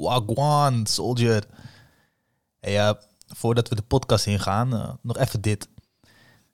[0.00, 1.46] Wagwan, soldier.
[2.60, 2.92] Hey, uh,
[3.26, 5.68] voordat we de podcast ingaan, uh, nog even dit.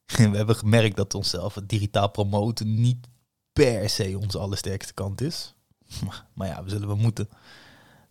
[0.17, 3.09] we hebben gemerkt dat onszelf het digitaal promoten niet
[3.53, 5.55] per se onze allersterkste kant is.
[6.35, 7.29] maar ja, we zullen we moeten.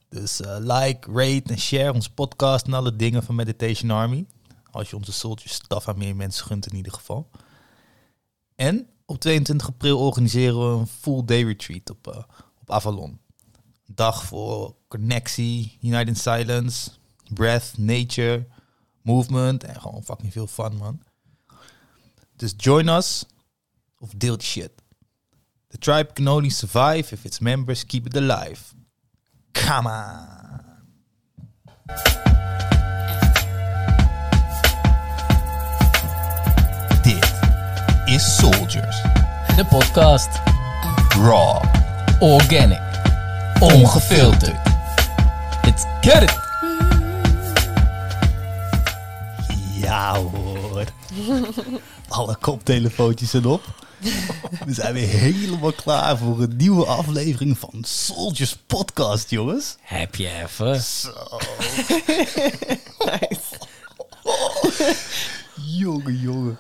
[0.10, 4.26] Dus uh, like, rate en share onze podcast en alle dingen van Meditation Army.
[4.72, 7.30] Als je onze soldier staf aan meer mensen gunt in ieder geval.
[8.56, 12.24] En op 22 april organiseren we een full day retreat op, uh,
[12.62, 13.20] op Avalon.
[13.86, 16.90] Dag voor connectie, United Silence,
[17.34, 18.48] breath, nature,
[19.02, 21.02] movement en gewoon fucking veel fun, man.
[22.36, 23.26] Dus join us
[24.00, 24.72] of deel die shit.
[25.68, 28.60] The tribe can only survive if its members keep it alive.
[29.52, 30.64] Come on.
[37.04, 37.34] Dit
[38.06, 39.02] is Soldiers.
[39.56, 40.30] De podcast.
[41.10, 41.62] Raw.
[42.20, 42.85] Organic.
[43.60, 44.56] Ongefilterd.
[45.64, 46.38] Let's get it.
[49.82, 50.84] Ja hoor.
[52.08, 53.64] Alle koptelefoontjes zijn op.
[54.66, 59.76] We zijn weer helemaal klaar voor een nieuwe aflevering van Soldiers Podcast, jongens.
[59.82, 60.82] Heb je even?
[60.82, 61.10] Zo.
[65.80, 66.60] jongen, jongen.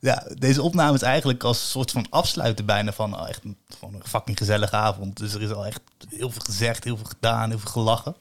[0.00, 3.56] Ja, deze opname is eigenlijk als een soort van afsluiten bijna van oh, echt een,
[3.68, 5.16] van een fucking gezellige avond.
[5.16, 8.16] Dus er is al echt heel veel gezegd, heel veel gedaan, heel veel gelachen.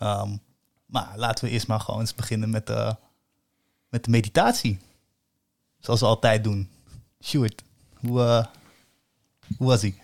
[0.00, 0.40] Um,
[0.86, 2.92] maar laten we eerst maar gewoon eens beginnen met, uh,
[3.88, 4.78] met de meditatie.
[5.78, 6.70] Zoals we altijd doen.
[7.22, 7.62] Sjoerd,
[7.94, 8.44] hoe, uh,
[9.56, 10.02] hoe was hij?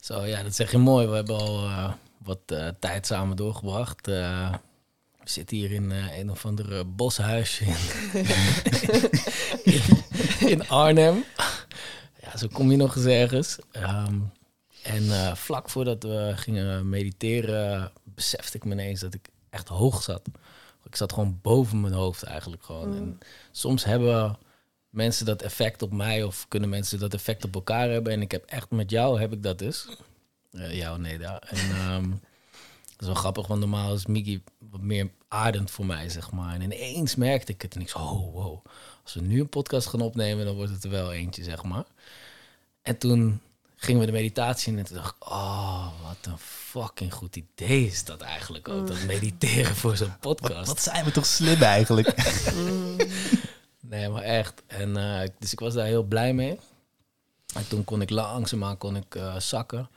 [0.00, 1.06] Zo, ja, dat zeg je mooi.
[1.06, 2.38] We hebben al uh, wat
[2.78, 4.06] tijd samen doorgebracht.
[5.22, 8.26] We zitten hier in een of andere boshuisje in,
[9.62, 9.82] in,
[10.52, 11.24] in, Arnhem.
[12.20, 13.58] Ja, zo kom je nog eens ergens.
[13.72, 14.32] Um,
[14.82, 20.22] en vlak voordat we gingen mediteren, besefte ik me ineens dat ik echt hoog zat.
[20.84, 22.88] Ik zat gewoon boven mijn hoofd eigenlijk gewoon.
[22.88, 22.96] Mm.
[22.96, 23.18] En
[23.50, 24.38] soms hebben
[24.90, 28.12] mensen dat effect op mij of kunnen mensen dat effect op elkaar hebben.
[28.12, 29.88] En ik heb echt met jou heb ik dat dus.
[30.52, 31.40] Uh, jou, Neda.
[31.40, 34.42] En um, dat is wel grappig, want normaal is Miki
[34.72, 36.54] wat meer aardend voor mij, zeg maar.
[36.54, 38.64] En ineens merkte ik het en ik zo, oh, wow.
[39.02, 41.84] Als we nu een podcast gaan opnemen, dan wordt het er wel eentje, zeg maar.
[42.82, 43.40] En toen
[43.76, 47.86] gingen we de meditatie in en toen dacht ik, oh, wat een fucking goed idee
[47.86, 48.86] is dat eigenlijk ook.
[48.86, 50.54] Dat mediteren voor zo'n podcast.
[50.54, 52.14] Wat, wat, zijn we toch slim eigenlijk.
[53.92, 54.62] Nee, maar echt.
[54.66, 56.58] En, uh, dus ik was daar heel blij mee.
[57.54, 59.88] En toen kon ik langzaamaan kon ik, uh, zakken.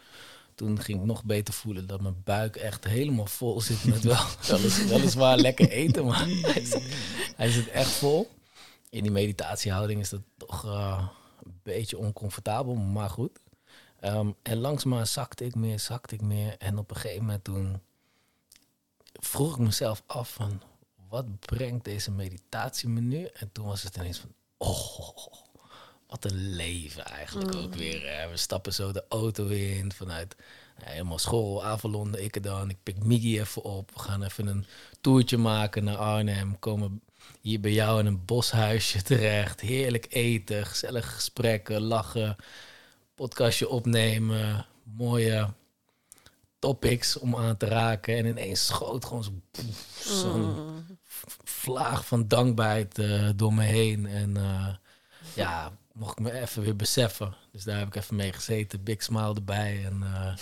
[0.56, 4.26] Toen ging ik nog beter voelen dat mijn buik echt helemaal vol zit met wel,
[4.88, 6.96] weliswaar lekker eten, maar hij zit,
[7.36, 8.32] hij zit, echt vol.
[8.90, 11.08] In die meditatiehouding is dat toch uh,
[11.44, 13.40] een beetje oncomfortabel, maar goed.
[14.02, 16.56] Um, en langzaamaan zakte ik meer, zakte ik meer.
[16.58, 17.82] En op een gegeven moment toen
[19.14, 20.62] vroeg ik mezelf af van
[21.10, 23.26] wat brengt deze meditatiemenu?
[23.26, 25.45] En toen was het ineens van, oh,
[26.08, 27.78] wat een leven eigenlijk ook mm.
[27.78, 28.18] weer.
[28.18, 28.30] Hè.
[28.30, 30.36] We stappen zo de auto in vanuit
[30.84, 32.70] helemaal school, Avalon, ik dan.
[32.70, 33.92] Ik pik Miggy even op.
[33.94, 34.66] We gaan even een
[35.02, 36.60] toertje maken naar Arnhem.
[36.60, 37.02] Komen
[37.42, 39.62] hier bij jou in een boshuisje terecht.
[39.62, 42.36] Heerlijk eten, gezellige gesprekken, lachen,
[43.16, 44.66] podcastje opnemen.
[44.84, 45.54] Mooie
[46.60, 48.18] topics om aan te raken.
[48.18, 49.42] En ineens schoot gewoon
[50.00, 50.98] zo'n mm.
[51.44, 54.06] vlaag van dankbaarheid uh, door me heen.
[54.06, 54.68] En uh,
[55.34, 57.36] ja, mocht ik me even weer beseffen.
[57.52, 58.84] Dus daar heb ik even mee gezeten.
[58.84, 59.86] Big smile erbij.
[59.86, 60.36] En uh,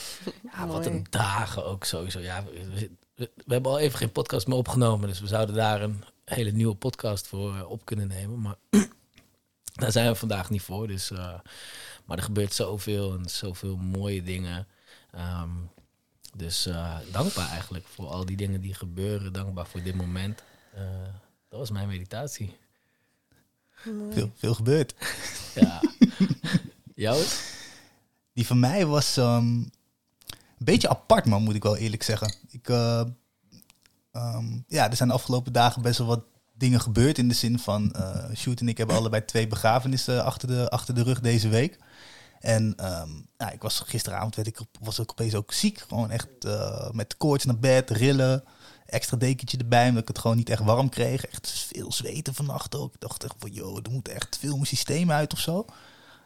[0.51, 2.19] ja, wat een dagen ook sowieso.
[2.19, 5.07] Ja, we, we, we, hebben al even geen podcast meer opgenomen.
[5.07, 8.41] Dus we zouden daar een hele nieuwe podcast voor op kunnen nemen.
[8.41, 8.55] Maar
[9.81, 10.87] daar zijn we vandaag niet voor.
[10.87, 11.09] Dus,
[12.05, 14.67] maar er gebeurt zoveel en zoveel mooie dingen.
[15.15, 15.69] Um,
[16.35, 16.69] dus
[17.11, 19.33] dankbaar eigenlijk voor al die dingen die gebeuren.
[19.33, 20.43] Dankbaar voor dit moment.
[21.49, 22.57] Dat was mijn meditatie.
[24.09, 24.95] Veel, veel gebeurd.
[25.55, 25.81] ja.
[26.95, 27.19] Jouw?
[28.33, 29.71] Die van mij was um, een
[30.57, 32.33] beetje apart, man, moet ik wel eerlijk zeggen.
[32.49, 33.03] Ik, uh,
[34.11, 37.17] um, ja, er zijn de afgelopen dagen best wel wat dingen gebeurd.
[37.17, 37.95] In de zin van,
[38.35, 41.79] Shoot en ik hebben allebei twee begrafenissen achter de, achter de rug deze week.
[42.43, 45.79] En um, ja, ik was gisteravond werd ik, was ik opeens ook ziek.
[45.79, 48.43] Gewoon echt uh, met koorts naar bed, rillen.
[48.85, 51.25] Extra dekentje erbij, omdat ik het gewoon niet echt warm kreeg.
[51.25, 52.93] Echt veel zweten vannacht ook.
[52.93, 55.65] Ik dacht echt van, joh, er moet echt veel mijn systeem uit of zo.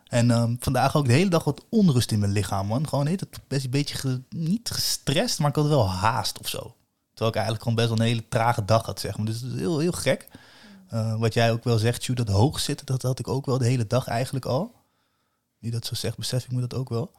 [0.08, 2.88] En um, vandaag ook de hele dag wat onrust in mijn lichaam, man.
[2.88, 6.76] Gewoon heet het best een beetje, niet gestrest, maar ik had wel haast of zo.
[7.14, 9.26] Terwijl ik eigenlijk gewoon best wel een hele trage dag had, zeg maar.
[9.26, 10.28] Dus het is heel, heel gek.
[10.94, 13.58] Uh, wat jij ook wel zegt, Sjoe, dat hoog zitten, dat had ik ook wel
[13.58, 14.76] de hele dag eigenlijk al.
[15.60, 17.12] Nu dat zo zegt, besef ik me dat ook wel.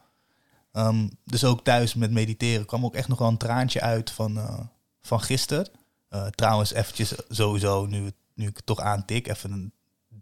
[0.71, 4.37] Ehm, dus ook thuis met mediteren kwam ook echt nog wel een traantje uit van,
[4.37, 4.59] eh,
[5.01, 5.67] van gisteren.
[6.09, 9.71] Eh, trouwens, eventjes sowieso, nu, nu ik het toch aantik, even een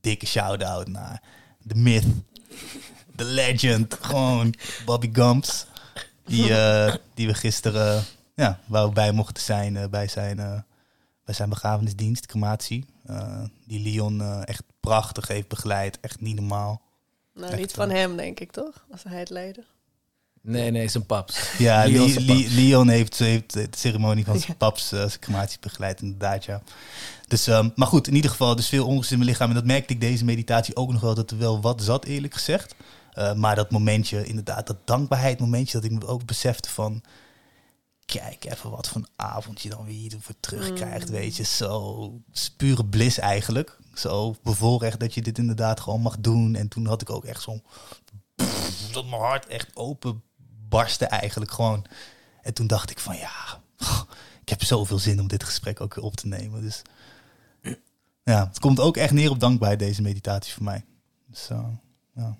[0.01, 1.21] dikke shout-out naar
[1.59, 2.05] de myth,
[3.15, 4.53] de legend, gewoon
[4.85, 5.65] Bobby Gumps.
[6.25, 8.03] Die, eh, die we gisteren,
[8.33, 10.65] ja, waar we bij mochten zijn eh, bij, zijn,
[11.25, 12.85] bij zijn begrafenisdienst, crematie.
[13.65, 16.81] Die Leon echt prachtig heeft begeleid, echt niet normaal.
[17.33, 18.85] Nou, Echt niet van hem, denk ik, toch?
[18.91, 19.63] Als hij het leidde.
[20.47, 21.57] Nee, nee, zijn paps.
[21.57, 23.17] Ja, Leon paps.
[23.17, 23.17] Heeft,
[23.53, 26.61] heeft de ceremonie van zijn paps, zijn crematie begeleid, inderdaad, ja.
[27.27, 29.49] Dus, ehm, maar goed, in ieder geval, dus veel onrust in mijn lichaam.
[29.49, 32.33] En dat merkte ik deze meditatie ook nog wel, dat er wel wat zat, eerlijk
[32.33, 32.75] gezegd.
[33.13, 37.01] Eh, maar dat momentje, inderdaad, dat dankbaarheid momentje, dat ik me ook besefte van...
[38.05, 41.15] Kijk even wat voor een avond je dan weer voor terugkrijgt, Mm.
[41.15, 41.43] weet je.
[41.43, 42.21] Zo,
[42.57, 43.77] pure bliss eigenlijk.
[43.93, 46.55] Zo bevoorrecht dat je dit inderdaad gewoon mag doen.
[46.55, 47.63] En toen had ik ook echt zo'n...
[48.91, 50.21] Dat mijn hart echt open
[50.69, 51.85] barstte eigenlijk gewoon.
[52.41, 53.61] En toen dacht ik van ja,
[54.41, 56.61] ik heb zoveel zin om dit gesprek ook weer op te nemen.
[56.61, 56.81] Dus
[58.23, 60.85] ja, het komt ook echt neer op dankbaarheid deze meditatie voor mij.
[61.27, 61.67] Dus uh,
[62.15, 62.37] ja,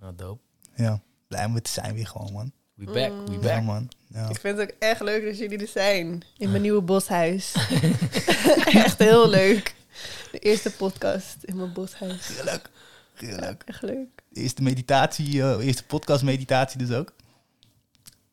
[0.00, 0.40] Nou, dope.
[0.74, 2.52] ja, blij om te zijn weer gewoon man.
[2.74, 2.94] We back,
[3.26, 3.32] we Mm.
[3.32, 3.62] Ja back.
[3.62, 3.88] man.
[4.06, 4.28] Ja.
[4.28, 6.22] Ik vind het ook echt leuk dat jullie er zijn.
[6.36, 7.52] In mijn nieuwe boshuis.
[8.64, 9.74] echt heel leuk.
[10.32, 12.28] De eerste podcast in mijn boshuis.
[12.28, 12.70] Heerlijk,
[13.14, 13.62] heerlijk.
[13.66, 14.08] Echt leuk.
[14.32, 17.12] Eerste meditatie, eh, eerste podcast meditatie dus ook.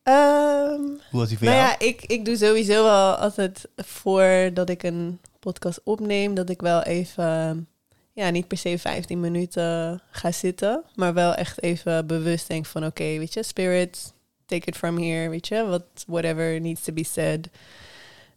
[0.05, 1.69] Ehm, Hoe was die voor nou jou?
[1.69, 6.81] ja, ik, ik doe sowieso wel altijd voordat ik een podcast opneem, dat ik wel
[6.83, 7.67] even,
[8.13, 12.85] ja, niet per se 15 minuten ga zitten, maar wel echt even bewust denk van,
[12.85, 14.13] oké, weet je, spirit,
[14.45, 17.49] take it from here, weet je, what, whatever needs to be said.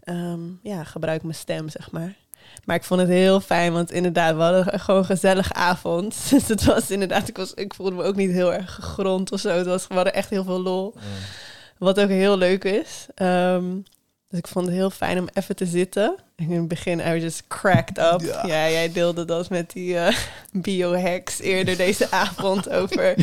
[0.02, 2.16] Ehm, ja, gebruik mijn stem, zeg maar.
[2.64, 6.16] Maar ik vond het heel fijn, want inderdaad, we hadden gewoon een gezellige avond.
[6.30, 9.40] Dus het was inderdaad, ik, was, ik voelde me ook niet heel erg gegrond of
[9.40, 9.48] zo.
[9.48, 10.94] Het was, we hadden echt heel veel lol.
[10.94, 11.02] Mm.
[11.78, 13.06] Wat ook heel leuk is.
[13.14, 13.64] Ehm,
[14.30, 16.16] dus ik vond het heel fijn om even te zitten.
[16.36, 18.20] In het begin, I was just cracked up.
[18.20, 18.46] Ja.
[18.46, 20.16] Ja, jij deelde dat met die eh,
[20.52, 23.14] biohacks eerder deze avond over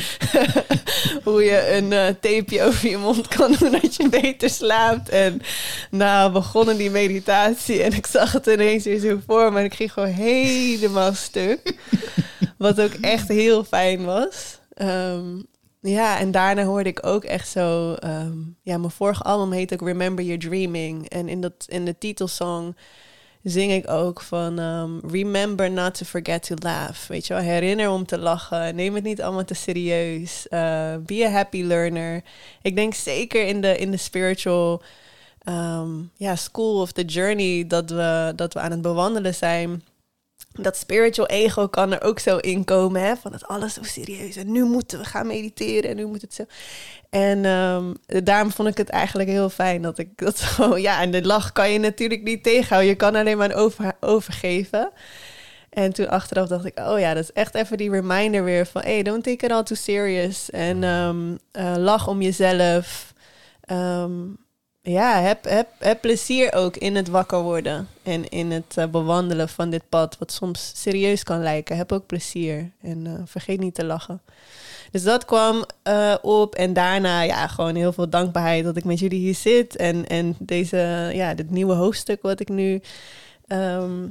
[1.24, 5.10] hoe je een eh, tapeje over je mond kan doen dat je beter slaapt.
[5.10, 5.42] En
[5.92, 9.74] nou, begonnen die meditatie en ik zag het ineens weer zo voor me en ik
[9.74, 11.76] ging gewoon helemaal stuk.
[12.58, 14.60] Wat ook echt heel fijn was.
[14.74, 15.38] Ehm,
[15.86, 17.94] ja, en daarna hoorde ik ook echt zo...
[17.94, 21.10] ehm, ja, mijn vorige album heet ook Remember Your Dreaming.
[21.10, 22.76] En in, dat, in de titelsong
[23.44, 24.60] zing ik ook van...
[24.60, 27.08] ehm, Remember not to forget to laugh.
[27.08, 28.76] Weet je wel, herinner om te lachen.
[28.76, 30.48] Neem het niet allemaal te serieus.
[30.48, 32.24] Eh, be a happy learner.
[32.62, 34.82] Ik denk zeker in de, in de spiritual...
[35.44, 39.84] ehm, ja, school of the journey dat we, dat we aan het bewandelen zijn
[40.64, 43.16] dat spiritual ego kan er ook zo in komen, hè?
[43.16, 44.36] Van het alles zo serieus.
[44.36, 46.46] En nu moeten we gaan mediteren en nu moet het zo.
[47.10, 47.94] En ehm,
[48.24, 50.78] daarom vond ik het eigenlijk heel fijn dat ik dat zo...
[50.78, 52.90] Ja, en de lach kan je natuurlijk niet tegenhouden.
[52.90, 54.92] Je kan alleen maar over, overgeven.
[55.70, 58.82] En toen achteraf dacht ik, oh ja, dat is echt even die reminder weer van...
[58.82, 60.50] Hey, don't take it all too serious.
[60.50, 63.14] En ehm, eh, lach om jezelf.
[63.62, 64.22] Ehm,
[64.86, 67.88] ja, heb, heb, heb plezier ook in het wakker worden.
[68.04, 71.78] En in het eh, bewandelen van dit pad, wat soms serieus kan lijken.
[71.78, 72.72] Heb ook plezier.
[72.82, 74.22] En eh, vergeet niet te lachen.
[74.92, 76.56] Dus dat kwam eh, op.
[76.56, 79.76] En daarna, ja, gewoon heel veel dankbaarheid dat ik met jullie hier zit.
[79.76, 82.82] En, en deze, ja, dit nieuwe hoofdstuk wat ik nu
[83.48, 84.08] ehm,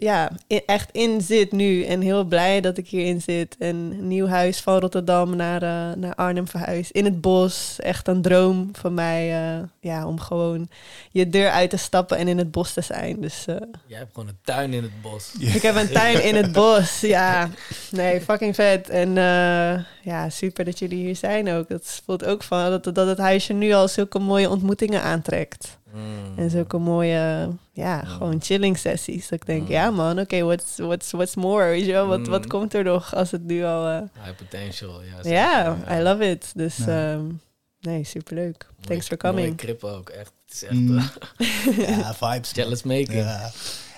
[0.00, 0.30] ja,
[0.66, 1.84] echt in zit nu.
[1.84, 3.56] En heel blij dat ik hierin zit.
[3.58, 6.90] En een nieuw huis van Rotterdam naar, eh, naar Arnhem verhuisd.
[6.90, 7.76] In het bos.
[7.78, 9.30] Echt een droom van mij.
[9.30, 10.68] eh, ja, om gewoon
[11.10, 13.20] je deur uit te stappen en in het bos te zijn.
[13.20, 15.32] Dus eh, Jij hebt gewoon een tuin in het bos.
[15.56, 17.00] ik heb een tuin in het bos.
[17.00, 17.48] Ja,
[17.90, 18.88] nee, fucking vet.
[18.88, 19.14] En
[20.02, 21.68] ja, super dat jullie hier zijn ook.
[21.68, 25.78] Dat voelt ook van dat, dat het huisje nu al zulke mooie ontmoetingen aantrekt.
[25.94, 26.38] Mm.
[26.38, 29.28] En zulke mooie, ja, gewoon chilling sessies.
[29.28, 31.64] Dat ik denk, ja man, oké, what's, what's, what's more?
[31.68, 32.48] Weet je wel, wat, wat Mm.
[32.48, 33.88] komt er nog als het nu al...
[33.88, 35.30] eh, High potential, ja.
[35.30, 36.52] Ja, I love it.
[36.54, 37.12] Dus Ja.
[37.12, 37.24] ehm,
[37.80, 38.66] nee, superleuk.
[38.76, 39.56] Mooie- Thanks for Mooie coming.
[39.56, 40.32] krip ook, echt.
[40.44, 40.98] Het is echt Mm.
[40.98, 41.06] eh,
[41.98, 42.20] Ja, vibes.
[42.20, 42.40] man.
[42.52, 43.12] jealous making.
[43.12, 43.50] Ja.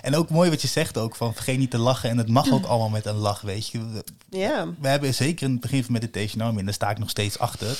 [0.03, 2.11] En ook mooi wat je zegt ook, van vergeet niet te lachen.
[2.11, 3.79] En het mag ook allemaal met een lach, weet je.
[3.89, 4.05] We-
[4.39, 7.11] Ja, We hebben zeker in het begin van Meditation Army, en daar sta ik nog
[7.11, 7.79] steeds achter,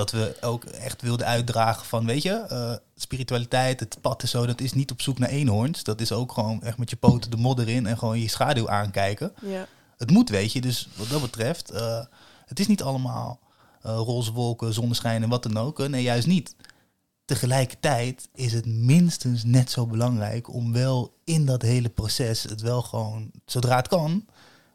[0.00, 4.46] dat we ook echt wilden uitdragen van, weet je, eh, spiritualiteit, het pad en zo,
[4.46, 5.82] dat is niet op zoek naar eenhoorns.
[5.82, 8.68] Dat is ook gewoon echt met je poten de modder in en gewoon je schaduw
[8.68, 9.32] aankijken.
[9.42, 9.66] ja.
[9.96, 10.60] Het moet, weet je.
[10.60, 12.04] Dus wat dat betreft, eh,
[12.46, 13.40] het is niet allemaal
[13.82, 15.88] eh, roze wolken, zonneschijn en wat dan ook.
[15.88, 16.54] Nee, juist niet.
[17.24, 22.82] Tegelijkertijd is het minstens net zo belangrijk om wel in dat hele proces het wel
[22.82, 24.26] gewoon, zodra het kan,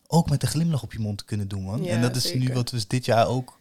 [0.07, 1.83] ook met een glimlach op je mond te kunnen doen, man.
[1.83, 3.57] Ja, en dat is nu wat we dit jaar ook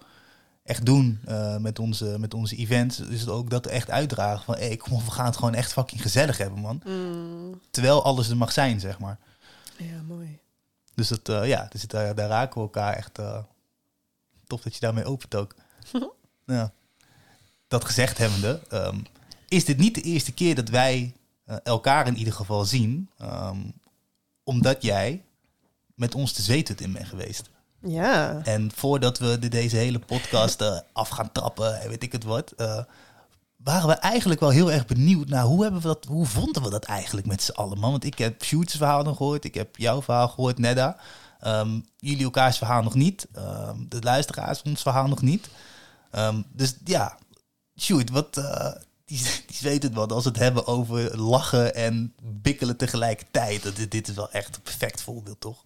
[0.65, 4.45] echt doen eh, met, onze, met onze events, is het ook dat we echt uitdragen
[4.45, 6.83] van, hé, kom op, we gaan het gewoon echt fucking gezellig hebben, man.
[6.87, 7.61] Mm.
[7.71, 9.19] Terwijl alles er mag zijn, zeg maar.
[9.77, 10.39] Ja, mooi.
[10.95, 13.19] Dus dat, eh, ja, dus daar, daar raken we elkaar echt.
[13.19, 13.43] eh,
[14.47, 15.55] tof dat je daarmee opent ook.
[16.47, 16.73] ja.
[17.69, 18.99] Dat gezegd hebbende, ehm,
[19.49, 23.61] is dit niet de eerste keer dat wij eh, elkaar in ieder geval zien, ehm,
[24.43, 25.23] omdat jij
[25.95, 27.51] met ons de zweethut in bent geweest.
[27.85, 28.41] Ja.
[28.45, 32.25] En voordat we de, deze hele podcast eh, af gaan trappen en weet ik het
[32.25, 32.79] wat, eh,
[33.57, 36.71] waren we eigenlijk wel heel erg benieuwd naar hoe, hebben we dat, hoe vonden we
[36.71, 37.91] dat eigenlijk met z'n allen, man?
[37.91, 40.97] Want ik heb Shoots verhaal nog gehoord, ik heb jouw verhaal gehoord, Nedda.
[41.41, 45.49] Ehm, jullie elkaars verhaal nog niet, Ehm, de luisteraars ons verhaal nog niet.
[46.11, 47.19] Ehm, dus ja,
[47.81, 48.73] Shoot, wat, eh,
[49.05, 53.77] die, die weet het als we het hebben over lachen en bikkelen tegelijkertijd.
[53.77, 55.65] Dit, dit is wel echt een perfect voorbeeld, toch?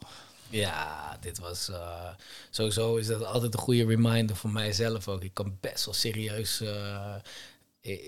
[0.50, 2.08] Ja, dit was eh,
[2.50, 5.22] sowieso is dat altijd een goede reminder voor mijzelf ook.
[5.22, 7.14] Ik kan best wel serieus, eh,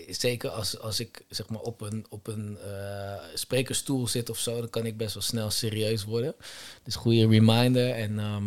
[0.08, 4.58] zeker als, als ik zeg maar op een, op een eh, sprekersstoel zit of zo,
[4.58, 6.34] dan kan ik best wel snel serieus worden.
[6.82, 7.90] Dus goede reminder.
[7.90, 8.46] En ehm,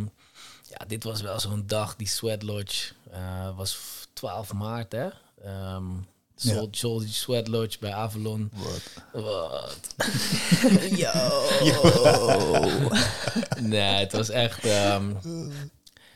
[0.69, 2.93] ja, dit was wel zo'n dag, die Sweat Lodge
[3.55, 3.77] was
[4.13, 5.09] 12 maart, hè?
[5.43, 5.85] Ehm
[6.72, 8.52] Soldier Sweat Lodge bij Avalon.
[8.54, 9.24] Wat?
[9.24, 9.96] Wat?
[10.98, 11.12] Yo.
[13.62, 14.66] Nee, het was echt.
[14.66, 15.12] ehm,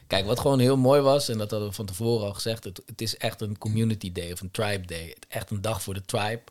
[0.08, 2.82] kijk, wat gewoon heel mooi was, en dat hadden we van tevoren al gezegd, het,
[2.86, 5.06] het is echt een community day of een tribe day.
[5.08, 6.42] Het- Echt een dag voor de tribe.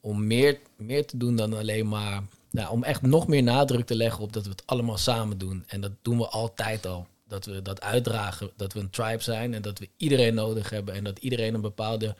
[0.00, 2.22] Om meer, meer te doen dan alleen maar.
[2.50, 5.64] Nou, om echt nog meer nadruk te leggen op dat we het allemaal samen doen.
[5.66, 7.06] En dat doen we altijd al.
[7.28, 10.94] Dat we dat uitdragen, dat we een tribe zijn en dat we iedereen nodig hebben.
[10.94, 12.16] En dat iedereen een bepaalde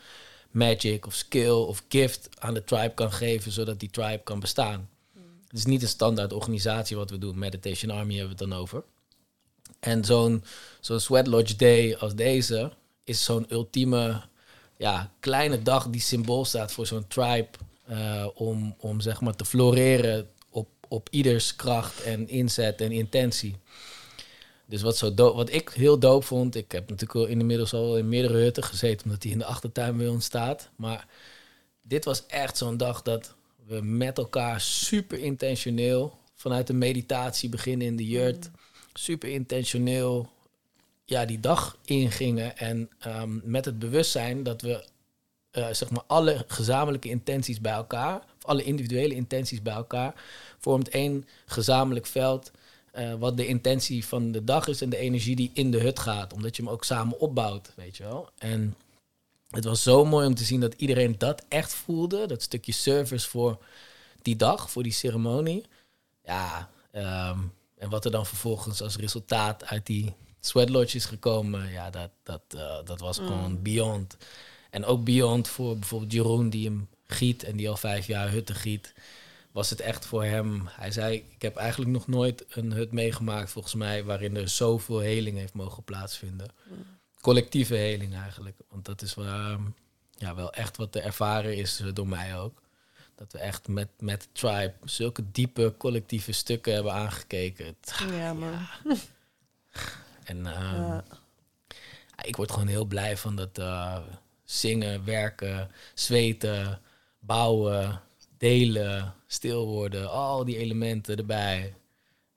[0.55, 4.89] magic of skill of gift aan de tribe kan geven, zodat die tribe kan bestaan.
[5.49, 7.39] Het is niet een standaard organisatie wat we doen.
[7.39, 8.85] Meditation Army hebben we het dan over.
[9.81, 10.45] En zo'n
[10.81, 12.73] zo'n Sweat Lodge Day als deze
[13.05, 14.23] is zo'n ultieme
[14.77, 17.49] ja, kleine dag die symbool staat voor zo'n tribe.
[17.87, 23.57] eh, om, om zeg maar te floreren op, op ieders kracht en inzet en intentie.
[24.67, 28.09] Dus wat, zo doop, wat ik heel doop vond, ik heb natuurlijk inmiddels al in
[28.09, 30.69] meerdere hutten gezeten, omdat die in de achtertuin bij ons staat.
[30.77, 31.07] Maar
[31.83, 33.35] dit was echt zo'n dag dat
[33.67, 38.51] we met elkaar super intentioneel vanuit de meditatie beginnen in de jurt,
[38.95, 40.29] super intentioneel
[41.05, 42.57] ja, die dag ingingen.
[42.57, 44.85] En ehm, met het bewustzijn dat we
[45.51, 50.15] eh, zeg maar alle gezamenlijke intenties bij elkaar, of alle individuele intenties bij elkaar,
[50.59, 52.51] vormt één gezamenlijk veld.
[52.95, 55.99] Eh, wat de intentie van de dag is en de energie die in de hut
[55.99, 56.33] gaat.
[56.33, 58.29] Omdat je hem ook samen opbouwt, weet je wel.
[58.39, 58.75] En
[59.51, 62.27] het was zo mooi om te zien dat iedereen dat echt voelde.
[62.27, 63.59] Dat stukje service voor
[64.23, 65.65] die dag, voor die ceremonie.
[66.25, 67.39] Ja, ehm,
[67.79, 72.11] en wat er dan vervolgens als resultaat uit die sweat lodge is gekomen, ja, dat,
[72.23, 74.17] dat, eh, dat was gewoon beyond.
[74.71, 78.55] En ook beyond voor bijvoorbeeld Jeroen, die hem giet en die al vijf jaar hutten
[78.55, 78.95] giet.
[79.55, 80.69] Was het echt voor hem.
[80.71, 84.99] Hij zei: Ik heb eigenlijk nog nooit een hut meegemaakt, volgens mij, waarin er zoveel
[84.99, 86.49] heling heeft mogen plaatsvinden.
[87.21, 88.57] Collectieve heling eigenlijk.
[88.69, 89.59] Want dat is waar,
[90.15, 92.63] ja, wel echt wat te ervaren is eh, door mij ook.
[93.15, 97.77] Dat we echt met, met tribe zulke diepe collectieve stukken hebben aangekeken.
[98.11, 98.59] Ja, man.
[100.25, 101.05] En ehm, Ja.
[102.23, 103.99] ik word gewoon heel blij van dat eh,
[104.45, 106.81] zingen, werken, zweten,
[107.19, 108.01] bouwen,
[108.39, 111.75] delen, stil worden, al die elementen erbij.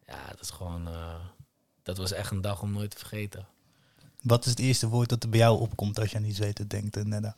[0.06, 1.16] Ja, dat is gewoon, eh,
[1.84, 3.48] dat was echt een dag om nooit te vergeten.
[4.22, 6.70] Wat is het eerste woord dat er bij jou opkomt als je aan die zweethut
[6.70, 7.36] denkt, eh, Nedda?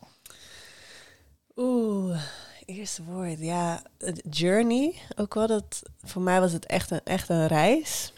[1.55, 2.21] Oeh,
[2.65, 3.39] eerste woord.
[3.39, 3.81] Ja,
[4.29, 4.93] journey.
[5.15, 8.13] Ook wel dat, voor mij was het echt een, echt een reis.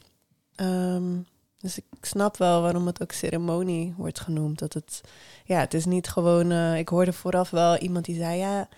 [0.56, 1.18] Ehm,
[1.58, 4.60] dus ik snap wel waarom het ook ceremonie wordt genoemd.
[4.60, 5.02] Dat het,
[5.46, 8.70] ja, het is niet gewoon, eh, ik hoorde vooraf wel iemand die zei, ja,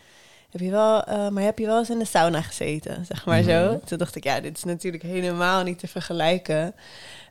[0.54, 3.44] heb je wel, eh, maar heb je wel eens in de sauna gezeten, zeg maar
[3.44, 3.66] zo.
[3.72, 3.86] Mhm.
[3.86, 6.76] Toen dacht ik, ja, dit is natuurlijk helemaal niet te vergelijken.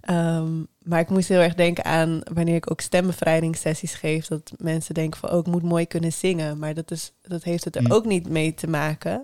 [0.00, 0.50] Ehm,
[0.82, 5.20] maar ik moest heel erg denken aan wanneer ik ook stembevrijdingssessies geef, dat mensen denken
[5.20, 6.58] van, oh, ik moet mooi kunnen zingen.
[6.58, 7.92] Maar dat, is, dat heeft het er Mm.
[7.92, 9.22] ook niet mee te maken.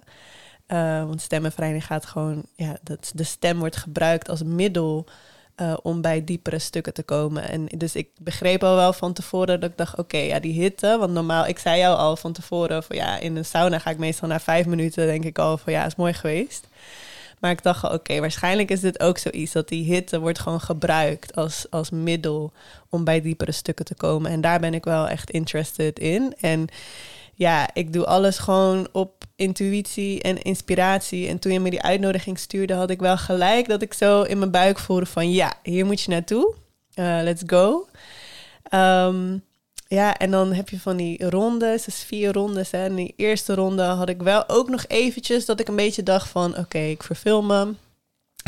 [0.67, 5.07] Eh, want stembevrijding gaat gewoon, ja, dat, de stem wordt gebruikt als middel
[5.59, 7.49] eh, om bij diepere stukken te komen.
[7.49, 10.97] En dus ik begreep al wel van tevoren dat ik dacht, oké, ja, die hitte.
[10.99, 13.99] Want normaal, ik zei jou al van tevoren van ja, in een sauna ga ik
[13.99, 16.69] meestal na vijf minuten denk ik al van ja, is mooi geweest.
[17.39, 21.35] Maar ik dacht, oké, waarschijnlijk is dit ook zoiets dat die hitte wordt gewoon gebruikt
[21.35, 22.53] als, als middel
[22.89, 24.31] om bij diepere stukken te komen.
[24.31, 26.35] En daar ben ik wel echt interested in.
[26.41, 26.69] En
[27.39, 31.29] ja, ik doe alles gewoon op intuïtie en inspiratie.
[31.29, 34.39] En toen je me die uitnodiging stuurde, had ik wel gelijk dat ik zo in
[34.39, 36.55] mijn buik voelde van ja, hier moet je naartoe.
[36.95, 37.89] Eh, let's go.
[38.63, 39.39] Ehm,
[39.89, 42.71] ja, en dan heb je van die rondes, dus vier rondes.
[42.71, 42.85] Hè.
[42.85, 46.29] En die eerste ronde had ik wel ook nog eventjes dat ik een beetje dacht
[46.29, 46.57] van...
[46.57, 47.75] oké, ik verfilm me.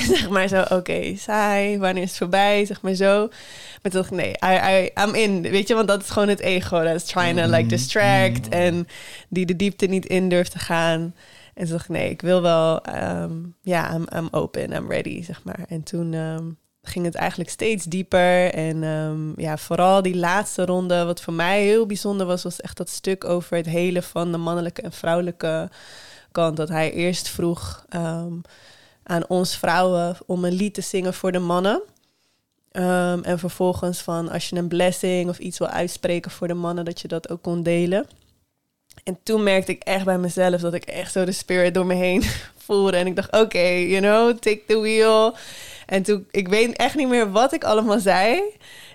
[0.17, 2.65] zeg maar zo, oké, saai, wanneer is het voorbij?
[2.65, 3.29] Zeg maar zo.
[3.83, 5.43] Maar toen dacht ik, nee, I, I, I'm in.
[5.43, 6.83] Weet je, want dat is gewoon het ego.
[6.83, 8.49] Dat is trying to like distract.
[8.49, 8.87] En
[9.29, 11.15] die de diepte niet in durft te gaan.
[11.55, 12.83] En toen dacht ik, nee, ik wil wel...
[12.85, 15.61] ehm, Ja, I'm, I'm open, I'm ready, zeg maar.
[15.69, 16.15] En toen...
[16.15, 16.45] ehm,
[16.83, 18.55] ging het eigenlijk steeds dieper.
[18.55, 22.77] En ehm, ja, vooral die laatste ronde, wat voor mij heel bijzonder was, was echt
[22.77, 25.71] dat stuk over het hele van de mannelijke en vrouwelijke
[26.33, 26.57] kant.
[26.57, 27.85] Dat hij eerst vroeg
[29.11, 31.83] aan ons vrouwen om een lied te zingen voor de mannen.
[32.73, 36.85] Ehm, en vervolgens van als je een blessing of iets wil uitspreken voor de mannen,
[36.85, 38.07] dat je dat ook kon delen.
[39.05, 41.95] En toen merkte ik echt bij mezelf dat ik echt zo de spirit door me
[41.95, 42.23] heen
[42.65, 42.97] voelde.
[42.97, 45.37] En ik dacht, oké, you know, take the wheel.
[45.87, 48.41] En toen, ik weet echt niet meer wat ik allemaal zei.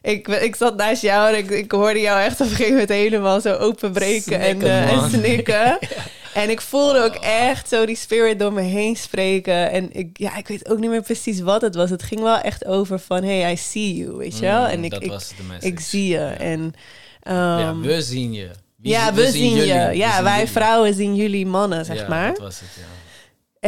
[0.02, 2.90] Ik, ik zat naast jou en ik, ik hoorde jou echt op een gegeven moment
[2.90, 5.78] helemaal zo openbreken en, eh, en snikken.
[6.36, 9.72] En ik voelde ook echt zo die spirit door me heen spreken.
[9.72, 11.90] En ik, ja, ik weet ook niet meer precies wat het was.
[11.90, 14.62] Het ging wel echt over van, hey, I see you, weet je wel?
[14.62, 15.68] Mm, en ik, dat ik, was de message.
[15.68, 16.26] ik zie je.
[16.26, 16.74] En,
[17.22, 18.50] ja, ehm, we zien je.
[18.76, 19.74] Wie ja, we zien jullie.
[19.74, 19.88] je.
[19.88, 20.52] We Ja, zien wij jullie.
[20.52, 22.28] vrouwen zien jullie mannen, zeg Ja, maar.
[22.28, 22.86] dat was het, ja.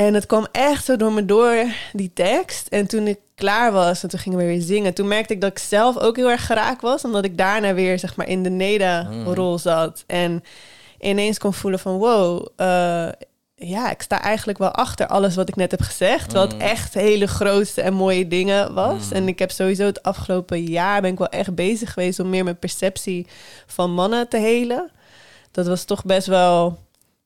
[0.02, 2.68] En het kwam echt zo door me door, die tekst.
[2.68, 4.94] En toen ik klaar was en toen gingen we weer zingen...
[4.94, 7.04] toen merkte ik dat ik zelf ook heel erg geraakt was...
[7.04, 10.04] omdat ik daarna weer zeg maar, in de neda-rol zat.
[10.08, 10.44] En
[11.00, 11.98] ineens kon voelen van...
[11.98, 13.08] wow, eh,
[13.56, 16.34] ja, ik sta eigenlijk wel achter alles wat ik net heb gezegd.
[16.34, 16.60] Wat Mm.
[16.60, 19.06] echt hele grootste en mooie dingen was.
[19.06, 19.12] Mm.
[19.12, 21.02] En ik heb sowieso het afgelopen jaar...
[21.02, 23.28] ben ik wel echt bezig geweest om meer mijn perceptie
[23.66, 24.92] van mannen te helen.
[25.52, 26.78] Dat was toch best wel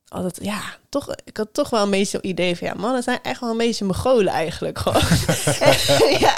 [0.07, 3.19] altijd, ja, toch, ik had toch wel een beetje zo'n idee van, ja, mannen zijn
[3.21, 5.01] echt wel een beetje Mongolen eigenlijk gewoon.
[6.25, 6.35] ja,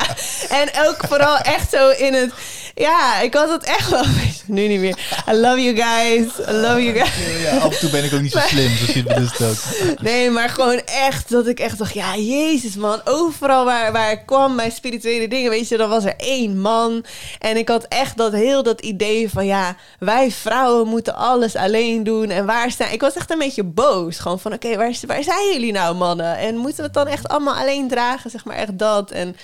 [0.50, 2.32] en ook vooral echt zo in het,
[2.76, 4.98] ja, ik had het echt wel een beetje, nu niet meer.
[5.30, 7.42] I love you guys, I love you guys.
[7.44, 9.42] Ja, af en toe ben ik ook niet zo Maar- slim, zoals je het bedoelt
[9.44, 9.58] ook.
[10.10, 14.22] Nee, maar gewoon echt dat ik echt dacht, ja, jezus man, overal waar, waar ik
[14.26, 17.06] kwam bij spirituele dingen, weet je, dan was er één man.
[17.40, 22.04] En ik had echt dat heel dat idee van, ja, wij vrouwen moeten alles alleen
[22.04, 22.30] doen.
[22.30, 25.52] En waar staan, ik was echt een beetje boos, gewoon van, oké, waar, waar zijn
[25.54, 26.38] jullie nou mannen?
[26.38, 29.12] En moeten we het dan echt allemaal alleen dragen, zeg maar, echt dat.
[29.12, 29.36] En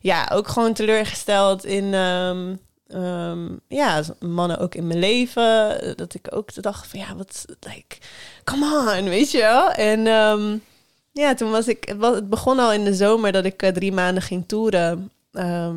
[0.00, 1.94] ja, ook gewoon teleurgesteld in...
[1.94, 2.54] ehm,
[2.88, 5.78] ehm, ja, mannen ook in mijn leven.
[5.96, 7.96] Dat ik ook dacht van ja, wat, like,
[8.44, 9.70] come on, weet je wel.
[9.70, 10.56] En ehm,
[11.12, 14.22] ja, toen was ik, het begon al in de zomer dat ik eh, drie maanden
[14.22, 15.10] ging toeren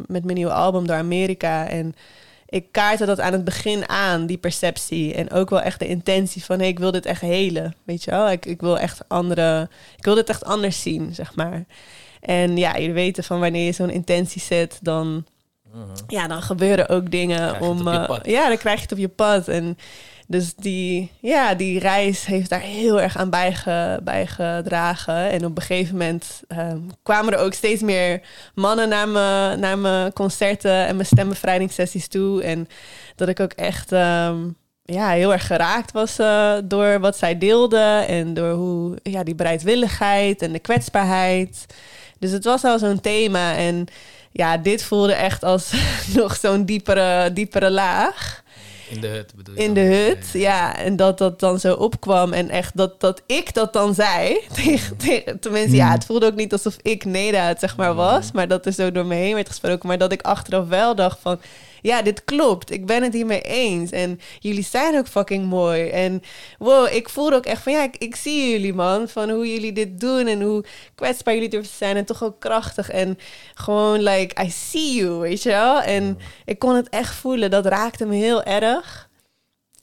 [0.08, 1.68] met mijn nieuwe album door Amerika.
[1.68, 1.96] En
[2.50, 5.14] ik kaartte dat aan het begin aan, die perceptie.
[5.14, 8.12] En ook wel echt de intentie van, hey, ik wil dit echt helen, weet je
[8.12, 8.30] wel.
[8.32, 11.66] Ik, ik wil echt andere, ik wil dit echt anders zien, zeg maar.
[12.22, 15.26] En ja, jullie weten van wanneer je zo'n intentie zet, dan,
[15.74, 15.86] Mhm.
[16.08, 17.88] ja, dan gebeuren ook dingen Krijg je het om.
[17.88, 19.48] op je eh, ja, dan krijg je het op je pad.
[19.48, 19.78] En
[20.28, 25.30] dus die, ja, die reis heeft daar heel erg aan bijge, bijgedragen.
[25.30, 28.22] En op een gegeven moment ehm, kwamen er ook steeds meer
[28.56, 32.44] mannen naar mijn, naar concerten en mijn stembevrijdingssessies toe.
[32.44, 32.68] En
[33.16, 34.38] dat ik ook echt ehm,
[34.84, 38.08] ja, heel erg geraakt was eh, door wat zij deelden.
[38.08, 41.66] En door hoe ja, die bereidwilligheid en de kwetsbaarheid.
[42.20, 43.56] Dus het was al zo'n thema.
[43.56, 43.86] En
[44.32, 45.74] ja, dit voelde echt als
[46.18, 48.44] nog zo'n diepere, diepere laag.
[48.90, 49.64] In de hut bedoel je?
[49.64, 50.76] In de hut, ja.
[50.78, 52.34] En dat dat dan zo opkwam.
[52.34, 54.40] En echt dat, dat ik dat dan zei.
[54.64, 58.32] Tegen, tegen, tenminste, ja, het voelde ook niet alsof ik Neda het zeg maar was.
[58.32, 59.88] Maar dat er zo door me heen werd gesproken.
[59.88, 61.40] Maar dat ik achteraf wel dacht van...
[61.82, 62.72] Ja, dit klopt.
[62.72, 63.92] Ik ben het hiermee eens.
[63.92, 65.90] En jullie zijn ook fucking mooi.
[65.90, 66.22] En
[66.58, 67.74] wow, ik voelde ook echt van...
[67.74, 69.08] Ja, ik, ik zie jullie, man.
[69.08, 70.28] Van hoe jullie dit doen.
[70.28, 70.64] En hoe
[70.96, 71.96] kwetsbaar jullie durven te zijn.
[71.96, 72.90] En toch ook krachtig.
[72.90, 73.18] En
[73.54, 75.82] gewoon like, I see you, weet je wel.
[75.82, 77.52] En ik kon het echt voelen.
[77.52, 79.07] Dat raakte me heel erg.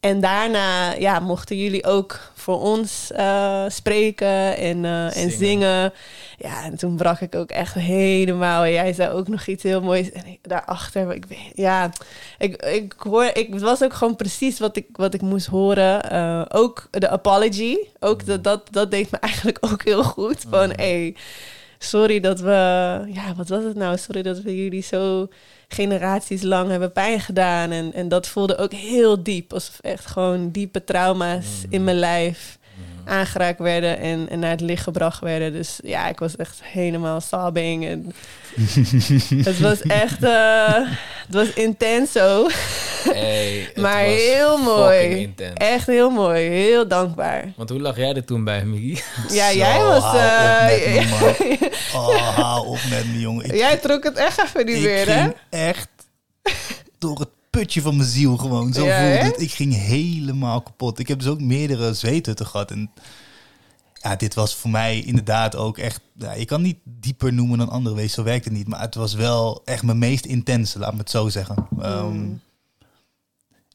[0.04, 5.32] En daarna ja, mochten jullie ook voor ons eh, spreken en, eh, en Zingen.
[5.38, 5.92] zingen.
[6.38, 8.64] Ja, en toen brak ik ook echt helemaal.
[8.64, 10.12] En jij zei ook nog iets heel moois.
[10.12, 11.90] En ik, daarachter, ik weet, ja,
[12.38, 16.10] ik, ik hoor, ik, het was ook gewoon precies wat ik, wat ik moest horen.
[16.10, 20.44] Eh, ook de apology, ook dat, dat, dat deed me eigenlijk ook heel goed.
[20.48, 21.16] Van, hé, hey,
[21.78, 22.50] sorry dat we,
[23.06, 23.98] ja, wat was het nou?
[23.98, 25.28] Sorry dat we jullie zo
[25.68, 27.70] generaties lang hebben pijn gedaan.
[27.70, 29.53] En, en dat voelde ook heel diep.
[29.53, 32.59] Alsof echt gewoon diepe trauma's in mijn lijf
[33.04, 35.52] aangeraakt werden en, en naar het licht gebracht werden.
[35.52, 37.86] Dus ja, ik was echt helemaal sobbing.
[37.86, 38.12] En
[39.44, 40.74] het was echt, eh,
[41.26, 42.48] het was intens zo.
[43.04, 45.34] Hey, het maar heel mooi.
[45.54, 46.48] Echt heel mooi.
[46.48, 47.52] Heel dankbaar.
[47.56, 49.02] Want hoe lag jij er toen bij, Miggy?
[49.34, 50.02] Ja, Zo, jij was...
[50.02, 51.70] hou op eh, met me.
[51.94, 53.44] Oh, hou op met me, jongen.
[53.44, 55.28] Ik, jij trok het echt even niet ik meer, hè?
[55.50, 55.88] echt
[56.98, 58.72] door het putje van mijn ziel gewoon.
[58.72, 59.40] Zo Ja, voelde het.
[59.40, 60.98] Ik ging helemaal kapot.
[60.98, 62.70] Ik heb dus ook meerdere zweethutten gehad.
[62.70, 62.90] En
[63.92, 66.00] ja, dit was voor mij inderdaad ook echt...
[66.18, 68.68] Ja, je kan niet dieper noemen dan andere wees, zo werkt het niet.
[68.68, 71.68] Maar het was wel echt mijn meest intense, laat me het zo zeggen.
[71.80, 72.40] Ehm, Mm.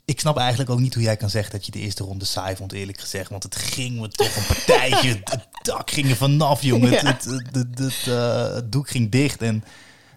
[0.05, 2.55] Ik snap eigenlijk ook niet hoe jij kan zeggen dat je de eerste ronde saai
[2.55, 3.29] vond, eerlijk gezegd.
[3.29, 5.09] Want het ging me toch een partijtje.
[5.23, 6.91] het dak ging er vanaf, jongen.
[6.91, 7.05] Ja.
[7.05, 9.63] het, het, het, het, eh, het doek ging dicht en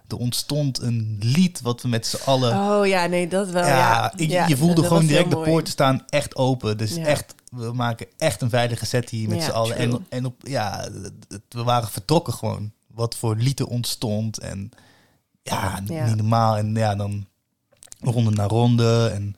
[0.08, 2.52] er ontstond een lied wat we met z'n allen...
[2.56, 3.66] Oh ja, nee, dat wel.
[3.66, 6.78] ja, Ja, ik- Ja, je voelde dat gewoon direct de poorten staan echt open.
[6.78, 7.04] Dus Ja.
[7.04, 9.76] echt, we maken echt een veilige set hier met z'n allen.
[9.76, 10.02] En, true.
[10.08, 10.88] en op, ja,
[11.48, 12.72] we waren vertrokken gewoon.
[12.94, 14.38] Wat voor lied er ontstond.
[14.38, 14.70] En
[15.42, 16.56] ja, niet normaal.
[16.56, 17.26] En ja, dan
[18.00, 19.10] ronde na ronde.
[19.14, 19.36] En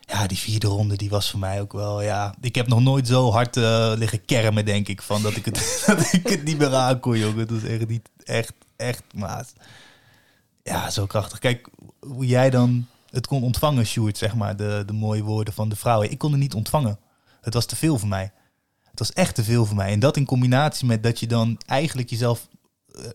[0.00, 2.34] ja, die vierde ronde, die was voor mij ook wel, ja...
[2.40, 5.82] Ik heb nog nooit zo hard eh, liggen kermen, denk ik, van dat ik het,
[5.86, 7.38] dat ik het niet meer aan kon, jongen.
[7.38, 9.46] Het was echt niet, echt, echt, maar...
[10.62, 11.38] Ja, zo krachtig.
[11.38, 11.68] Kijk,
[12.00, 15.76] hoe jij dan het kon ontvangen, Sjoerd, zeg maar, de, de mooie woorden van de
[15.76, 16.10] vrouwen.
[16.10, 16.98] Ik kon het niet ontvangen.
[17.40, 18.32] Het was te veel voor mij.
[18.90, 19.92] Het was echt te veel voor mij.
[19.92, 22.48] En dat in combinatie met dat je dan eigenlijk jezelf...
[22.86, 23.12] eh, terwijl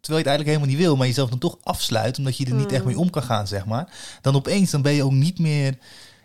[0.00, 2.18] je het eigenlijk helemaal niet wil, maar jezelf dan toch afsluit...
[2.18, 4.18] omdat je er niet echt mee om kan gaan, zeg maar.
[4.20, 5.78] Dan opeens dan ben je ook niet meer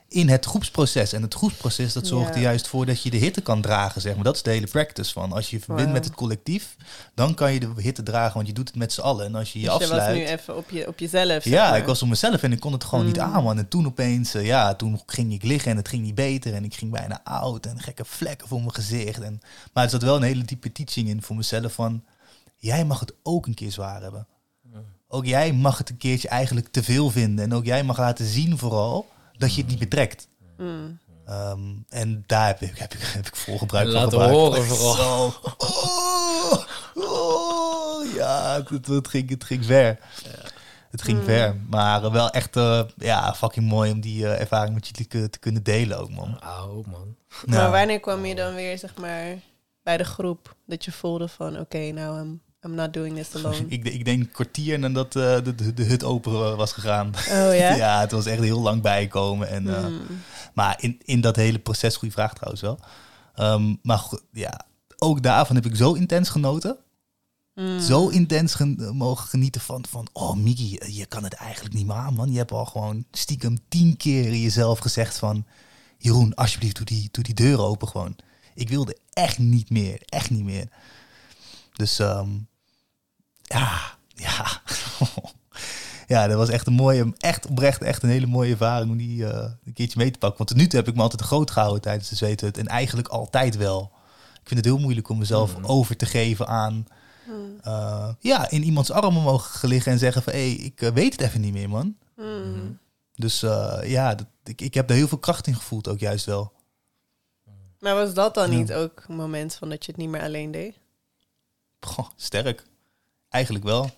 [0.10, 1.14] in het groepsproces.
[1.14, 4.16] En het groepsproces, dat zorgt er juist voor dat je de hitte kan dragen, zeg
[4.16, 4.24] maar.
[4.24, 5.32] Dat is de hele practice van.
[5.32, 6.76] Als je verbindt met het collectief,
[7.14, 9.26] dan kan je de hitte dragen, want je doet het met z'n allen.
[9.26, 10.18] En als je je Dus je was afsluit...
[10.18, 11.44] nu even op, je, op jezelf.
[11.44, 11.80] zeg Ja, maar.
[11.80, 13.22] ik was op mezelf en ik kon het gewoon niet Mm.
[13.22, 13.58] aan, man.
[13.58, 16.54] En toen opeens, eh, ja, toen ging ik liggen en het ging niet beter.
[16.54, 19.22] En ik ging bijna oud en gekke vlekken voor mijn gezicht.
[19.22, 19.42] En,
[19.74, 22.04] maar er zat wel een hele diepe teaching in voor mezelf van...
[22.60, 24.28] Jij mag het ook een keer zwaar hebben.
[25.08, 27.46] Ook jij mag het een keertje eigenlijk te veel vinden.
[27.46, 30.28] En ook jij mag laten zien vooral dat je het niet betrekt.
[30.58, 31.00] Mm.
[31.26, 34.32] Ehm, en daar heb ik, heb ik, heb ik vol gebruik van laten gemaakt.
[34.34, 35.32] horen vooral.
[35.32, 35.40] Zo.
[35.58, 36.64] Oh,
[36.96, 40.00] oh, ja, het, het, ging, het ging ver.
[40.92, 41.24] Het ging Mm.
[41.24, 41.56] ver.
[41.70, 45.40] Maar wel echt eh, ja, fucking mooi om die eh, ervaring met jullie te, te
[45.40, 46.40] kunnen delen ook, man.
[46.40, 47.16] Auw, man.
[47.46, 47.70] Maar Ja.
[47.72, 49.36] wanneer kwam je dan weer, zeg maar,
[49.84, 50.56] bij de groep?
[50.66, 53.66] Dat je voelde van, oké, nou, I'm, I'm not doing this alone.
[53.76, 57.08] Ik, ik denk een kwartier nadat eh, de, de, de hut open was gegaan.
[57.08, 57.76] Oh ja?
[57.86, 59.50] ja, het was echt heel lang bijkomen.
[59.50, 60.00] En, eh, Mm.
[60.54, 62.80] Maar in, in dat hele proces, goede vraag trouwens wel.
[63.36, 64.66] Ehm, maar ja,
[64.98, 66.78] ook daarvan heb ik zo intens genoten.
[67.54, 67.80] Mm.
[67.80, 70.08] Zo intens gen- mogen genieten van, van...
[70.14, 72.32] Oh, Miki, je kan het eigenlijk niet meer aan, man.
[72.32, 75.46] Je hebt al gewoon stiekem tien keer jezelf gezegd van...
[75.98, 78.16] Jeroen, alsjeblieft, doe die, doe die deur open gewoon.
[78.56, 80.02] Ik wilde echt niet meer.
[80.06, 80.68] Echt niet meer.
[81.78, 82.30] Dus ehm,
[83.42, 84.62] ja, ja.
[86.08, 89.26] ja, dat was echt een mooie, echt oprecht, echt een hele mooie ervaring om die
[89.28, 90.38] eh, een keertje mee te pakken.
[90.38, 92.58] Want tot nu toe heb ik me altijd te groot gehouden tijdens de zweethut.
[92.58, 93.92] En eigenlijk altijd wel.
[94.34, 95.66] Ik vind het heel moeilijk om mezelf Mhm.
[95.66, 96.88] over te geven aan...
[97.28, 97.58] Mm.
[97.62, 100.34] eh, ja, in iemands armen mogen liggen en zeggen van...
[100.34, 101.98] hé, ik eh, weet het even niet meer, man.
[102.16, 102.80] Mm.
[103.16, 106.26] Dus eh, ja, dat, ik, ik heb daar heel veel kracht in gevoeld ook juist
[106.26, 106.52] wel.
[107.80, 108.58] Maar was dat dan Ja.
[108.58, 110.80] niet ook een moment van dat je het niet meer alleen deed?
[111.80, 112.64] Goh, sterk.
[113.30, 113.90] Eigenlijk wel.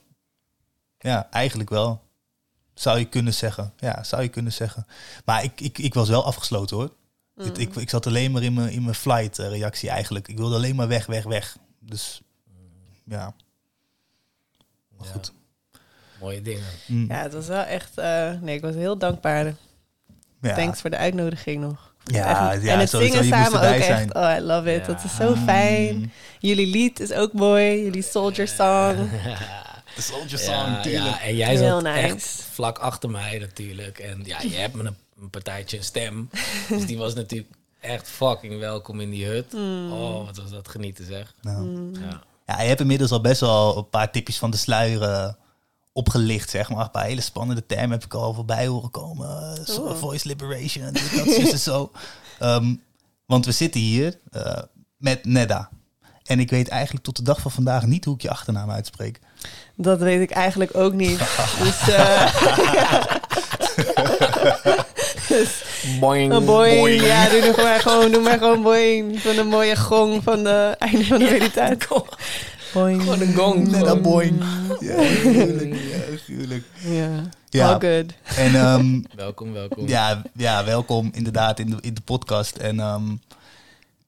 [0.99, 2.03] Ja, eigenlijk wel.
[2.73, 3.73] Zou je kunnen zeggen.
[3.77, 4.87] Ja, zou je kunnen zeggen.
[5.25, 6.93] Maar ik, ik, ik was wel afgesloten hoor.
[7.35, 7.45] Mm.
[7.45, 10.27] Ik, ik, ik zat alleen maar in mijn, in mijn flight eh, reactie eigenlijk.
[10.27, 11.57] Ik wilde alleen maar weg, weg, weg.
[11.79, 12.21] Dus
[13.03, 13.33] ja.
[14.97, 15.13] Maar Ja.
[15.13, 15.31] goed.
[16.19, 16.67] Mooie dingen.
[16.87, 17.05] Mm.
[17.07, 17.97] Ja, het was wel echt...
[17.97, 19.55] eh, nee, ik was heel dankbaar.
[20.41, 20.55] ja.
[20.55, 21.88] Thanks voor de uitnodiging nog.
[22.11, 23.85] Ja, ja, en het sowieso, zingen samen ook erbij echt.
[23.85, 24.15] zijn.
[24.15, 24.85] Oh, I love it.
[24.85, 24.93] Ja.
[24.93, 26.11] Dat is zo fijn.
[26.39, 27.83] Jullie lied is ook mooi.
[27.83, 28.95] Jullie soldier song.
[29.95, 31.97] De Soldier Ja, ja, en jij Heel zat nice.
[31.99, 33.99] echt vlak achter mij natuurlijk.
[33.99, 36.29] En ja, je hebt me een, een partijtje een stem.
[36.69, 39.53] dus die was natuurlijk echt fucking welkom in die hut.
[39.53, 39.91] Mm.
[39.91, 41.33] Oh, wat was dat genieten zeg.
[41.41, 41.91] Nou.
[41.99, 42.23] Ja.
[42.45, 45.33] Ja, je hebt inmiddels al best wel een paar tipjes van de sluier eh,
[45.99, 46.83] opgelicht, zeg maar.
[46.83, 49.27] Een paar hele spannende termen heb ik al voorbij horen komen.
[49.67, 49.95] Eh, Oh.
[49.97, 51.91] Voice liberation, dit, dat, en zo.
[52.39, 52.75] Ehm,
[53.25, 54.57] want we zitten hier eh,
[54.97, 55.69] met Nedda.
[56.23, 59.19] En ik weet eigenlijk tot de dag van vandaag niet hoe ik je achternaam uitspreek.
[59.75, 61.19] Dat weet ik eigenlijk ook niet.
[61.63, 62.33] dus, eh
[65.27, 65.63] dus
[65.99, 66.45] Boing.
[66.45, 67.01] boing.
[67.05, 69.21] ja, doe nog maar gewoon, doe maar gewoon boing.
[69.21, 71.87] Van een mooie gong van de einde van de meditatie.
[72.73, 73.01] Boing.
[73.01, 73.67] Gewoon een gong.
[73.67, 74.01] Nedda Gewoon.
[74.01, 74.43] boing.
[74.79, 75.73] Ja, gruwelijk.
[75.73, 76.63] Ja, gruwelijk.
[76.79, 77.09] Ja,
[77.49, 77.67] Ja.
[77.73, 78.13] all good.
[78.37, 79.87] En ehm, Welkom, welkom.
[79.87, 82.55] Ja, ja, welkom inderdaad in de, in de podcast.
[82.55, 83.03] En ehm,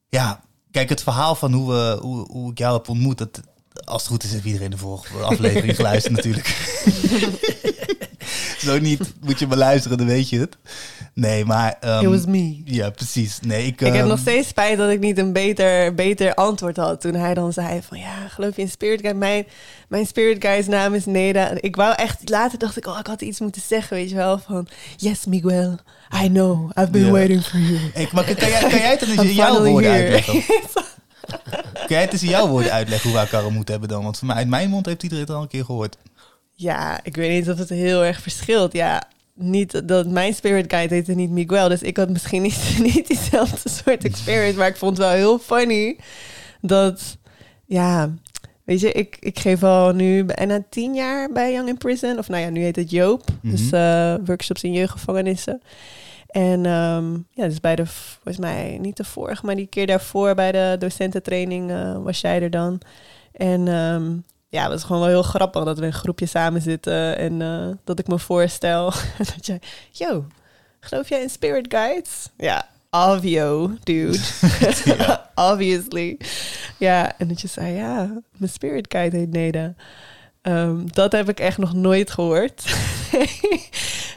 [0.08, 3.40] ja, kijk, het verhaal van hoe, we, hoe, hoe ik jou heb ontmoet, dat,
[3.84, 6.46] als het goed is, heeft iedereen de vorige aflevering geluisterd natuurlijk.
[8.66, 10.56] Zo niet, moet je me luisteren, dan weet je het.
[11.14, 11.76] Nee, maar...
[11.80, 12.60] ehm, It was me.
[12.64, 13.38] Ja, precies.
[13.40, 13.80] Nee, ik...
[13.80, 17.14] Ik heb ehm, nog steeds spijt dat ik niet een beter, beter antwoord had toen
[17.14, 19.18] hij dan zei van ja, geloof je in Spirit Guide?
[19.18, 19.46] Mijn,
[19.88, 21.50] mijn Spirit Guide's naam is Neda.
[21.60, 24.38] Ik wou echt, later dacht ik, oh, ik had iets moeten zeggen, weet je wel,
[24.38, 25.78] van yes Miguel,
[26.24, 27.78] I know, I've been waiting for you.
[27.94, 30.42] Ik, maar kan, jij, kan jij het in jouw woorden uitleggen?
[31.72, 34.02] Kan jij het in jouw woorden uitleggen hoe wij elkaar moeten hebben dan?
[34.02, 35.96] Want voor mij, uit mijn mond heeft iedereen het al een keer gehoord.
[36.62, 38.72] Ja, ik weet niet of het heel erg verschilt.
[38.72, 39.02] Ja,
[39.34, 43.68] niet dat mijn spirit guide heette niet Miguel, dus ik had misschien niet, niet diezelfde
[43.70, 45.96] soort experience, maar ik vond het wel heel funny
[46.60, 47.16] dat,
[47.66, 48.10] ja,
[48.64, 52.28] weet je, ik, ik geef al nu bijna tien jaar bij Young in Prison, of
[52.28, 53.74] nou ja, nu heet het Joop, dus Mhm.
[53.74, 55.60] eh, workshops in jeugdgevangenissen.
[56.26, 60.34] En ehm, ja, dus bij de, volgens mij niet de vorige, maar die keer daarvoor
[60.34, 62.80] bij de docententraining eh, was jij er dan.
[63.32, 64.10] En ehm,
[64.52, 67.42] ja, het is gewoon wel heel grappig dat we in een groepje samen zitten en
[67.42, 68.92] eh, dat ik me voorstel.
[69.34, 69.60] dat jij,
[69.90, 70.24] yo,
[70.80, 72.28] geloof jij in spirit guides?
[72.36, 74.18] Ja, obvio, dude.
[75.50, 76.16] Obviously.
[76.76, 79.74] Ja, en dat je zei, ja, mijn spirit guide heet Neda.
[80.42, 82.64] Ehm, dat heb ik echt nog nooit gehoord.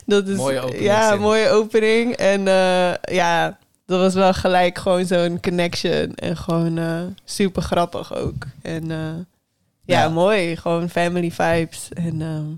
[0.06, 1.20] dat is, Mooie opening, Ja, zin.
[1.20, 2.14] mooie opening.
[2.16, 6.16] En eh, ja, dat was wel gelijk gewoon zo'n connection.
[6.16, 8.46] En gewoon eh, super grappig ook.
[8.62, 8.92] En
[9.86, 10.10] ja, Ja.
[10.10, 10.56] mooi.
[10.56, 11.90] Gewoon family vibes.
[11.94, 12.50] En ehm,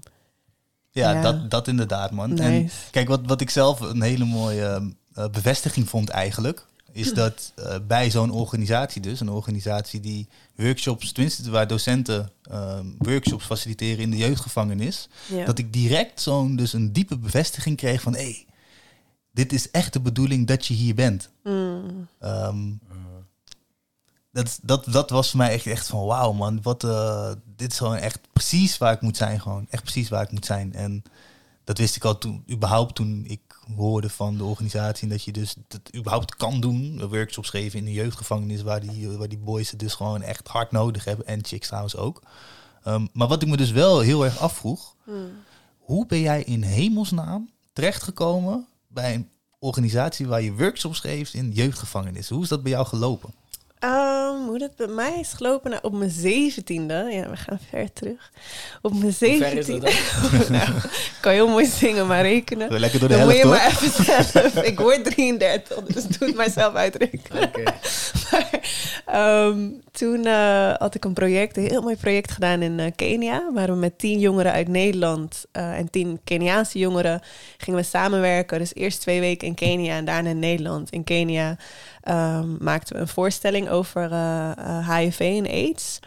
[0.92, 1.22] Ja, Ja.
[1.22, 2.40] Dat, dat inderdaad, man.
[2.40, 6.66] En kijk, wat, wat ik zelf een hele mooie ehm, eh, bevestiging vond eigenlijk...
[6.92, 11.12] is dat eh, bij zo'n organisatie dus, een organisatie die workshops...
[11.12, 15.08] tenminste waar docenten ehm, workshops faciliteren in de jeugdgevangenis...
[15.26, 15.46] ja.
[15.46, 18.14] dat ik direct zo'n dus een diepe bevestiging kreeg van...
[18.14, 18.46] hé, hey,
[19.38, 21.30] dit is echt de bedoeling dat je hier bent.
[21.44, 22.08] Mm,
[24.38, 27.78] dat, dat, dat was voor mij echt, echt van wauw man, wat, eh, dit is
[27.78, 29.66] gewoon echt precies waar ik moet zijn gewoon.
[29.70, 30.74] Echt precies waar ik moet zijn.
[30.74, 31.04] En
[31.64, 33.42] dat wist ik al toen, überhaupt toen ik
[33.76, 37.08] hoorde van de organisatie en dat je dus dat überhaupt kan doen.
[37.10, 40.72] Workshops geven in de jeugdgevangenis waar die, waar die boys het dus gewoon echt hard
[40.72, 41.28] nodig hebben.
[41.28, 42.22] En chicks trouwens ook.
[42.84, 45.32] Ehm, maar wat ik me dus wel heel erg afvroeg, mm.
[45.78, 52.30] hoe ben jij in hemelsnaam terechtgekomen bij een organisatie waar je workshops geeft in jeugdgevangenis?
[52.30, 53.34] Hoe is dat bij jou gelopen?
[53.80, 57.08] Ehm, hoe dat bij mij is gelopen nou, op mijn zeventiende.
[57.12, 58.32] Ja, we gaan ver terug.
[58.82, 59.92] Op mijn zeventiende.
[60.32, 60.42] dan?
[60.58, 62.80] nou, ik kan heel mooi zingen, maar rekenen.
[62.80, 63.58] Lekker door de Dan moet helft je hoor.
[63.58, 64.64] maar even zelf.
[64.64, 67.44] Ik word 33, dus doe het maar zelf uitrekenen.
[67.44, 67.64] Oké.
[68.32, 68.50] Maar,
[69.06, 73.52] ehm, toen eh, had ik een project, een heel mooi project gedaan in eh, Kenia.
[73.54, 77.22] Waar we met tien jongeren uit Nederland eh, en tien Keniaanse jongeren
[77.58, 78.60] gingen we samenwerken.
[78.60, 80.90] Dus eerst twee weken in Kenia en daarna in Nederland.
[80.90, 81.58] In Kenia
[82.08, 86.00] ehm, maakten we een voorstelling over eh, eh, HIV en AIDS.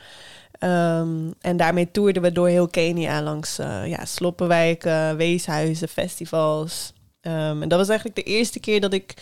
[0.52, 6.92] Ehm, en daarmee toerden we door heel Kenia langs eh, ja, sloppenwijken, weeshuizen, festivals.
[7.20, 9.14] Ehm, en dat was eigenlijk de eerste keer dat ik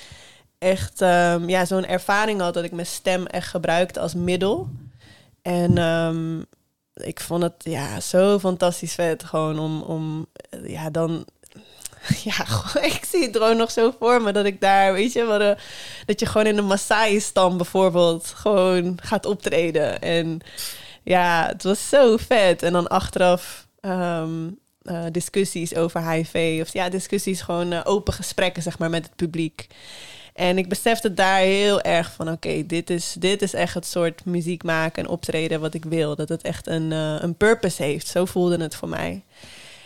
[0.59, 0.99] echt
[1.47, 4.69] ja, zo'n ervaring had dat ik mijn stem echt gebruikte als middel.
[5.43, 5.79] En
[7.05, 11.25] ik vond het ja, zo fantastisch vet gewoon om, om eh, ja, dan...
[12.25, 12.44] Ja,
[12.81, 15.59] ik zie het gewoon nog zo voor me dat ik daar, weet je, wat,
[16.07, 20.01] dat je gewoon in de Maasai-stam bijvoorbeeld gewoon gaat optreden.
[20.01, 20.40] En
[21.03, 22.62] ja, het was zo vet.
[22.62, 24.49] En dan achteraf ehm,
[24.83, 26.59] eh, discussies over HIV.
[26.62, 29.66] Of ja, discussies, gewoon eh, open gesprekken, zeg maar, met het publiek.
[30.35, 34.25] En ik besefte daar heel erg van, oké, dit, is, dit is echt het soort
[34.25, 36.16] muziek maken en optreden wat ik wil.
[36.16, 38.07] Dat het echt een, eh, een purpose heeft.
[38.07, 39.25] Zo voelde het voor mij.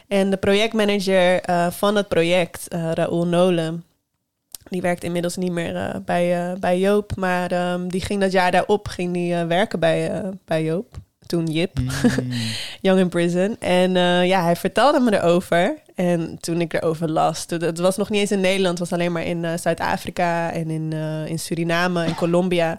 [0.09, 3.85] En de projectmanager eh, van het project, eh Raoul Nolen,
[4.69, 7.17] die werkt inmiddels niet meer eh, bij, bij Joop.
[7.17, 10.95] Maar ehm, die ging dat jaar daarop ging die, werken bij, bij Joop.
[11.27, 11.79] Toen Jip.
[11.79, 11.89] Mm.
[12.81, 13.57] Young in Prison.
[13.59, 13.93] En
[14.27, 15.79] ja, hij vertelde me erover.
[15.95, 18.99] En toen ik erover las, toen, het was nog niet eens in Nederland, het was
[18.99, 20.93] alleen maar in Zuid-Afrika en in,
[21.27, 22.79] in Suriname en Colombia.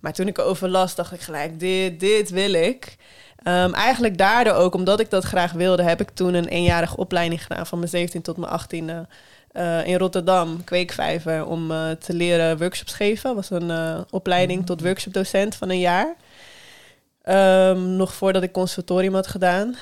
[0.00, 2.96] Maar toen ik erover las, dacht ik gelijk, dit, dit wil ik.
[3.42, 7.42] Ehm, eigenlijk daardoor ook, omdat ik dat graag wilde, heb ik toen een eenjarige opleiding
[7.42, 9.06] gedaan van mijn 17 tot mijn 18e.
[9.52, 13.34] eh, in Rotterdam, kweekvijver, om eh, te leren workshops geven.
[13.34, 16.16] was een eh, opleiding tot workshopdocent van een jaar.
[17.22, 19.76] Ehm, nog voordat ik conservatorium had gedaan.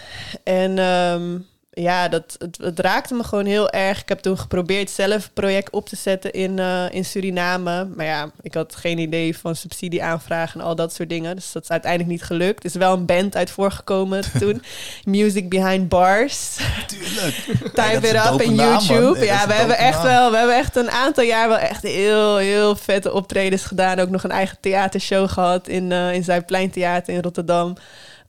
[0.44, 1.38] En ehm,
[1.72, 4.00] ja, dat, het, het raakte me gewoon heel erg.
[4.00, 7.88] Ik heb toen geprobeerd zelf een project op te zetten in, eh, in Suriname.
[7.96, 11.36] Maar ja, ik had geen idee van subsidieaanvragen en al dat soort dingen.
[11.36, 12.58] Dus dat is uiteindelijk niet gelukt.
[12.58, 14.62] Er is wel een band uit voorgekomen toen.
[15.04, 16.56] Music Behind Bars.
[16.86, 17.36] Tuurlijk.
[18.02, 18.54] Is it up man.
[18.54, 19.18] YouTube.
[19.18, 20.06] Nee, ja, we hebben echt naam.
[20.06, 23.98] wel, we hebben echt een aantal jaar wel echt heel, heel vette optredens gedaan.
[23.98, 27.76] Ook nog een eigen theatershow gehad in, eh in Zuidplein Theater in Rotterdam.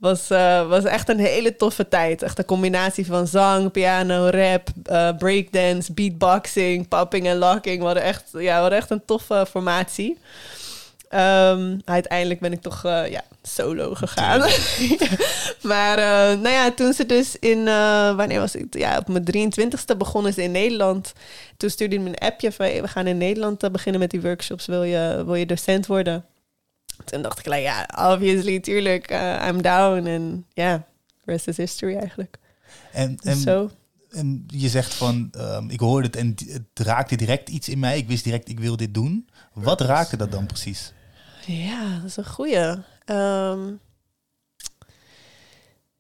[0.02, 2.22] Was, eh, was echt een hele toffe tijd.
[2.22, 7.80] Echt een combinatie van zang, piano, rap, eh, breakdance, beatboxing, popping en locking.
[7.80, 10.18] We hadden echt, ja, we hadden echt een toffe formatie.
[11.10, 14.40] Ehm, uiteindelijk ben ik toch eh, ja, solo gegaan.
[15.72, 15.98] maar
[16.38, 17.64] nou ja, toen ze dus in,
[18.16, 18.66] wanneer was ik?
[18.70, 21.14] Ja, op mijn 23ste begonnen ze in Nederland.
[21.58, 24.22] Toen stuurde hij me een appje van, hey, we gaan in Nederland beginnen met die
[24.22, 24.66] workshops.
[24.66, 26.26] Wil je, wil je docent worden?
[27.04, 29.12] Toen dacht ik, like, ja, obviously, tuurlijk,
[29.48, 30.06] I'm down.
[30.06, 30.86] En ja,
[31.24, 32.40] rest is history eigenlijk.
[32.92, 33.70] En, en, Zo.
[34.10, 37.98] en je zegt van, ehm, ik hoorde het en het raakte direct iets in mij.
[37.98, 39.30] Ik wist direct, ik wil dit doen.
[39.54, 40.94] Wat raakte dat dan precies?
[41.46, 42.76] Ja, dat is een goeie.
[43.06, 43.74] Ehm,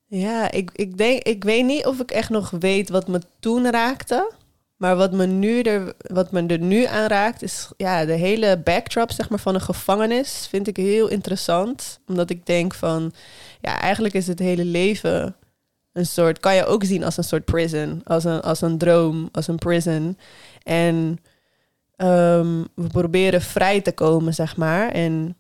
[0.05, 3.69] ja, ik, ik, denk, ik weet niet of ik echt nog weet wat me toen
[3.69, 4.31] raakte.
[4.82, 8.62] Maar wat me, nu er, wat me er nu aan raakt, is ja, de hele
[8.63, 10.48] backdrop zeg maar, van een gevangenis.
[10.50, 12.00] Vind ik heel interessant.
[12.08, 13.13] Omdat ik denk van,
[13.60, 15.36] ja, eigenlijk is het hele leven
[15.94, 18.02] een soort, kan je ook zien als een soort prison.
[18.04, 20.17] Als een, als een droom, als een prison.
[20.63, 21.20] En
[21.96, 24.89] ehm, we proberen vrij te komen, zeg maar.
[24.89, 25.38] En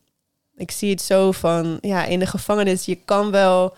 [0.55, 3.75] ik zie het zo van, ja, in de gevangenis, je kan wel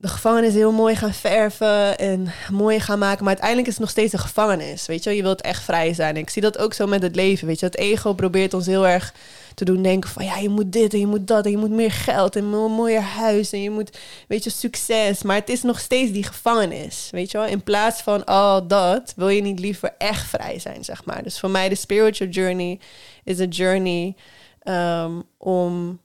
[0.00, 3.18] de gevangenis heel mooi gaan verven en mooi gaan maken.
[3.18, 4.86] Maar uiteindelijk is het nog steeds een gevangenis.
[4.86, 6.16] Weet je, je wilt echt vrij zijn.
[6.16, 7.46] ik zie dat ook zo met het leven.
[7.46, 9.14] Weet je, het ego probeert ons heel erg
[9.54, 11.70] te doen denken van ja, je moet dit en je moet dat en je moet
[11.70, 15.22] meer geld en een mooier huis en je moet, weet je, succes.
[15.22, 17.08] Maar het is nog steeds die gevangenis.
[17.10, 20.84] Weet je wel, in plaats van al dat wil je niet liever echt vrij zijn,
[20.84, 21.22] zeg maar.
[21.22, 22.80] Dus voor mij de spiritual journey
[23.24, 24.14] is een journey
[24.64, 26.00] um, om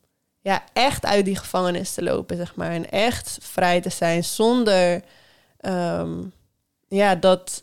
[0.46, 2.72] ja, echt uit die gevangenis te lopen, zeg maar.
[2.72, 5.02] En echt vrij te zijn zonder,
[5.62, 6.34] um,
[6.88, 7.62] ja, dat,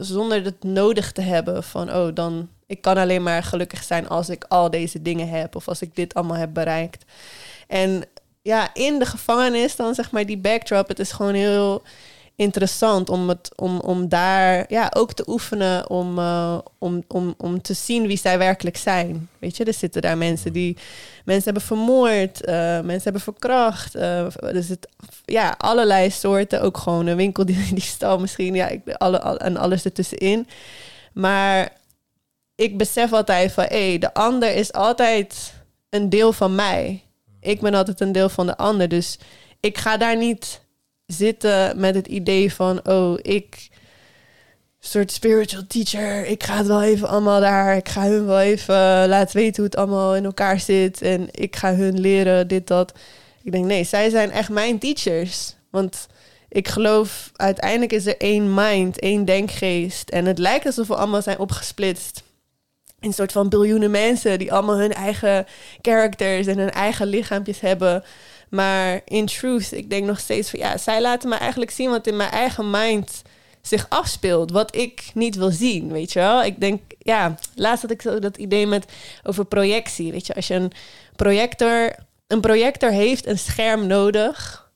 [0.00, 4.28] zonder het nodig te hebben van, oh, dan, ik kan alleen maar gelukkig zijn als
[4.28, 7.04] ik al deze dingen heb of als ik dit allemaal heb bereikt.
[7.66, 8.02] En
[8.42, 11.82] ja, in de gevangenis dan zeg maar die backdrop, het is gewoon heel
[12.40, 17.62] interessant om, het, om, om daar ja, ook te oefenen om, uh, om, om, om
[17.62, 19.28] te zien wie zij werkelijk zijn.
[19.38, 20.76] Weet je, er zitten daar mensen die
[21.24, 23.96] mensen hebben vermoord, uh, mensen hebben verkracht.
[23.96, 24.88] Uh, er zit
[25.24, 29.38] ja, allerlei soorten, ook gewoon een winkel die, die stal misschien, ja, ik, alle, al,
[29.38, 30.48] en alles ertussenin.
[31.12, 31.72] Maar
[32.54, 35.52] ik besef altijd van, hé, de ander is altijd
[35.90, 37.02] een deel van mij.
[37.40, 39.18] Ik ben altijd een deel van de ander, dus
[39.60, 40.60] ik ga daar niet
[41.12, 43.70] zitten met het idee van, oh, ik
[44.80, 46.26] soort spiritual teacher.
[46.26, 47.76] Ik ga het wel even allemaal daar.
[47.76, 51.02] Ik ga hun wel even laten weten hoe het allemaal in elkaar zit.
[51.02, 52.92] En ik ga hun leren dit, dat.
[53.42, 55.54] Ik denk, nee, zij zijn echt mijn teachers.
[55.70, 56.06] Want
[56.48, 60.10] ik geloof, uiteindelijk is er één mind, één denkgeest.
[60.10, 62.22] En het lijkt alsof we allemaal zijn opgesplitst.
[63.00, 65.46] In een soort van biljoenen mensen die allemaal hun eigen
[65.82, 68.04] characters en hun eigen lichaampjes hebben.
[68.50, 72.06] Maar in truth, ik denk nog steeds van ja, zij laten me eigenlijk zien wat
[72.06, 73.22] in mijn eigen mind
[73.62, 74.50] zich afspeelt.
[74.50, 76.42] Wat ik niet wil zien, weet je wel.
[76.42, 80.12] Ik denk, ja, laatst had ik zo dat idee met over projectie.
[80.12, 80.72] Weet je, als je een
[81.16, 81.94] projector...
[82.26, 84.70] Een projector heeft een scherm nodig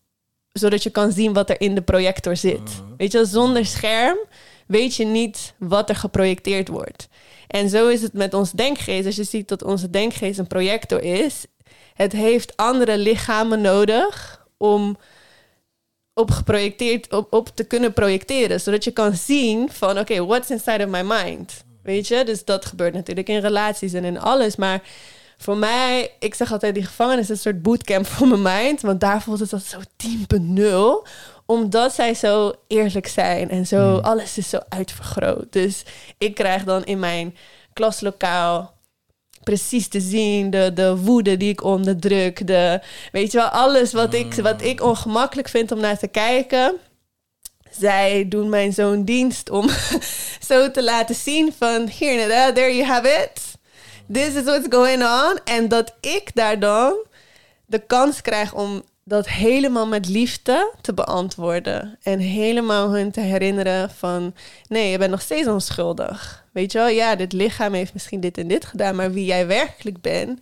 [0.54, 2.60] zodat je kan zien wat er in de projector zit.
[2.60, 2.96] Mhm.
[2.96, 4.18] Weet je, zonder scherm
[4.66, 7.08] weet je niet wat er geprojecteerd wordt.
[7.46, 9.06] En zo is het met ons denkgeest.
[9.06, 11.46] Als je ziet dat onze denkgeest een projector is,
[11.94, 14.96] het heeft andere lichamen nodig om
[16.14, 20.84] op geprojecteerd op, op te kunnen projecteren, zodat je kan zien van oké, what's inside
[20.84, 22.24] of my mind, weet je?
[22.24, 24.82] Dus dat gebeurt natuurlijk in relaties en in alles, maar
[25.36, 29.00] voor mij, ik zeg altijd, die gevangenis is een soort bootcamp voor mijn mind, want
[29.00, 29.80] daar voelt het dat zo
[31.04, 31.10] 10.0
[31.46, 34.04] omdat zij zo eerlijk zijn en zo, hmm.
[34.04, 35.52] alles is zo uitvergroot.
[35.52, 35.82] Dus
[36.18, 37.36] ik krijg dan in mijn
[37.72, 38.73] klaslokaal
[39.44, 40.50] precies te zien.
[40.50, 42.46] De, de woede die ik onderdruk.
[42.46, 42.80] De,
[43.12, 46.74] weet je wel, alles wat ik, wat ik ongemakkelijk vind om naar te kijken.
[47.70, 49.68] Zij doen mijn zoon dienst om
[50.48, 51.88] zo te laten zien van...
[51.98, 53.42] Here, there you have it.
[54.12, 55.38] This is what's going on.
[55.44, 56.94] En dat ik daar dan
[57.66, 61.98] de kans krijg om dat helemaal met liefde te beantwoorden.
[62.02, 64.34] En helemaal hun te herinneren van...
[64.68, 66.43] nee, je bent nog steeds onschuldig.
[66.54, 68.96] Weet je wel, ja, dit lichaam heeft misschien dit en dit gedaan...
[68.96, 70.40] maar wie jij werkelijk bent,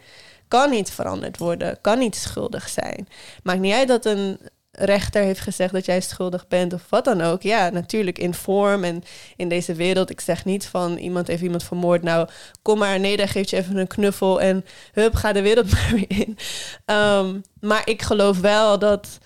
[0.49, 1.81] kan niet veranderd worden.
[1.81, 3.09] Kan niet schuldig zijn.
[3.43, 4.39] Maakt niet uit dat een
[4.73, 7.43] rechter heeft gezegd dat jij schuldig bent of wat dan ook.
[7.43, 9.03] Ja, natuurlijk in vorm en
[9.37, 10.11] in deze wereld.
[10.11, 12.03] Ik zeg niet van iemand heeft iemand vermoord.
[12.03, 12.29] Nou,
[12.63, 15.91] kom maar, nee, dan geef je even een knuffel en hup, ga de wereld maar
[15.93, 16.39] weer in.
[16.85, 19.19] Ehm, maar ik geloof wel dat,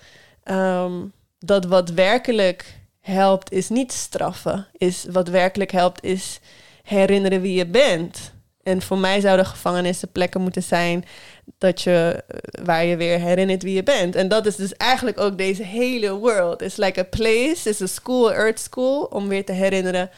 [0.43, 0.93] ehm,
[1.39, 4.67] dat wat werkelijk helpt, is niet straffen.
[4.77, 6.39] Is wat werkelijk helpt, is
[6.87, 8.31] herinneren wie je bent.
[8.63, 11.05] En voor mij zouden gevangenissen plekken moeten zijn
[11.57, 14.15] dat je, eh, waar je weer herinnert wie je bent.
[14.15, 16.61] En dat is dus eigenlijk ook deze hele world.
[16.61, 20.09] It's like a place, it's a school, earth school, om weer te herinneren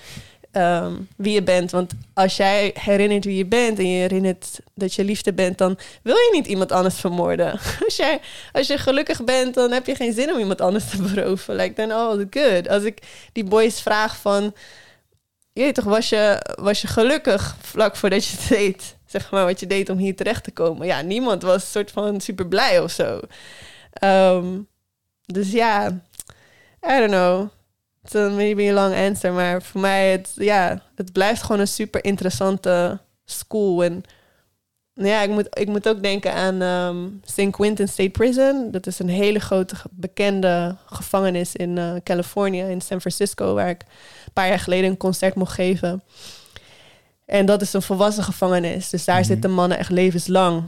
[0.51, 1.71] ehm, wie je bent.
[1.71, 5.77] Want als jij herinnert wie je bent en je herinnert dat je liefde bent, dan
[6.01, 7.51] wil je niet iemand anders vermoorden.
[7.85, 8.19] Als, jij,
[8.51, 11.55] als je gelukkig bent, dan heb je geen zin om iemand anders te beroven.
[11.55, 12.69] Like, then all good.
[12.69, 12.99] Als ik
[13.33, 14.53] die boys vraag van
[15.67, 18.97] toch, was je, was je gelukkig vlak voordat je het deed?
[19.05, 20.87] Zeg maar wat je deed om hier terecht te komen.
[20.87, 23.19] Ja, niemand was soort van super blij of zo.
[23.91, 24.59] Ehm,
[25.25, 25.87] dus ja,
[26.87, 27.47] I don't know.
[28.03, 32.03] It's maybe a long answer, maar voor mij, het, ja, het blijft gewoon een super
[32.03, 33.83] interessante school.
[33.83, 34.03] En
[34.93, 37.49] ja, ik moet, ik moet ook denken aan um, St.
[37.49, 38.71] Quentin State Prison.
[38.71, 43.81] Dat is een hele grote bekende gevangenis in uh, Californië, in San Francisco, waar ik
[44.29, 46.03] een paar jaar geleden een concert mocht geven.
[47.25, 48.89] En dat is een volwassen gevangenis.
[48.89, 50.63] Dus daar mm zitten mannen echt levenslang.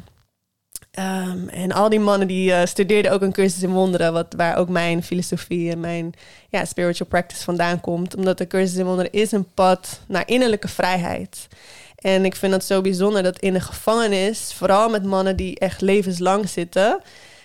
[0.99, 4.57] Um, en al die mannen die uh, studeerden ook een cursus in wonderen, wat, waar
[4.57, 6.13] ook mijn filosofie en mijn
[6.49, 8.15] ja, spiritual practice vandaan komt.
[8.15, 11.47] Omdat de cursus in wonderen is een pad naar innerlijke vrijheid.
[11.95, 15.81] En ik vind het zo bijzonder dat in de gevangenis, vooral met mannen die echt
[15.81, 17.01] levenslang zitten,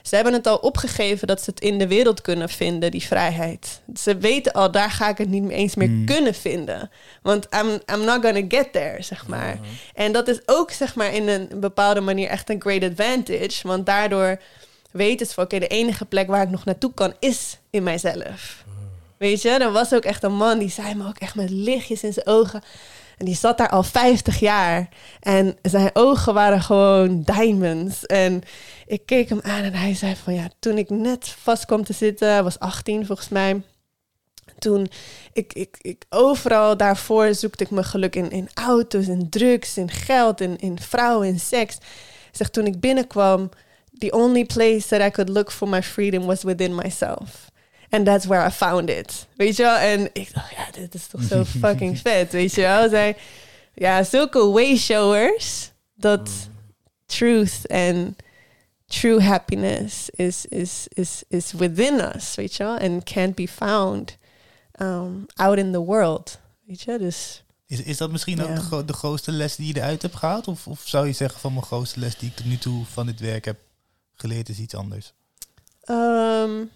[0.06, 3.80] ze hebben het al opgegeven dat ze het in de wereld kunnen vinden, die vrijheid.
[3.94, 6.06] Ze weten al, daar ga ik het niet eens meer hmm.
[6.06, 6.90] kunnen vinden.
[7.22, 9.58] Want I'm, I'm not gonna get there, zeg maar.
[9.94, 13.68] En dat is ook, zeg maar, in een bepaalde manier echt een great advantage.
[13.68, 14.40] Want daardoor
[14.90, 18.64] weten ze van, oké, de enige plek waar ik nog naartoe kan, is in mijzelf.
[18.64, 18.76] Mhm.
[19.16, 22.02] Weet je, er was ook echt een man die zei me ook echt met lichtjes
[22.02, 22.62] in zijn ogen.
[23.18, 24.88] En die zat daar al 50 jaar.
[25.20, 28.06] En zijn ogen waren gewoon diamonds.
[28.06, 28.42] En
[28.86, 31.92] ik keek hem aan en hij zei van ja, toen ik net vast kwam te
[31.92, 33.62] zitten, was 18 volgens mij.
[34.58, 34.88] Toen
[35.32, 39.90] ik, ik, ik overal daarvoor zoekte ik mijn geluk in, in auto's, in drugs, in
[39.90, 41.78] geld, in, in vrouwen, in seks.
[42.30, 43.50] Zeg, toen ik binnenkwam,
[43.98, 47.50] the only place that I could look for my freedom was within myself.
[47.90, 49.26] And that's where I found it.
[49.36, 49.76] Weet je wel?
[49.76, 52.32] En ik dacht, ja, dit is toch zo fucking vet.
[52.32, 52.88] Weet je wel?
[52.88, 53.16] Zij,
[53.74, 55.70] ja, zulke wayshowers.
[55.94, 56.54] Dat mm.
[57.06, 58.16] truth en
[58.86, 62.34] true happiness is, is, is, is within us.
[62.34, 62.78] Weet je wel?
[62.78, 64.16] And can't be found
[64.80, 66.38] um, out in the world.
[66.66, 66.98] Weet je?
[66.98, 67.44] Dus...
[67.66, 70.48] Is, is dat misschien ook de, de, grootste les die je eruit hebt gehaald?
[70.48, 73.06] Of, of zou je zeggen van mijn grootste les die ik tot nu toe van
[73.06, 73.58] dit werk heb
[74.14, 75.12] geleerd is iets anders?
[75.90, 76.70] Um,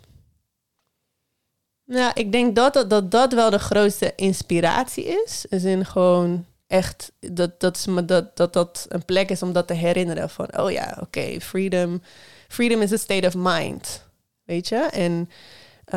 [1.84, 5.44] nou, ik denk dat dat, dat dat wel de grootste inspiratie is.
[5.48, 9.74] Dus in gewoon echt dat dat, dat, dat dat een plek is om dat te
[9.74, 10.30] herinneren.
[10.30, 12.02] Van, oh ja, oké, freedom.
[12.48, 14.06] Freedom is a state of mind.
[14.44, 14.76] Weet je?
[14.76, 15.30] En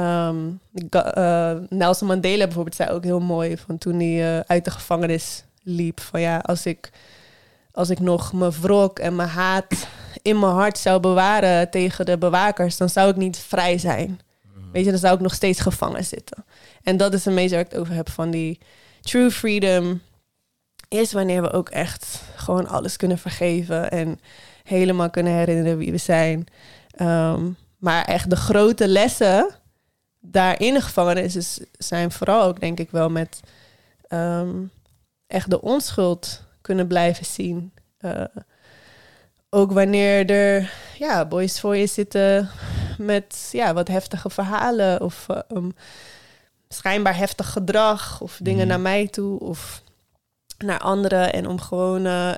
[0.03, 0.59] um,
[1.17, 5.43] uh, Nelson Mandela bijvoorbeeld zei ook heel mooi van toen hij uh, uit de gevangenis
[5.63, 5.99] liep.
[5.99, 6.89] Van ja, als ik,
[7.71, 9.87] als ik nog mijn wrok en mijn haat
[10.21, 14.19] in mijn hart zou bewaren tegen de bewakers, dan zou ik niet vrij zijn.
[14.71, 16.45] Weet je, dan zou ik nog steeds gevangen zitten.
[16.83, 18.59] En dat is een meest waar ik het over heb van die
[19.01, 20.01] true freedom.
[20.93, 24.19] Is wanneer we ook echt gewoon alles kunnen vergeven en
[24.63, 26.45] helemaal kunnen herinneren wie we zijn.
[26.91, 29.49] Ehm, maar echt de grote lessen
[30.19, 33.39] daarin de gevangenis is, zijn vooral ook denk ik wel met
[34.07, 34.63] ehm,
[35.27, 37.73] echt de onschuld kunnen blijven zien.
[38.01, 38.23] Uh,
[39.49, 42.49] ook wanneer er ja, boys voor je zitten
[42.97, 45.63] met ja, wat heftige verhalen of uh,
[46.67, 48.67] schijnbaar heftig gedrag of dingen mhm.
[48.67, 49.82] naar mij toe of
[50.63, 51.33] naar anderen.
[51.33, 52.33] En om gewoon uh,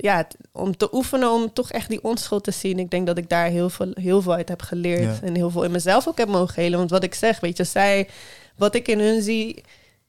[0.00, 2.78] ja, om te oefenen om toch echt die onschuld te zien.
[2.78, 5.64] Ik denk dat ik daar heel veel, heel veel uit heb geleerd en heel veel
[5.64, 6.78] in mezelf ook heb mogen helen.
[6.78, 8.08] Want wat ik zeg, weet je, zij,
[8.56, 9.64] wat ik in hun zie,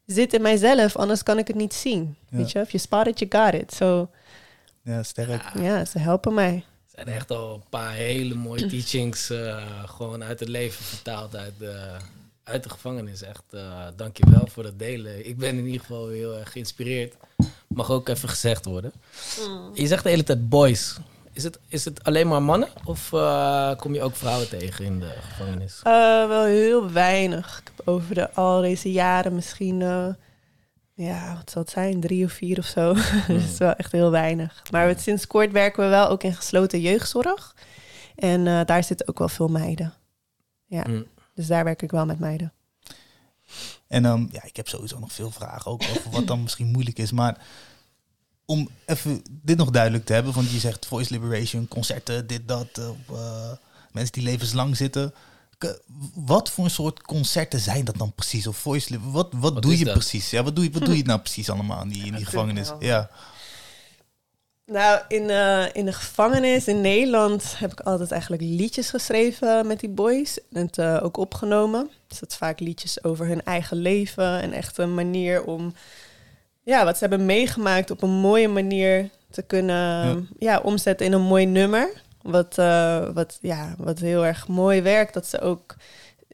[0.05, 2.15] zit in mijzelf, anders kan ik het niet zien.
[2.29, 3.73] Weet je, if you spot it, you got it.
[3.73, 4.09] So,
[4.81, 5.51] ja, sterk.
[5.59, 6.53] Ja, ze helpen mij.
[6.55, 11.35] Er zijn echt al een paar hele mooie teachings uh, gewoon uit het leven vertaald
[11.35, 11.97] uit de,
[12.43, 13.21] uit de gevangenis.
[13.21, 15.27] Echt, uh, dankjewel voor het delen.
[15.27, 17.15] Ik ben in ieder geval heel erg geïnspireerd.
[17.67, 18.93] Mag ook even gezegd worden.
[19.47, 19.69] Mm.
[19.73, 20.97] Je zegt de hele tijd boys.
[21.31, 24.99] Is het, is het alleen maar mannen of uh, kom je ook vrouwen tegen in
[24.99, 25.79] de gevangenis?
[26.27, 27.59] wel heel weinig.
[27.59, 29.81] Ik heb over de, al deze jaren misschien
[30.95, 31.99] ja, wat zal het zijn?
[31.99, 32.93] Drie of vier of zo.
[33.27, 34.63] dat is wel echt heel weinig.
[34.71, 37.55] Maar sinds kort werken we wel ook in gesloten jeugdzorg.
[38.15, 39.93] En uh, daar zitten ook wel veel meiden.
[40.65, 41.05] Ja, mm.
[41.33, 42.53] Dus daar werk ik wel met meiden.
[43.87, 46.99] En um, ja, ik heb sowieso nog veel vragen ook over wat dan misschien moeilijk
[46.99, 47.11] is.
[47.11, 47.45] Maar
[48.45, 52.79] om even dit nog duidelijk te hebben, want je zegt voice liberation, concerten, dit, dat,
[53.11, 53.51] uh,
[53.91, 55.13] mensen die levenslang zitten
[56.13, 58.47] wat voor een soort concerten zijn dat dan precies?
[58.47, 60.29] Of voice wat, wat, doe je precies?
[60.29, 62.71] Ja, wat doe je, wat doe je nou precies allemaal in die, in die gevangenis?
[62.79, 63.09] Ja.
[64.65, 69.79] Nou, in, eh, in de gevangenis in Nederland heb ik altijd eigenlijk liedjes geschreven met
[69.79, 70.39] die boys.
[70.51, 71.89] En het eh, ook opgenomen.
[72.07, 74.41] Dus dat is vaak liedjes over hun eigen leven.
[74.41, 75.73] En echt een manier om
[76.63, 80.59] ja, wat ze hebben meegemaakt op een mooie manier te kunnen ja.
[80.59, 82.01] omzetten in een mooi nummer.
[82.21, 85.13] Wat, eh, wat, ja, wat heel erg mooi werkt.
[85.13, 85.75] Dat ze ook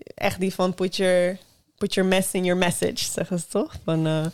[0.04, 1.38] echt die van put your,
[1.80, 3.76] put your mess in your message, zeggen ze toch?
[3.84, 4.26] Van, uh,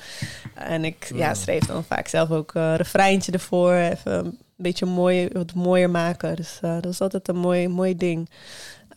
[0.54, 3.74] en ik ja, schreef dan vaak zelf ook een uh, refreintje ervoor.
[3.74, 6.36] Even een beetje mooi, wat mooier maken.
[6.36, 8.30] Dus uh, dat is altijd een mooi, mooi ding.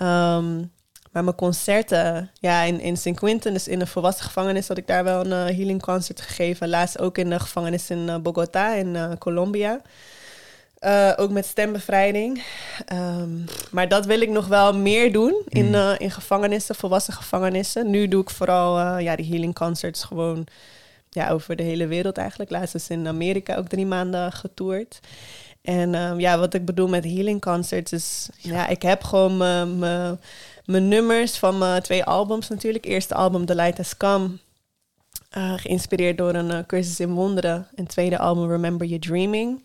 [0.02, 0.72] Um,
[1.12, 3.14] maar mijn concerten, ja, in, in St.
[3.14, 6.68] Quentin, dus in de volwassen gevangenis, had ik daar wel een healing concert gegeven.
[6.68, 9.18] Laatst ook in de gevangenis in Bogota, in
[10.80, 11.14] uh, Colombia.
[11.16, 12.42] ook met stembevrijding.
[12.92, 17.90] Um, maar dat wil ik nog wel meer doen in, in gevangenissen, volwassen gevangenissen.
[17.90, 20.46] Nu doe ik vooral ja, die healing concerts gewoon
[21.10, 22.50] ja, over de hele wereld eigenlijk.
[22.50, 25.00] Laatst is in Amerika ook drie maanden getoerd.
[25.62, 28.28] En um, ja, wat ik bedoel met healing concerts is...
[28.36, 30.18] Ja, ik heb gewoon mijn
[30.68, 32.84] mijn nummers van mijn twee albums natuurlijk.
[32.86, 34.30] Eerste album The Light Has Come.
[35.56, 37.66] Geïnspireerd door een cursus in wonderen.
[37.74, 39.62] En tweede album Remember Your Dreaming.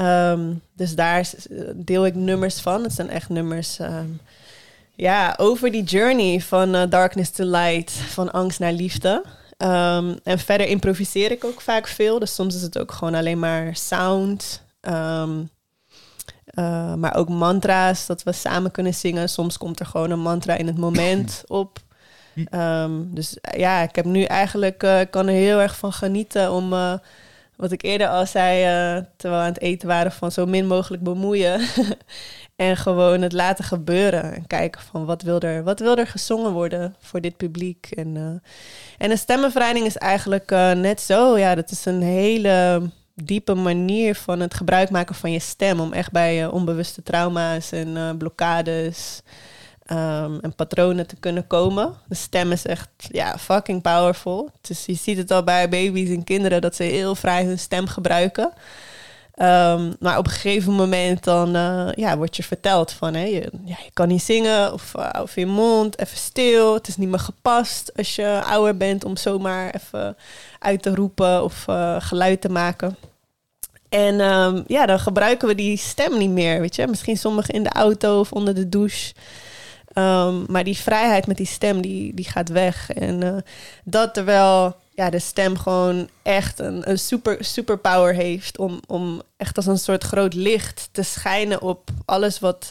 [0.00, 1.30] Um, dus daar
[1.74, 2.82] deel ik nummers van.
[2.82, 3.78] Het zijn echt nummers...
[3.78, 4.20] Um,
[4.94, 7.90] ja, over die journey van uh, darkness to light.
[7.90, 9.24] Van angst naar liefde.
[9.58, 12.18] Um, en verder improviseer ik ook vaak veel.
[12.18, 14.62] Dus soms is het ook gewoon alleen maar sound...
[14.88, 15.28] Uh,
[16.94, 19.28] maar ook mantra's, dat we samen kunnen zingen.
[19.28, 21.78] Soms komt er gewoon een mantra in het moment op.
[23.06, 26.72] Dus ja, ik heb nu eigenlijk, uh, kan er heel erg van genieten om,
[27.58, 28.62] wat ik eerder al zei,
[29.16, 31.60] terwijl we aan het eten waren, van zo min mogelijk bemoeien.
[32.56, 34.34] en gewoon het laten gebeuren.
[34.34, 37.88] En kijken van wat wil er, wat wil er gezongen worden voor dit publiek.
[37.96, 38.42] En,
[38.98, 41.38] en een stemmenvrijding is eigenlijk net zo.
[41.38, 42.82] Ja, dat is een hele
[43.14, 45.80] diepe manier van het gebruik maken van je stem.
[45.80, 49.22] Om echt bij onbewuste trauma's en blokkades
[49.92, 51.94] um, en patronen te kunnen komen.
[52.08, 54.50] De stem is echt ja, fucking powerful.
[54.60, 57.86] Dus je ziet het al bij baby's en kinderen dat ze heel vrij hun stem
[57.86, 58.52] gebruiken.
[59.42, 63.50] Um, maar op een gegeven moment dan uh, ja, wordt je verteld van hè, je,
[63.64, 66.74] ja, je kan niet zingen of, uh, je mond, even stil.
[66.74, 70.16] Het is niet meer gepast als je ouder bent om zomaar even
[70.58, 72.96] uit te roepen of uh, geluid te maken.
[73.88, 76.86] En um, ja, dan gebruiken we die stem niet meer, weet je.
[76.86, 79.14] Misschien sommigen in de auto of onder de douche.
[79.98, 82.90] Um, maar die vrijheid met die stem, die, die gaat weg.
[82.92, 83.36] En uh,
[83.84, 88.58] dat terwijl ja, de stem gewoon echt een, een super, superpower heeft...
[88.58, 92.70] Om, om echt als een soort groot licht te schijnen op alles wat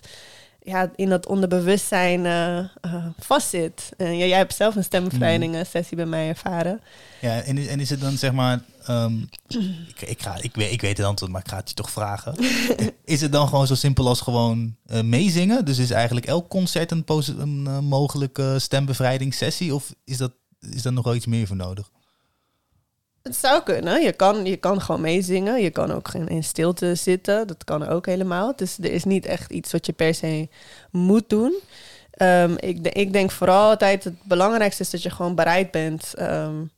[0.67, 3.91] ja, in dat onderbewustzijn uh, uh, vastzit.
[3.97, 5.65] En ja, jij hebt zelf een stembevrijding mm.
[5.65, 6.81] sessie bij mij ervaren.
[7.21, 8.59] Ja, en, en is het dan zeg maar...
[8.89, 9.29] Um,
[9.87, 11.91] ik, ik, ga, ik, weet, ik weet het antwoord, maar ik ga het je toch
[11.91, 12.35] vragen.
[13.05, 15.65] is het dan gewoon zo simpel als gewoon uh, meezingen?
[15.65, 17.05] Dus is eigenlijk elk concert een,
[17.37, 19.75] een mogelijke stembevrijdingssessie?
[19.75, 21.91] Of is, dat, is daar nog wel iets meer voor nodig?
[23.27, 24.01] Het zou kunnen.
[24.01, 25.61] Je kan, je kan gewoon meezingen.
[25.61, 27.47] Je kan ook in stilte zitten.
[27.47, 28.55] Dat kan ook helemaal.
[28.55, 30.47] Dus er is niet echt iets wat je per se
[30.91, 31.59] moet doen.
[32.21, 36.71] Um, ik, ik, denk vooral altijd het belangrijkste is dat je gewoon bereid bent um,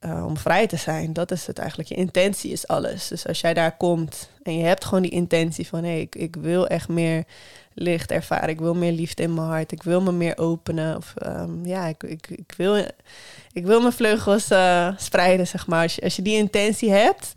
[0.00, 1.12] uh, om vrij te zijn.
[1.12, 1.88] Dat is het eigenlijk.
[1.88, 3.08] Je intentie is alles.
[3.08, 5.84] Dus als jij daar komt en je hebt gewoon die intentie van...
[5.84, 7.24] hé, ik, ik wil echt meer
[7.74, 8.48] licht ervaren.
[8.48, 9.72] Ik wil meer liefde in mijn hart.
[9.72, 10.96] Ik wil me meer openen.
[10.96, 12.84] Of um, ja, ik, ik, ik wil
[13.54, 15.82] ik wil mijn vleugels uh, spreiden, zeg maar.
[15.82, 17.32] Als je, als je die intentie hebt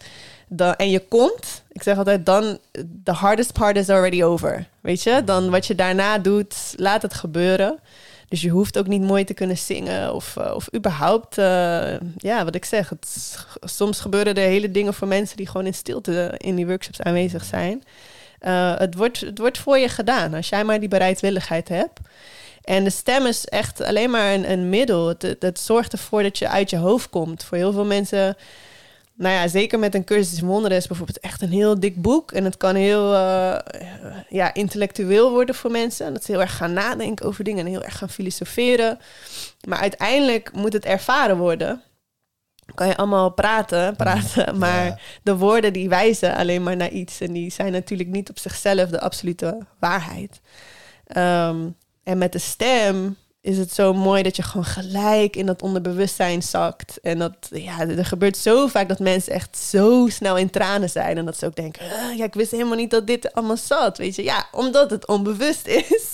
[0.48, 2.58] dan, en je komt, ik zeg altijd, dan
[3.04, 4.68] the hardest part is already over.
[4.82, 7.80] Weet je, dan wat je daarna doet, laat het gebeuren.
[8.30, 12.44] Dus je hoeft ook niet mooi te kunnen zingen of, uh, of überhaupt, uh, ja,
[12.44, 12.90] wat ik zeg.
[12.90, 17.02] Het, soms gebeuren er hele dingen voor mensen die gewoon in stilte in die workshops
[17.02, 17.84] aanwezig zijn.
[18.78, 22.00] Het, wordt, het wordt voor je gedaan als jij maar die bereidwilligheid hebt.
[22.68, 25.08] En de stem is echt alleen maar een, een middel.
[25.08, 27.44] Het, het, zorgt ervoor dat je uit je hoofd komt.
[27.44, 28.38] Voor heel veel mensen,
[29.14, 32.32] nou ja, zeker met een cursus wonderen is bijvoorbeeld echt een heel dik boek.
[32.32, 33.58] En het kan heel uh,
[34.30, 36.14] ja, intellectueel worden voor mensen.
[36.14, 39.00] Dat ze heel erg gaan nadenken over dingen en heel erg gaan filosoferen.
[39.68, 41.82] Maar uiteindelijk moet het ervaren worden.
[42.76, 44.98] Kan je allemaal praten, praten, maar ja.
[45.24, 47.22] de woorden die wijzen alleen maar naar iets.
[47.22, 50.42] En die zijn natuurlijk niet op zichzelf de absolute waarheid.
[51.18, 51.76] Um,
[52.08, 56.44] en met de stem is het zo mooi dat je gewoon gelijk in dat onderbewustzijn
[56.44, 57.00] zakt.
[57.02, 61.18] En dat, ja, er gebeurt zo vaak dat mensen echt zo snel in tranen zijn.
[61.18, 61.86] En dat ze ook denken,
[62.16, 63.98] ja, ik wist helemaal niet dat dit allemaal zat.
[63.98, 66.14] Weet je, ja, omdat het onbewust is.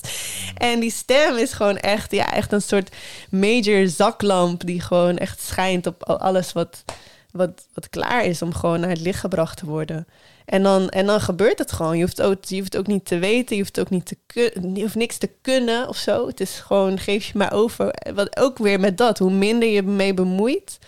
[0.58, 2.96] En die stem is gewoon echt, ja, echt een soort
[3.30, 6.84] major zaklamp die gewoon echt schijnt op alles wat,
[7.32, 10.08] wat, wat klaar is om gewoon naar het licht gebracht te worden.
[10.46, 11.98] En dan, en dan gebeurt het gewoon.
[11.98, 14.76] Je hoeft, ook, je hoeft ook niet te weten, je hoeft ook niet te kun,
[14.76, 16.28] je hoeft niks te kunnen of zo.
[16.28, 17.94] Het is gewoon, geef je maar over.
[18.14, 20.80] Wat ook weer met dat, hoe minder je mee bemoeit,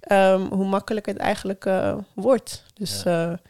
[0.00, 2.62] ehm, hoe makkelijker het eigenlijk eh, wordt.
[2.74, 3.40] Dus ja.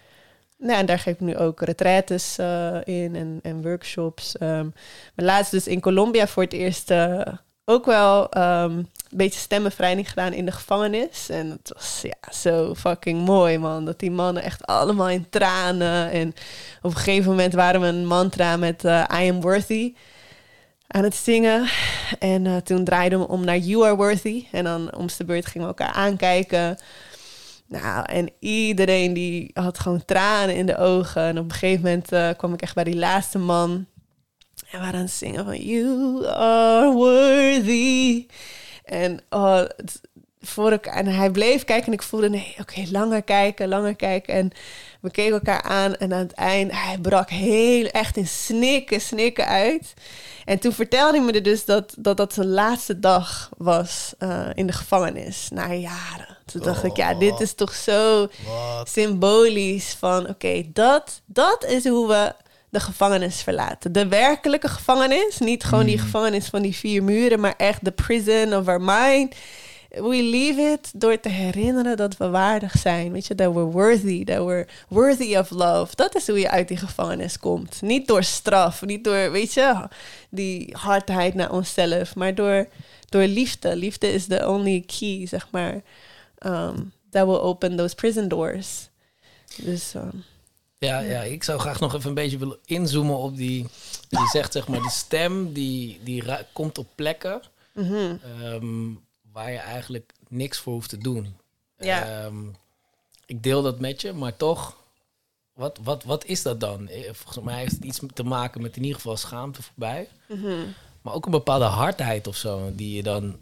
[0.58, 4.34] nou, en daar geef ik nu ook retraites uh, in en, en workshops.
[4.40, 4.74] Um,
[5.14, 6.92] maar laatst dus in Colombia voor het eerst
[7.64, 11.28] ook wel um, een beetje stemmenvrijding gedaan in de gevangenis.
[11.28, 13.84] En het was ja, zo fucking mooi, man.
[13.84, 16.10] Dat die mannen echt allemaal in tranen.
[16.10, 16.28] En
[16.82, 19.94] op een gegeven moment waren we een mantra met uh, I am worthy
[20.86, 21.68] aan het zingen.
[22.18, 24.44] En uh, toen draaiden we om naar You are worthy.
[24.52, 26.78] En dan om de beurt gingen we elkaar aankijken.
[27.66, 31.22] Nou, en iedereen die had gewoon tranen in de ogen.
[31.22, 33.70] En op een gegeven moment uh, kwam ik echt bij die laatste man.
[33.70, 33.86] En
[34.70, 38.26] we waren aan het zingen van You are worthy.
[38.84, 40.00] En oh, het,
[40.46, 40.94] voor elkaar.
[40.94, 44.34] En hij bleef kijken en ik voelde, nee, oké, okay, langer kijken, langer kijken.
[44.34, 44.50] En
[45.00, 49.46] we keken elkaar aan en aan het eind, hij brak heel echt in snikken, snikken
[49.46, 49.94] uit.
[50.44, 54.66] En toen vertelde hij me dus dat dat, dat zijn laatste dag was uh, in
[54.66, 56.38] de gevangenis, na jaren.
[56.44, 58.88] Toen dacht oh, ik, ja, dit is toch zo what?
[58.88, 62.32] symbolisch van, oké, okay, dat, dat is hoe we
[62.74, 63.92] de gevangenis verlaten.
[63.92, 68.56] De werkelijke gevangenis, niet gewoon die gevangenis van die vier muren, maar echt de prison
[68.56, 69.34] of our mind
[69.94, 73.12] we leave it door te herinneren dat we waardig zijn.
[73.12, 75.96] Weet je, that we're worthy, that we're worthy of love.
[75.96, 77.82] Dat is hoe je uit die gevangenis komt.
[77.82, 79.88] Niet door straf, niet door, weet je,
[80.30, 82.68] die hardheid naar onszelf, maar door,
[83.08, 83.76] door liefde.
[83.76, 85.82] Liefde is the only key, zeg maar,
[86.46, 88.88] um, that will open those prison doors.
[89.56, 89.94] Dus.
[89.94, 90.24] Um,
[90.78, 93.66] ja, ja, ik zou graag nog even een beetje willen inzoomen op die.
[94.08, 97.42] Je zegt zeg maar, die stem die, die komt op plekken.
[97.72, 98.20] Mm -hmm.
[98.42, 99.00] um,
[99.32, 101.36] waar je eigenlijk niks voor hoeft te doen.
[101.78, 102.24] Ja.
[102.24, 102.56] Um,
[103.26, 104.76] ik deel dat met je, maar toch,
[105.52, 106.88] wat, wat, wat is dat dan?
[106.88, 110.08] Eh, volgens mij heeft het iets te maken met in ieder geval schaamte voorbij.
[110.28, 110.74] Mm -hmm.
[111.02, 113.40] Maar ook een bepaalde hardheid of zo, die je dan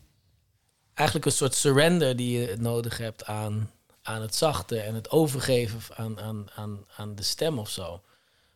[0.95, 3.71] eigenlijk een soort surrender die je nodig hebt aan,
[4.03, 8.03] aan het zachte en het overgeven aan, aan, aan, aan de stem of zo.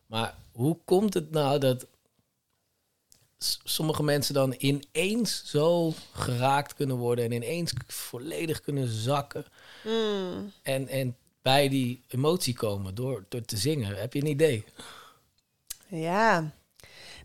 [0.05, 1.87] Maar hoe komt het nou dat
[3.63, 9.45] sommige mensen dan ineens zo geraakt kunnen worden en ineens volledig kunnen zakken.
[9.83, 10.51] Mm.
[10.61, 13.95] En, en bij die emotie komen door, door te zingen.
[13.95, 14.65] Heb je een idee?
[15.87, 16.51] Ja.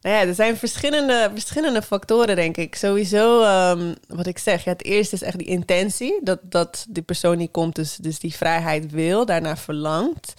[0.02, 2.74] Nou ja, er zijn verschillende, verschillende factoren, denk ik.
[2.74, 6.20] Sowieso, um, wat ik zeg, ja, het eerste is echt die intentie.
[6.22, 10.34] Dat, dat die persoon die komt, dus, dus die vrijheid wil, daarna verlangt.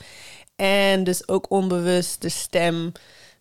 [0.55, 2.91] En dus ook onbewust de stem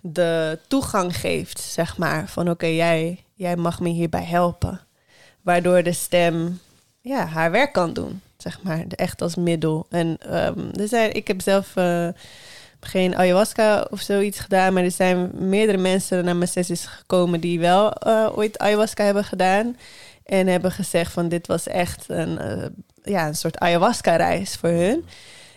[0.01, 2.29] de toegang geeft, zeg maar.
[2.29, 4.81] Van oké, jij, jij mag me hierbij helpen.
[5.41, 6.61] Waardoor de stem
[7.01, 8.85] ja, haar werk kan doen, zeg maar.
[8.89, 9.87] Echt als middel.
[9.91, 12.09] En um, zijn, ik heb zelf uh,
[12.85, 17.61] geen ayahuasca of zoiets gedaan, maar er zijn meerdere mensen naar mijn sessies gekomen die
[17.61, 19.77] wel uh, ooit ayahuasca hebben gedaan.
[20.25, 22.67] En hebben gezegd van dit was echt een, uh,
[23.03, 25.05] ja, een soort ayahuasca-reis voor hun.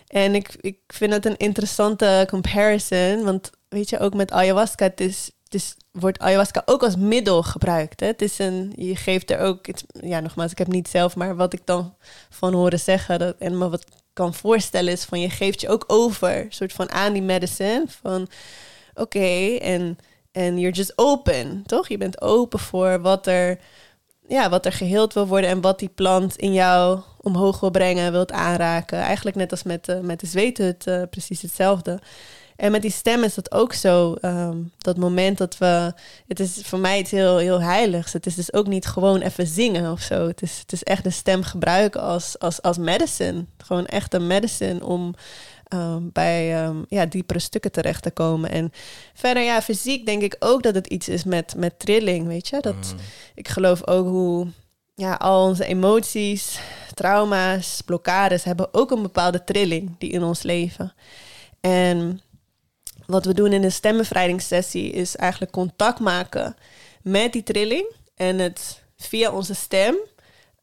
[0.08, 5.02] En ik, ik vind het een interessante comparison, want weet je, ook met ayahuasca, het
[5.02, 8.00] is, het is, wordt ayahuasca ook als middel gebruikt.
[8.00, 8.08] Hè?
[8.08, 9.66] Het is een, je geeft er ook,
[10.02, 11.96] ja, nogmaals, ik heb niet zelf, maar wat ik dan
[12.30, 15.84] van horen zeggen dat, en me wat kan voorstellen is van je geeft je ook
[15.88, 18.28] over, soort van aan die medicine, van
[18.94, 19.98] oké, en
[20.36, 21.88] en you're just open, toch?
[21.88, 23.60] Je bent open voor wat er,
[24.28, 28.12] ja, wat er geheeld wil worden en wat die plant in jou omhoog wil brengen,
[28.12, 29.00] wilt aanraken.
[29.00, 32.00] Eigenlijk net als met, uh, met de zweethut, uh, precies hetzelfde.
[32.56, 34.16] En met die stem is dat ook zo.
[34.22, 35.94] Um, dat moment dat we.
[36.28, 38.14] Het is voor mij iets heel, heel heiligs.
[38.14, 40.28] Het is dus ook niet gewoon even zingen of zo.
[40.28, 43.46] Het is, het is echt de stem gebruiken als, als, als medicine.
[43.58, 45.14] Gewoon echt een medicine om
[45.74, 48.52] um, bij um, ja, diepere stukken terecht te komen.
[48.52, 48.72] En
[49.14, 52.28] verder, ja, fysiek denk ik ook dat het iets is met, met trilling.
[52.28, 53.00] Weet je, dat Mm.
[53.36, 54.48] ik geloof ook hoe.
[54.98, 56.60] Ja, al onze emoties,
[56.94, 60.94] trauma's, blokkades hebben ook een bepaalde trilling die in ons leven.
[61.60, 62.22] En
[63.08, 66.56] wat we doen in een stembevrijdingssessie is eigenlijk contact maken
[67.02, 69.96] met die trilling en het via onze stem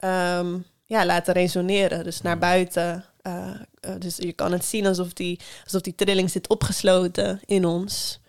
[0.01, 2.05] um, ja, laten resoneren.
[2.05, 3.05] Dus naar buiten.
[3.23, 3.51] Uh,
[3.87, 8.21] uh, dus je kan het zien alsof die, alsof die trilling zit opgesloten in ons.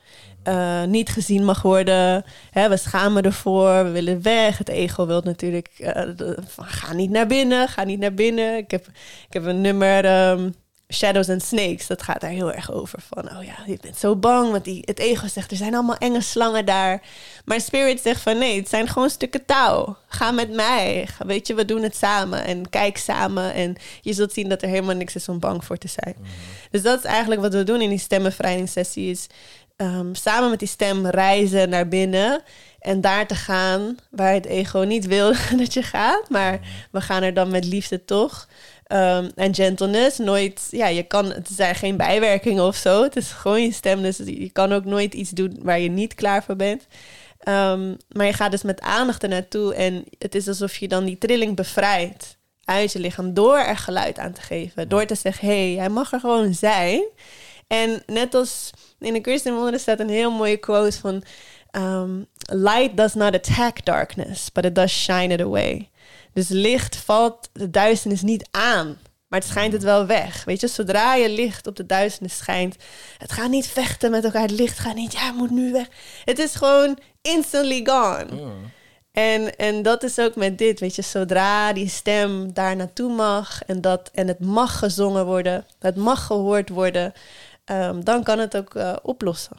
[0.48, 2.26] Uh, niet gezien mag worden.
[2.52, 4.58] Hè, we schamen ervoor, we willen weg.
[4.58, 8.58] Het ego wil natuurlijk, uh, de, van, ga niet naar binnen, ga niet naar binnen.
[8.58, 8.88] Ik heb,
[9.28, 10.56] ik heb een nummer, um,
[10.90, 13.00] Shadows and Snakes, dat gaat daar heel erg over.
[13.14, 14.52] Van, oh ja, je bent zo bang.
[14.52, 17.02] Want die, het ego zegt, er zijn allemaal enge slangen daar.
[17.46, 19.98] Maar Spirit zegt van, nee, het zijn gewoon stukken touw.
[20.08, 21.08] Ga met mij.
[21.08, 22.44] Ga, weet je, we doen het samen.
[22.44, 23.54] En kijk samen.
[23.54, 26.16] En je zult zien dat er helemaal niks is om bang voor te zijn.
[26.72, 29.10] Dus dat is eigenlijk wat we doen in die stemmenbevrijdingssessie.
[29.10, 29.28] Is
[29.76, 32.44] ehm, samen met die stem reizen naar binnen.
[32.80, 36.30] En daar te gaan waar het ego niet wil dat je gaat.
[36.30, 36.60] Maar
[36.92, 38.48] we gaan er dan met liefde toch.
[38.88, 43.04] Um, en gentleness, nooit, ja, je kan, het zijn geen bijwerkingen of zo.
[43.04, 46.16] Het is gewoon je stem, dus je kan ook nooit iets doen waar je niet
[46.16, 46.88] klaar voor bent.
[47.48, 51.06] Um, maar je gaat dus met aandacht er naartoe en het is alsof je dan
[51.06, 54.90] die trilling bevrijdt uit je lichaam door er geluid aan te geven.
[54.90, 57.04] Door te zeggen, hé, hey, hij mag er gewoon zijn.
[57.68, 58.70] En net als
[59.00, 61.24] in de Christen staat een heel mooie quote van...
[61.72, 65.90] Um, Light does not attack darkness, but it does shine it away.
[66.34, 70.44] Dus licht valt de duisternis niet aan, maar het schijnt het wel weg.
[70.44, 72.76] Weet je, zodra je licht op de duisternis schijnt,
[73.18, 74.42] het gaat niet vechten met elkaar.
[74.42, 75.88] Het licht gaat niet, ja, moet nu weg.
[76.26, 78.28] Het is gewoon instantly gone.
[78.32, 78.72] Mm.
[79.12, 83.64] En, en dat is ook met dit, weet je, zodra die stem daar naartoe mag
[83.64, 87.14] en, dat, en het mag gezongen worden, het mag gehoord worden,
[87.66, 89.58] um, dan kan het ook uh, oplossen.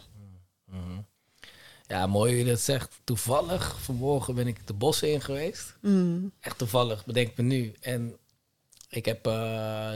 [1.95, 3.01] Ja, mooi hoe je dat zegt.
[3.05, 5.77] Toevallig, vanmorgen ben ik de bossen in geweest.
[5.81, 6.33] Mm.
[6.41, 7.75] Echt toevallig, bedenk me nu.
[7.81, 8.17] En
[8.89, 9.93] ik heb uh,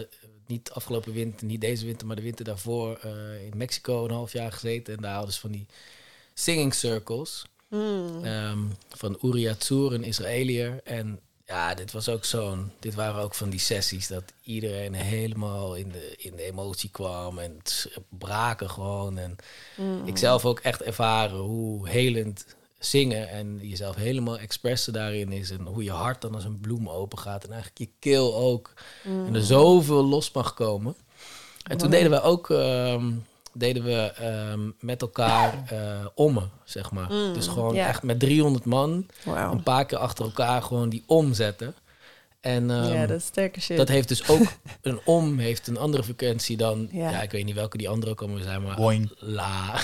[0.47, 4.33] niet afgelopen winter, niet deze winter, maar de winter daarvoor uh, in Mexico een half
[4.33, 4.97] jaar gezeten.
[4.97, 5.67] En daar hadden ze van die
[6.35, 7.47] singing circles.
[7.69, 8.25] Mm.
[8.25, 10.81] Um, van Uri Atsur, een Israëliër.
[10.85, 12.73] En ja, dit was ook zo'n.
[12.79, 17.39] Dit waren ook van die sessies dat iedereen helemaal in de, in de emotie kwam
[17.39, 19.19] en het braken gewoon.
[19.19, 19.37] En
[19.77, 20.07] Mm.
[20.07, 22.47] ik zelf ook echt ervaren hoe helend
[22.79, 25.51] zingen en jezelf helemaal expressen daarin is.
[25.51, 27.45] En hoe je hart dan als een bloem open gaat.
[27.45, 28.73] En eigenlijk je keel ook.
[29.05, 29.27] Mm.
[29.27, 30.97] En er zoveel los mag komen.
[31.63, 32.49] En toen deden we ook.
[32.49, 33.27] Um,
[33.59, 34.13] deden we
[34.53, 37.13] um, met elkaar uh, ommen, zeg maar.
[37.13, 41.75] Mm, dus gewoon echt met 300 man een paar keer achter elkaar gewoon die omzetten.
[42.41, 43.77] En um, ja, dat is sterke shit.
[43.77, 44.47] dat heeft dus ook
[44.83, 46.89] een om, heeft een andere frequentie dan.
[46.93, 47.11] Ja.
[47.11, 49.11] Ja, ik weet niet welke die andere komen zijn, maar Boing.
[49.19, 49.75] la.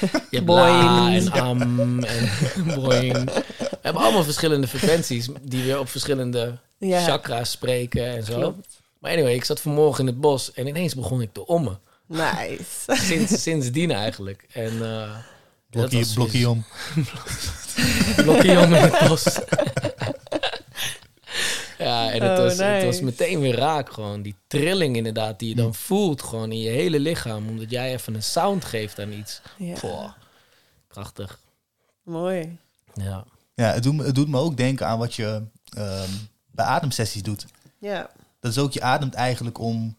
[0.00, 0.82] Je hebt Boing.
[0.82, 2.28] la en am en
[2.74, 3.24] boing.
[3.58, 8.34] We hebben allemaal verschillende frequenties die weer op verschillende ja, chakra's spreken en zo.
[8.34, 8.66] klopt.
[8.98, 11.78] Maar anyway, ik zat vanmorgen in het bos en ineens begon ik te ommen.
[12.08, 12.64] Nice.
[13.06, 14.46] Sinds, sindsdien eigenlijk.
[14.52, 15.16] En uh,
[15.70, 16.64] Blokkie, blokkie om.
[18.24, 19.24] blokkie om in het bos.
[21.78, 24.22] ja, en het, Oh, was, het was meteen weer raak gewoon.
[24.22, 27.48] Die trilling inderdaad, die je dan voelt gewoon in je hele lichaam.
[27.48, 29.40] Omdat jij even een sound geeft aan iets.
[29.56, 30.16] Ja,
[30.88, 31.38] prachtig.
[32.02, 32.58] mooi.
[32.94, 33.24] Ja.
[33.54, 35.42] Ja, het doet, me, het doet me ook denken aan wat je
[35.76, 36.10] ehm,
[36.50, 37.46] bij ademsessies doet.
[37.78, 39.96] Ja, Dat is ook, je ademt eigenlijk om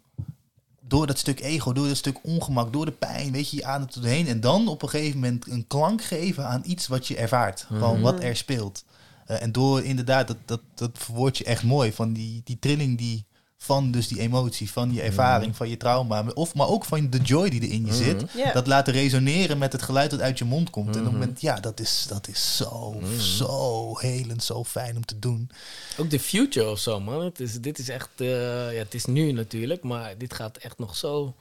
[0.90, 3.96] door dat stuk ego, door dat stuk ongemak, door de pijn, weet je, je ademt
[3.96, 4.28] er doorheen.
[4.28, 7.66] En dan op een gegeven moment een klank geven aan iets wat je ervaart.
[7.68, 8.02] Gewoon Mhm.
[8.04, 8.84] wat er speelt.
[9.26, 12.98] Eh, en door inderdaad, dat, dat, dat verwoord je echt mooi, van die, die trilling
[12.98, 13.26] die
[13.62, 17.18] van dus die emotie, van je ervaring, van je trauma, of, maar ook van de
[17.18, 17.96] joy die er in je Mhm.
[18.04, 18.26] zit.
[18.54, 20.86] Dat laten resoneren met het geluid dat uit je mond komt.
[20.88, 21.06] En op Mhm.
[21.12, 23.20] het moment, ja, dat is, dat is zo, Mhm.
[23.20, 25.50] zo helend, zo fijn om te doen.
[25.98, 27.24] Ook de future of zo, man.
[27.24, 28.10] Het is, dit is echt...
[28.16, 28.28] eh,
[28.74, 31.36] ja, het is nu natuurlijk, maar dit gaat echt nog zo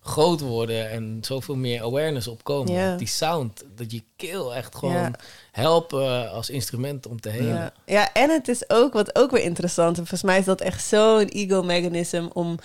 [0.00, 2.96] groot worden en zoveel meer awareness opkomen.
[2.98, 5.12] Die sound, dat je keel echt gewoon Ja.
[5.52, 7.54] helpen als instrument om te helen.
[7.54, 7.72] Ja.
[7.86, 10.84] ja, en het is ook, wat ook weer interessant, en volgens mij is dat echt
[10.84, 12.58] zo'n ego-mechanism om,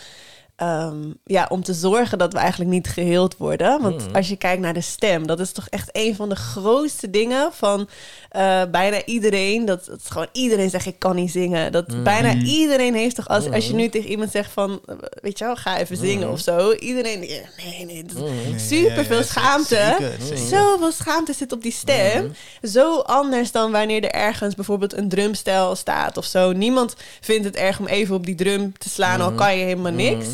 [0.63, 3.81] ehm, ja, om te zorgen dat we eigenlijk niet geheeld worden.
[3.81, 4.15] Want Mhm.
[4.15, 7.49] als je kijkt naar de stem, dat is toch echt een van de grootste dingen
[7.53, 7.87] van
[8.29, 9.65] eh, bijna iedereen.
[9.65, 11.71] Dat, dat gewoon iedereen zegt, ik kan niet zingen.
[11.71, 12.03] Dat Mhm.
[12.03, 13.79] bijna iedereen heeft toch, als, als je Mhm.
[13.81, 14.81] nu tegen iemand zegt van,
[15.21, 16.71] weet je wel, ga even zingen of zo.
[16.71, 18.05] Iedereen, nee, nee,
[18.57, 20.11] Super veel ja, ja, schaamte.
[20.49, 22.33] Zoveel schaamte zit op die stem.
[22.63, 26.51] Zo anders dan wanneer er ergens bijvoorbeeld een drumstel staat of zo.
[26.51, 29.91] Niemand vindt het erg om even op die drum te slaan, al kan je helemaal
[29.91, 30.25] niks.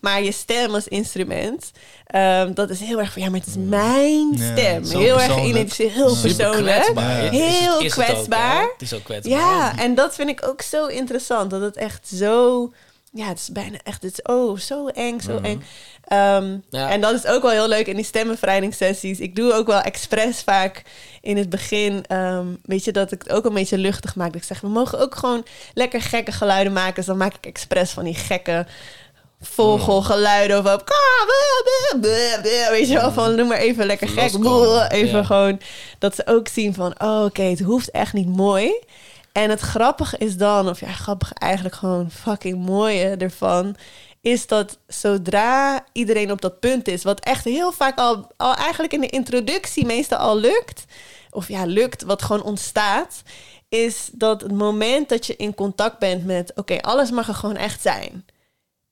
[0.00, 1.70] Maar je stem als instrument,
[2.06, 4.84] ehm, dat is heel erg van ja, maar het is mijn stem.
[5.00, 6.76] heel erg geïdentificeerd, heel Super persoonlijk.
[6.76, 7.24] kwetsbaar.
[7.24, 7.30] Ja.
[7.30, 8.62] Is het- Heel het ook, kwetsbaar.
[8.72, 9.38] Het is ook kwetsbaar.
[9.38, 11.50] Ja, en dat vind ik ook zo interessant.
[11.50, 12.72] Dat het echt zo.
[13.12, 14.02] Ja, het is bijna echt.
[14.02, 15.44] Het is oh, zo eng, zo Mhm.
[15.44, 15.62] eng.
[16.04, 16.90] Ehm, Ja.
[16.90, 19.18] En dat is ook wel heel leuk in die stembevrijdingssessies.
[19.18, 20.82] Ik doe ook wel expres vaak
[21.20, 22.04] in het begin.
[22.06, 24.32] ehm, weet je, dat ik het ook een beetje luchtig maak.
[24.32, 26.94] Dat ik zeg, we mogen ook gewoon lekker gekke geluiden maken.
[26.94, 28.66] Dus dan maak ik expres van die gekke
[29.40, 30.58] vogelgeluiden.
[30.58, 30.92] Of op,
[32.70, 34.32] weet je wel, van noem maar even lekker gek.
[34.90, 35.60] Even gewoon
[35.98, 38.72] dat ze ook zien van, oh, oké, het hoeft echt niet mooi.
[39.32, 43.76] En het grappige is dan, of ja, grappig eigenlijk gewoon fucking mooie ervan,
[44.20, 48.92] is dat zodra iedereen op dat punt is, wat echt heel vaak al, al eigenlijk
[48.92, 50.84] in de introductie meestal al lukt,
[51.30, 53.22] of ja, lukt, wat gewoon ontstaat,
[53.68, 57.56] is dat het moment dat je in contact bent met, oké, alles mag er gewoon
[57.56, 58.24] echt zijn.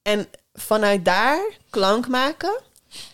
[0.06, 1.38] En vanuit daar
[1.70, 2.60] klank maken.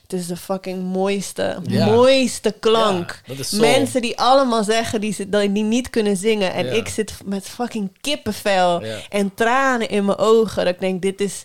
[0.03, 1.87] Het is de fucking mooiste, Ja.
[1.87, 3.21] mooiste klank.
[3.25, 3.35] Ja.
[3.61, 6.53] Mensen die allemaal zeggen die, ze- dat die niet kunnen zingen.
[6.53, 6.73] En Ja.
[6.73, 10.65] ik zit met fucking kippenvel en tranen in mijn ogen.
[10.65, 11.45] Dat ik denk, dit is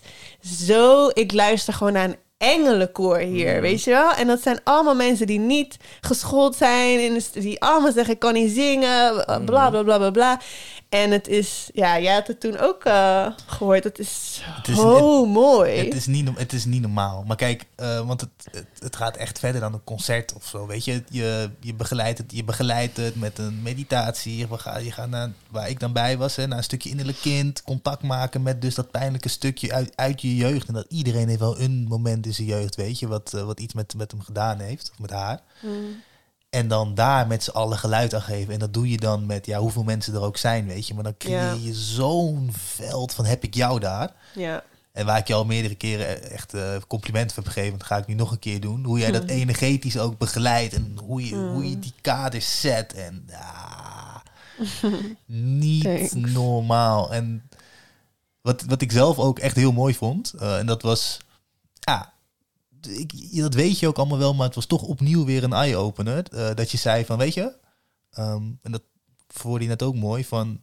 [0.66, 1.08] zo...
[1.12, 3.60] Ik luister gewoon naar een engelenkoor hier, Mhm.
[3.60, 4.12] weet je wel?
[4.12, 7.00] En dat zijn allemaal mensen die niet geschoold zijn.
[7.04, 9.14] In de st- die allemaal zeggen, ik kan niet zingen.
[9.14, 9.44] Mhm.
[9.44, 10.40] Bla, bla, bla, bla, bla.
[10.88, 11.70] En het is...
[11.74, 13.84] Ja, jij had het toen ook eh, gehoord.
[13.84, 15.76] Het is is zo mooi.
[15.76, 17.24] Het is, niet, het is niet normaal.
[17.26, 20.66] Maar kijk, eh, want het, het, het gaat echt verder dan een concert of zo.
[20.66, 24.46] Weet je, je, je, begeleidt, het, je begeleidt het met een meditatie.
[24.48, 27.18] We gaan, je gaat naar, waar ik dan bij was, hè, naar een stukje innerlijk
[27.20, 27.62] kind.
[27.62, 30.68] Contact maken met dus dat pijnlijke stukje uit, uit je jeugd.
[30.68, 33.60] En dat iedereen heeft wel een moment in zijn jeugd, weet je, wat, eh, wat
[33.60, 34.90] iets met, met hem gedaan heeft.
[34.92, 35.40] Of met haar.
[35.62, 36.02] Mm.
[36.50, 38.52] En dan daar met z'n allen geluid aan geven.
[38.52, 40.94] En dat doe je dan met ja, hoeveel mensen er ook zijn, weet je.
[40.94, 41.52] Maar dan creëer Ja.
[41.60, 44.12] je zo'n veld van heb ik jou daar.
[44.34, 44.62] Ja.
[44.92, 47.96] En waar ik je al meerdere keren echt eh, complimenten voor heb gegeven, dat ga
[47.96, 48.84] ik nu nog een keer doen.
[48.84, 49.32] Hoe jij dat Mhm.
[49.32, 52.92] energetisch ook begeleidt en hoe je, hoe je die kaders zet.
[52.94, 54.16] En ah,
[55.26, 56.12] niet Thanks.
[56.12, 57.12] normaal.
[57.12, 57.48] En
[58.40, 61.18] wat, wat ik zelf ook echt heel mooi vond, eh, en dat was,
[61.80, 62.12] ja,
[62.88, 66.24] ik, dat weet je ook allemaal wel, maar het was toch opnieuw weer een eye-opener.
[66.32, 67.56] eh, dat je zei van, weet je,
[68.10, 68.82] ehm, en dat
[69.28, 70.60] voorde je net ook mooi, van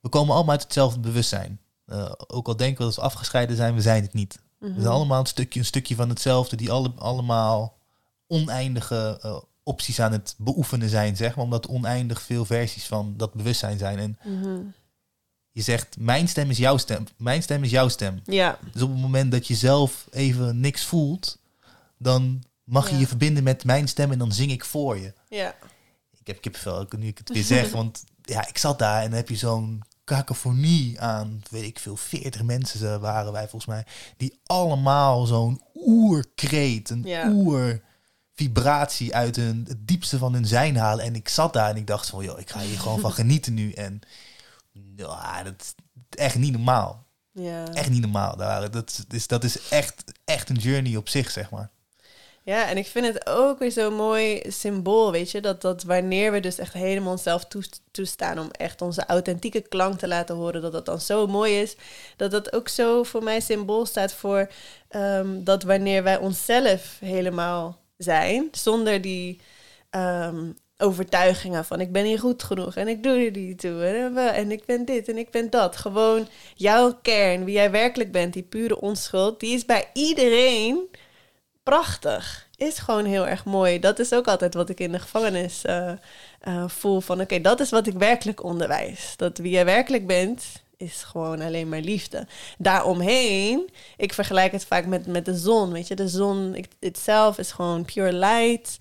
[0.00, 1.60] we komen allemaal uit hetzelfde bewustzijn.
[1.86, 4.40] Eh, ook al denken we dat we afgescheiden zijn, we zijn het niet.
[4.58, 4.74] Mhm.
[4.74, 7.78] We zijn allemaal een stukje, een stukje van hetzelfde, die alle, allemaal
[8.26, 11.44] oneindige eh, opties aan het beoefenen zijn, zeg maar.
[11.44, 13.98] Omdat oneindig veel versies van dat bewustzijn zijn.
[13.98, 14.60] En Mhm.
[15.52, 17.04] Je zegt, mijn stem is jouw stem.
[17.16, 18.20] Mijn stem is jouw stem.
[18.24, 18.58] Ja.
[18.72, 21.38] Dus op het moment dat je zelf even niks voelt,
[21.98, 23.00] dan mag je Ja.
[23.00, 25.12] je verbinden met mijn stem en dan zing ik voor je.
[25.28, 25.54] Ja.
[26.20, 27.70] Ik heb kippenvel, nu ik het weer zeg.
[27.80, 31.96] Want ja, ik zat daar en dan heb je zo'n kakofonie aan, weet ik veel,
[31.96, 33.84] 40 mensen waren wij volgens mij.
[34.16, 37.28] Die allemaal zo'n oerkreet, een Ja.
[37.30, 37.80] oer
[38.34, 41.04] vibratie uit hun, het diepste van hun zijn halen.
[41.04, 43.54] En ik zat daar en ik dacht van, joh, ik ga hier gewoon van genieten
[43.54, 43.72] nu.
[43.72, 44.00] En
[44.96, 45.74] ja, dat is
[46.08, 47.06] echt niet normaal.
[47.32, 47.72] Ja.
[47.72, 48.36] Echt niet normaal.
[48.70, 51.70] Dat, is, dat is echt, echt een journey op zich, zeg maar.
[52.42, 56.32] Ja, en ik vind het ook weer zo'n mooi symbool, weet je, dat, dat wanneer
[56.32, 60.62] we dus echt helemaal onszelf toest- toestaan om echt onze authentieke klank te laten horen,
[60.62, 61.76] dat dat dan zo mooi is,
[62.16, 64.50] dat dat ook zo voor mij symbool staat voor
[64.88, 69.40] ehm, dat wanneer wij onszelf helemaal zijn, zonder die
[69.90, 70.50] ehm,
[70.80, 73.84] overtuigingen van ik ben hier goed genoeg en ik doe er niet toe
[74.34, 75.76] en, ik ben dit en ik ben dat.
[75.76, 80.88] Gewoon jouw kern, wie jij werkelijk bent, die pure onschuld, die is bij iedereen
[81.62, 82.48] prachtig.
[82.56, 83.78] Is gewoon heel erg mooi.
[83.78, 85.92] Dat is ook altijd wat ik in de gevangenis eh,
[86.40, 87.00] eh, voel.
[87.00, 89.14] Van oké, dat is wat ik werkelijk onderwijs.
[89.16, 90.44] Dat wie jij werkelijk bent,
[90.76, 92.26] is gewoon alleen maar liefde.
[92.58, 95.72] Daaromheen, ik vergelijk het vaak met, met de zon.
[95.72, 98.76] Weet je, de zon itself is gewoon pure light.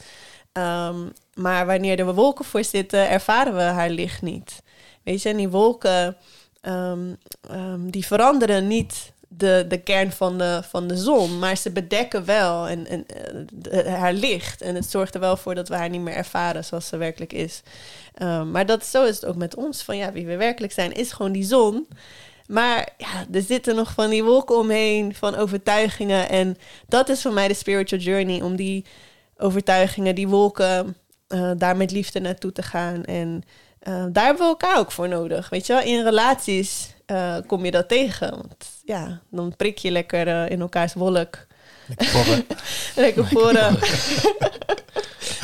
[0.51, 0.97] Ehm,
[1.33, 4.61] maar wanneer er wolken voor zitten, ervaren we haar licht niet.
[5.03, 6.17] Weet je, en die wolken,
[6.61, 7.13] ehm,
[7.49, 12.25] ehm, die veranderen niet de, de kern van de, van de zon, maar ze bedekken
[12.25, 14.61] wel en, eh, haar licht.
[14.61, 17.33] En het zorgt er wel voor dat we haar niet meer ervaren zoals ze werkelijk
[17.33, 17.61] is.
[18.51, 19.83] Maar dat, zo is het ook met ons.
[19.83, 21.87] Van ja, wie we werkelijk zijn, is gewoon die zon.
[22.49, 26.29] Maar ja, er zitten nog van die wolken omheen van overtuigingen.
[26.29, 28.41] En dat is voor mij de spiritual journey.
[28.41, 28.85] Om die
[29.39, 30.95] overtuigingen, die wolken,
[31.27, 33.03] eh, daar met liefde naartoe te gaan.
[33.05, 33.43] En
[33.79, 35.49] eh, daar hebben we elkaar ook voor nodig.
[35.49, 38.29] Weet je wel, in relaties eh, kom je dat tegen.
[38.31, 41.47] Want ja, dan prik je lekker in elkaars wolk.
[41.87, 42.45] Lekker porren.
[42.95, 43.49] Lekker voor.
[43.51, 43.73] eh,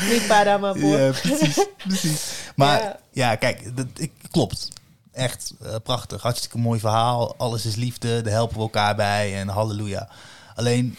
[0.10, 0.98] Niet para, maar voor.
[0.98, 2.32] Ja, precies, precies.
[2.56, 3.34] Maar ja, Ja.
[3.34, 4.68] kijk, dat ik, klopt.
[5.12, 6.22] Echt prachtig.
[6.22, 7.34] Hartstikke mooi verhaal.
[7.36, 8.22] Alles is liefde.
[8.22, 9.34] Daar helpen we elkaar bij.
[9.36, 10.08] En halleluja.
[10.56, 10.96] Alleen,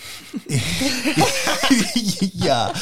[2.47, 2.73] ja,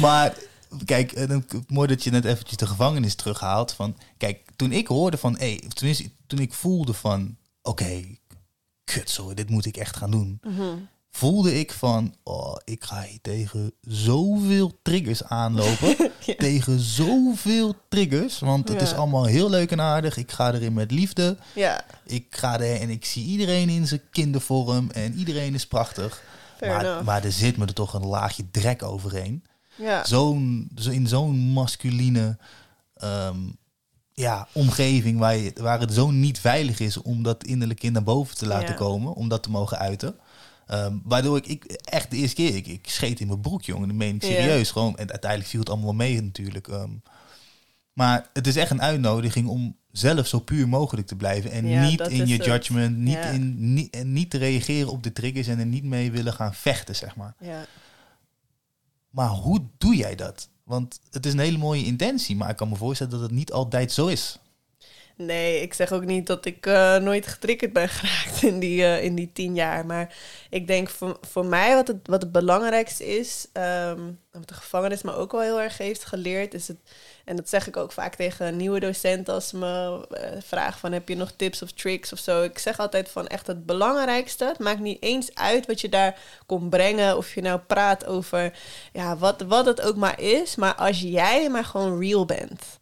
[0.00, 0.36] maar
[0.84, 1.36] kijk, eh,
[1.68, 3.72] mooi dat je net eventjes de gevangenis terughaalt.
[3.72, 8.04] Van, kijk, toen ik hoorde van, hey, tenminste, toen ik voelde van, oké,
[9.04, 10.40] zo, dit moet ik echt gaan doen.
[10.42, 10.76] Mhm.
[11.16, 15.96] Voelde ik van, oh, ik ga hier tegen zoveel triggers aanlopen.
[16.26, 16.34] Ja.
[16.38, 18.38] Tegen zoveel triggers.
[18.38, 18.86] Want het Ja.
[18.86, 20.16] is allemaal heel leuk en aardig.
[20.16, 21.36] Ik ga erin met liefde.
[21.54, 24.90] Ja, Ik ga er en ik zie iedereen in zijn kindervorm.
[24.90, 26.22] En iedereen is prachtig.
[26.60, 29.44] Maar, maar er zit me er toch een laagje drek overheen.
[29.76, 30.04] ja.
[30.04, 32.38] Zo'n, zo in zo'n masculine
[32.96, 33.38] ehm,
[34.12, 38.02] ja, omgeving waar, je, waar het zo niet veilig is om dat innerlijk kind naar
[38.02, 38.74] boven te laten Ja.
[38.74, 39.14] komen.
[39.14, 40.14] Om dat te mogen uiten.
[40.66, 43.88] Ehm, waardoor ik, ik echt de eerste keer, ik, ik scheet in mijn broek, jongen.
[43.88, 44.28] Dat meen ik Ja.
[44.28, 44.70] serieus.
[44.70, 46.68] Gewoon, en uiteindelijk viel het allemaal wel mee natuurlijk.
[46.68, 46.90] Ehm,
[47.92, 51.50] maar het is echt een uitnodiging om zelf zo puur mogelijk te blijven.
[51.50, 52.44] En Ja, niet in je het.
[52.44, 53.22] judgment, niet, Ja.
[53.30, 56.54] in, niet, en niet te reageren op de triggers en er niet mee willen gaan
[56.54, 57.34] vechten, zeg maar.
[57.40, 57.66] Ja.
[59.10, 60.48] Maar hoe doe jij dat?
[60.64, 63.52] Want het is een hele mooie intentie, maar ik kan me voorstellen dat het niet
[63.52, 64.38] altijd zo is.
[65.18, 69.04] Nee, ik zeg ook niet dat ik eh, nooit getriggerd ben geraakt in die, eh,
[69.04, 69.86] in die tien jaar.
[69.86, 70.14] Maar
[70.50, 74.00] ik denk voor, voor mij wat het, wat het belangrijkste is, ehm,
[74.32, 76.76] wat de gevangenis me ook wel heel erg heeft geleerd, is het,
[77.24, 80.92] en dat zeg ik ook vaak tegen nieuwe docenten als ze me eh, vragen van
[80.92, 82.42] heb je nog tips of tricks of zo.
[82.42, 86.18] Ik zeg altijd van echt het belangrijkste, het maakt niet eens uit wat je daar
[86.46, 88.58] kon brengen, of je nou praat over
[88.92, 92.78] ja, wat, wat het ook maar is, maar als jij maar gewoon real bent.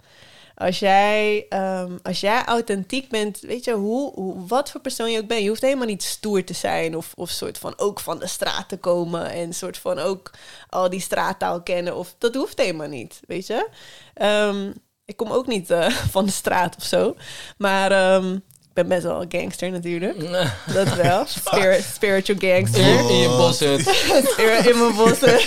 [0.55, 5.21] Als jij, ehm, als jij authentiek bent, weet je, hoe, hoe, wat voor persoon je
[5.21, 5.43] ook bent.
[5.43, 8.69] Je hoeft helemaal niet stoer te zijn of, of soort van ook van de straat
[8.69, 10.31] te komen en soort van ook
[10.69, 11.97] al die straattaal kennen.
[11.97, 13.69] Of, dat hoeft helemaal niet, weet je.
[14.15, 14.73] Ehm,
[15.05, 17.17] ik kom ook niet eh, van de straat of zo,
[17.59, 18.39] maar ehm,
[18.75, 20.31] ben best wel een gangster natuurlijk.
[20.75, 22.81] Dat wel, Spirit, spiritual gangster.
[22.81, 24.23] In, in je.
[24.33, 25.39] Spirit in mijn bossen.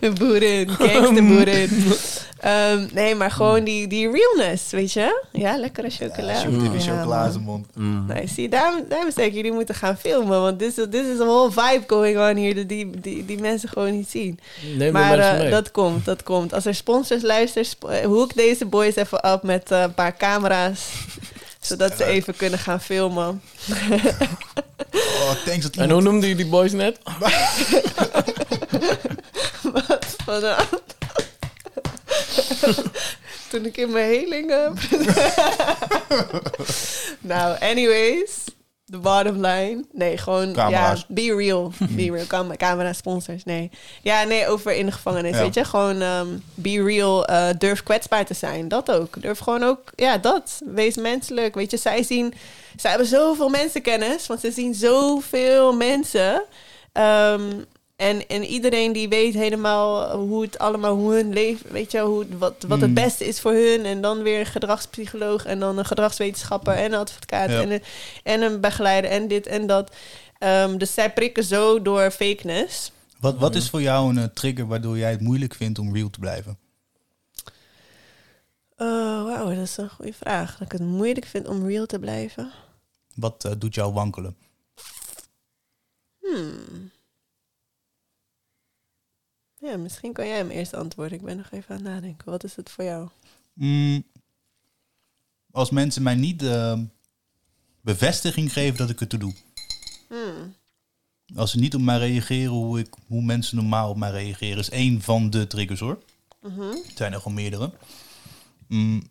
[0.00, 1.94] Een boerin, gangster boerin.
[2.42, 5.22] Ehm, nee, maar gewoon die, die realness, weet je?
[5.32, 6.32] Ja, lekkere chocola.
[6.32, 7.66] Ja, je chocola in zijn mond.
[7.74, 8.06] Mm.
[8.06, 10.40] Nee, zie, daarom, daarom zeg ik, jullie moeten gaan filmen.
[10.40, 13.40] Want dit is, this is a whole vibe going on hier die, die, die, die
[13.40, 14.38] mensen gewoon niet zien.
[14.76, 15.50] Neem maar eh, mee.
[15.50, 16.54] dat komt, dat komt.
[16.54, 20.16] Als er sponsors luisteren, sp eh, hoek deze boys even op met eh, een paar
[20.16, 20.90] camera's.
[21.62, 23.42] Zodat ze even kunnen gaan filmen.
[24.92, 26.98] Oh, thanks dat En hoe noemde je die boys net?
[29.62, 30.56] Wat van een-
[33.48, 34.72] Toen ik in mijn heling heb.
[37.32, 38.30] nou, anyways.
[38.92, 39.84] The bottom line.
[39.92, 40.98] Nee, gewoon Camera's.
[41.08, 41.72] ja, be real.
[41.90, 42.26] Be real.
[42.26, 43.70] Cam camera sponsors, nee.
[44.02, 45.42] Ja, nee, over in de gevangenis, Ja.
[45.42, 45.64] weet je.
[45.64, 47.24] Gewoon ehm, be real.
[47.26, 48.68] eh, durf kwetsbaar te zijn.
[48.68, 49.22] Dat ook.
[49.22, 50.60] Durf gewoon ook, ja, dat.
[50.64, 51.54] Wees menselijk.
[51.54, 52.34] Weet je, zij zien...
[52.76, 56.42] Zij hebben zoveel mensenkennis, want ze zien zoveel mensen.
[56.92, 57.42] Ehm,
[58.02, 62.26] en, en iedereen die weet helemaal hoe het allemaal, hoe hun leven, weet je, hoe,
[62.38, 62.94] wat, wat het Mm.
[62.94, 63.84] beste is voor hun.
[63.84, 67.60] En dan weer een gedragspsycholoog en dan een gedragswetenschapper en een advocaat Ja.
[67.60, 67.82] en, een,
[68.22, 69.92] en een begeleider en dit en dat.
[70.38, 72.92] Ehm, dus zij prikken zo door fakeness.
[73.20, 76.10] Wat, wat is voor jou een eh, trigger waardoor jij het moeilijk vindt om real
[76.10, 76.58] te blijven?
[78.76, 80.52] Oh, wauw, dat is een goede vraag.
[80.52, 82.50] Dat ik het moeilijk vind om real te blijven.
[83.14, 84.36] Wat eh, doet jou wankelen?
[86.20, 86.90] Hmm.
[89.62, 91.18] Ja, misschien kan jij hem eerst antwoorden.
[91.18, 92.30] Ik ben nog even aan het nadenken.
[92.30, 93.08] Wat is het voor jou?
[93.52, 94.04] Mm,
[95.50, 96.86] als mensen mij niet de
[97.80, 99.34] bevestiging geven dat ik het te doe.
[100.08, 100.54] Hmm.
[101.34, 104.70] Als ze niet op mij reageren hoe, ik, hoe mensen normaal op mij reageren, is
[104.70, 106.02] één van de triggers hoor.
[106.40, 106.60] Mhm.
[106.60, 107.72] Het zijn er gewoon meerdere.
[108.68, 109.02] Mm.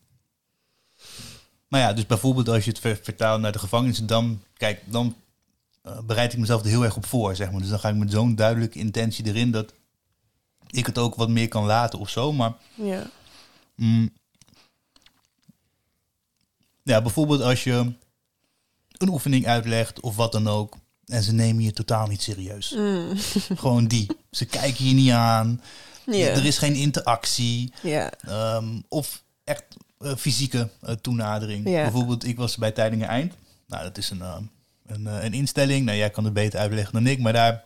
[1.67, 5.15] Maar ja, dus bijvoorbeeld als je het ver- vertaalt naar de gevangenis, dan, kijk, dan
[5.81, 7.59] eh, bereid ik mezelf er heel erg op voor, zeg maar.
[7.61, 9.73] Dus dan ga ik met zo'n duidelijke intentie erin dat
[10.71, 12.33] ik het ook wat meer kan laten of zo.
[12.33, 13.09] Maar Ja.
[13.75, 14.09] mm,
[16.83, 17.93] ja, bijvoorbeeld als je
[18.97, 22.73] een oefening uitlegt of wat dan ook, en ze nemen je totaal niet serieus.
[22.77, 23.11] Mm.
[23.63, 24.07] Gewoon die.
[24.31, 25.61] Ze kijken je niet aan.
[26.35, 27.73] Er is geen interactie.
[28.21, 29.63] Ehm, of echt
[29.99, 31.63] eh, fysieke eh, toenadering.
[31.63, 33.33] Bijvoorbeeld, ik was bij Tijdingen Eind.
[33.67, 34.37] Nou, dat is een, eh,
[34.85, 35.85] een, eh, een instelling.
[35.85, 37.19] Nou, jij kan het beter uitleggen dan ik.
[37.19, 37.63] Maar daar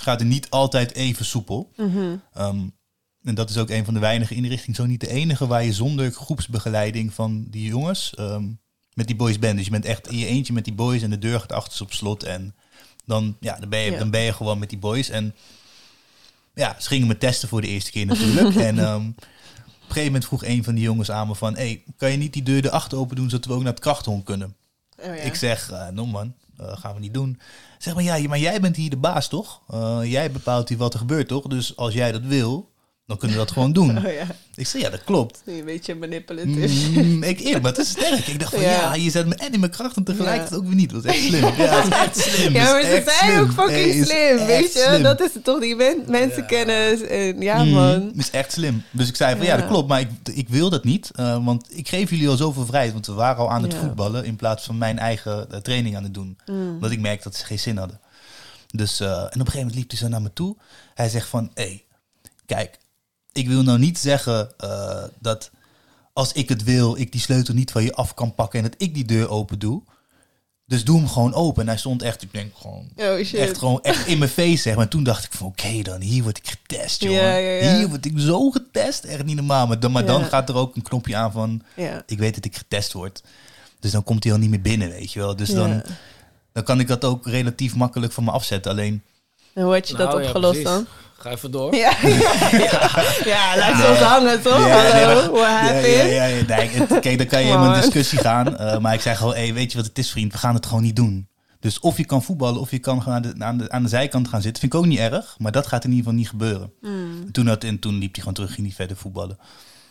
[0.00, 1.72] gaat het niet altijd even soepel.
[1.76, 2.16] Mhm.
[2.32, 2.58] Ehm,
[3.22, 4.76] en dat is ook een van de weinige inrichtingen.
[4.76, 8.14] Zo niet de enige waar je zonder groepsbegeleiding van die jongens...
[8.14, 8.44] ehm,
[8.92, 9.56] met die boys bent.
[9.56, 11.02] Dus je bent echt in je eentje met die boys...
[11.02, 12.22] en de deur gaat achter op slot.
[12.22, 12.54] En
[13.04, 13.98] dan, ja, dan, ben je, Ja.
[13.98, 15.08] dan ben je gewoon met die boys.
[15.08, 15.34] En
[16.54, 18.56] ja, ze gingen me testen voor de eerste keer natuurlijk.
[18.70, 19.24] en ehm, op een
[19.78, 21.54] gegeven moment vroeg een van die jongens aan me van...
[21.56, 23.30] Hey, kan je niet die deur erachter open doen...
[23.30, 24.56] zodat we ook naar het krachthond kunnen?
[24.98, 25.12] Oh, ja.
[25.12, 27.40] Ik zeg, no man, eh, gaan we niet doen.
[27.78, 29.60] Zeg maar, ja, maar jij bent hier de baas, toch?
[29.68, 31.46] Eh, jij bepaalt hier wat er gebeurt, toch?
[31.46, 32.70] Dus als jij dat wil,
[33.06, 33.96] dan kunnen we dat gewoon doen.
[34.06, 35.42] Oh ja, Ik zeg, ja, dat klopt.
[35.46, 36.88] een beetje manipulatief.
[36.90, 38.26] Mm, ik eerlijk, maar het is sterk.
[38.26, 38.94] Ik dacht van, ja, Ja.
[38.94, 40.56] je zet me en in mijn kracht en tegelijkertijd Ja.
[40.56, 40.90] ook weer niet.
[40.90, 41.44] Dat was echt slim.
[41.56, 42.52] Ja, dat is echt slim.
[42.58, 44.84] Ja, maar is ze echt zijn ook fucking is slim, weet je?
[44.88, 45.02] slim.
[45.02, 47.00] Dat is het toch, die men mensenkennis.
[47.02, 48.12] En ja, Mm, man.
[48.16, 48.82] is echt slim.
[48.90, 51.10] Dus ik zei van, ja, dat klopt, maar ik, ik wil dat niet.
[51.14, 52.92] eh, want ik geef jullie al zoveel vrijheid.
[52.92, 56.02] Want we waren al aan het voetballen in plaats van mijn eigen eh, training aan
[56.02, 56.38] het doen.
[56.46, 56.70] Mm.
[56.74, 58.00] Omdat ik merkte dat ze geen zin hadden.
[58.74, 60.56] Dus, eh, en op een gegeven moment liep hij zo naar me toe.
[60.94, 61.84] Hij zegt van, hé, hey,
[62.46, 62.78] kijk,
[63.36, 65.50] ik wil nou niet zeggen eh, dat
[66.12, 68.80] als ik het wil, ik die sleutel niet van je af kan pakken en dat
[68.82, 69.82] ik die deur open doe.
[70.66, 71.62] Dus doe hem gewoon open.
[71.62, 73.34] En hij stond echt, ik denk gewoon, Oh shit.
[73.34, 74.84] echt gewoon echt in mijn face, zeg maar.
[74.84, 77.20] En toen dacht ik van, oké dan, hier word ik getest, jongen.
[77.22, 77.76] Ja, ja, ja.
[77.76, 79.66] Hier word ik zo getest, echt niet normaal.
[79.66, 82.02] Maar dan, maar dan gaat er ook een knopje aan van, Ja.
[82.06, 83.22] ik weet dat ik getest word.
[83.80, 85.36] Dus dan komt hij al niet meer binnen, weet je wel.
[85.36, 85.54] Dus Ja.
[85.54, 85.82] dan,
[86.52, 88.70] dan kan ik dat ook relatief makkelijk van me afzetten.
[88.72, 89.02] Alleen,
[89.54, 90.86] En hoe had je dat Nou, opgelost dan?
[91.18, 91.74] Ga even door.
[91.74, 92.18] Ja, ja,
[93.24, 94.70] ja laat ze ons hangen toch?
[94.70, 95.86] Hallo, what Ja, happened?
[95.86, 97.72] ja, ja, ja, nee, het- kijk, dan kan je in on.
[97.74, 98.56] discussie gaan.
[98.56, 100.32] eh, maar ik zei gewoon, hey, weet je wat het is, vriend?
[100.32, 101.28] We gaan het gewoon niet doen.
[101.60, 103.88] Dus of je kan voetballen, of je kan gewoon aan de, aan de, aan de
[103.88, 104.60] zijkant gaan zitten.
[104.60, 106.72] Vind ik ook niet erg, maar dat gaat in ieder geval niet gebeuren.
[106.80, 107.22] Hmm.
[107.26, 109.38] En Toen, had, en toen liep hij gewoon terug, ging niet verder voetballen.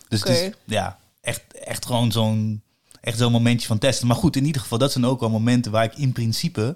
[0.08, 2.62] Dus het is, ja, echt, echt gewoon zo'n
[3.02, 4.08] echt zo'n momentje van testen.
[4.08, 6.76] Maar goed, in ieder geval, dat zijn ook wel momenten waar ik in principe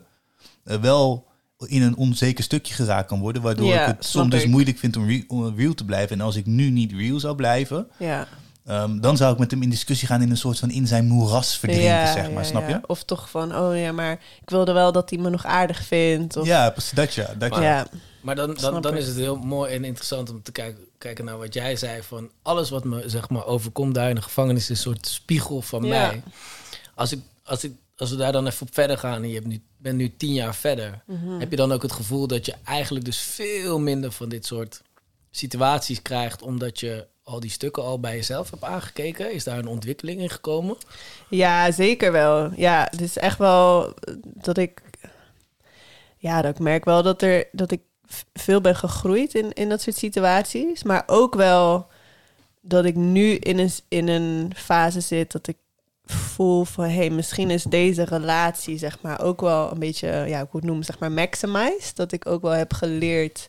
[0.63, 1.27] eh, wel
[1.65, 3.41] in een onzeker stukje geraakt kan worden.
[3.41, 6.19] Waardoor Ja, ik het soms dus moeilijk vind om, re- om real te blijven.
[6.19, 8.27] En als ik nu niet real zou blijven, Ja.
[8.65, 11.05] Ehm, dan zou ik met hem in discussie gaan in een soort van in zijn
[11.07, 12.43] moeras verdrinken, ja, zeg maar.
[12.43, 12.67] ja, snap ja.
[12.75, 12.79] je?
[12.87, 16.37] Of toch van, oh ja, maar ik wilde wel dat hij me nog aardig vindt.
[16.37, 17.33] Of, Ja, precies dat ja.
[17.37, 17.61] Dat ja.
[17.61, 17.87] ja.
[18.21, 21.37] Maar dan, dan, dan is het heel mooi en interessant om te kijken, kijken naar
[21.37, 22.01] wat jij zei.
[22.03, 25.61] Van alles wat me zeg maar, overkomt daar in de gevangenis is een soort spiegel
[25.61, 25.89] van Ja.
[26.07, 26.23] mij.
[26.95, 27.71] Als, ik, als, ik,
[28.01, 30.33] als we daar dan even op verder gaan en je hebt nu, bent nu tien
[30.33, 31.39] jaar verder, Mhm.
[31.39, 34.81] heb je dan ook het gevoel dat je eigenlijk dus veel minder van dit soort
[35.31, 39.33] situaties krijgt, omdat je al die stukken al bij jezelf hebt aangekeken?
[39.33, 40.77] Is daar een ontwikkeling in gekomen?
[41.29, 42.51] Ja, zeker wel.
[42.55, 43.93] Ja, het is echt wel
[44.23, 44.81] dat ik...
[46.17, 47.81] Ja, dat ik merk wel dat, er, dat ik
[48.33, 50.83] veel ben gegroeid in, in dat soort situaties.
[50.83, 51.87] Maar ook wel
[52.61, 55.57] dat ik nu in een, in een fase zit dat ik
[56.13, 56.85] voel van...
[56.85, 60.07] hey, misschien is deze relatie zeg maar ook wel een beetje...
[60.07, 61.95] ja, ik het noemen, zeg maar maximized.
[61.95, 63.47] Dat ik ook wel heb geleerd...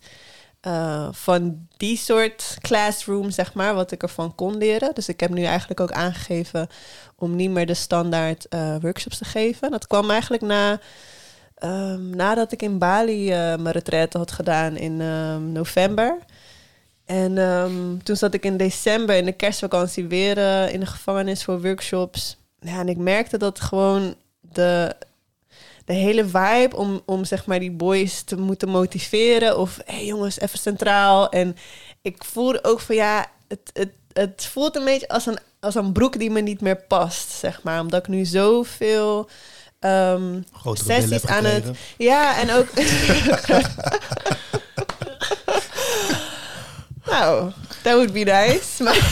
[0.61, 4.95] eh, van die soort classroom, zeg maar, wat ik ervan kon leren.
[4.95, 6.69] Dus ik heb nu eigenlijk ook aangegeven
[7.17, 9.71] om niet meer de standaard eh, workshops te geven.
[9.71, 10.81] Dat kwam eigenlijk na,
[11.55, 16.19] ehm, nadat ik in Bali eh, mijn retraite had gedaan in ehm, november.
[17.05, 20.39] En ehm, toen zat ik in december in de kerstvakantie weer
[20.73, 22.40] in de gevangenis voor workshops.
[22.61, 24.97] Ja, en ik merkte dat gewoon de,
[25.85, 29.59] de hele vibe om, om zeg maar die boys te moeten motiveren.
[29.59, 31.29] Of hé hey jongens, even centraal.
[31.29, 31.57] En
[32.03, 35.93] ik voelde ook van ja, het, het, het voelt een beetje als een, als een
[35.93, 37.81] broek die me niet meer past, zeg maar.
[37.81, 39.29] Omdat ik nu zoveel
[39.81, 41.65] billen sessies aan het...
[41.97, 42.69] Ja, en ook...
[47.11, 47.53] nou,
[47.83, 48.83] that would be nice.
[48.83, 48.97] Maar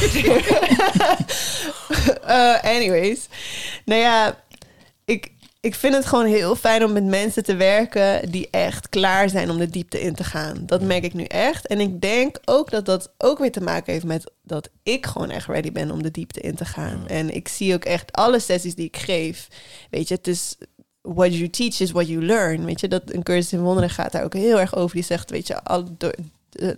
[2.29, 3.29] Eh, anyways.
[3.85, 4.43] Nou ja,
[5.05, 9.29] ik, ik vind het gewoon heel fijn om met mensen te werken die echt klaar
[9.29, 10.63] zijn om de diepte in te gaan.
[10.67, 11.67] Dat merk ik nu echt.
[11.67, 15.31] En ik denk ook dat dat ook weer te maken heeft met dat ik gewoon
[15.31, 17.07] echt ready ben om de diepte in te gaan.
[17.07, 19.49] En ik zie ook echt alle sessies die ik geef.
[19.91, 20.57] Weet je, het is
[21.03, 22.65] what you teach is what you learn.
[22.65, 24.95] Weet je, dat een cursus in wonderen gaat daar ook heel erg over.
[24.95, 25.97] Die zegt, weet je, al
[26.59, 26.69] eh,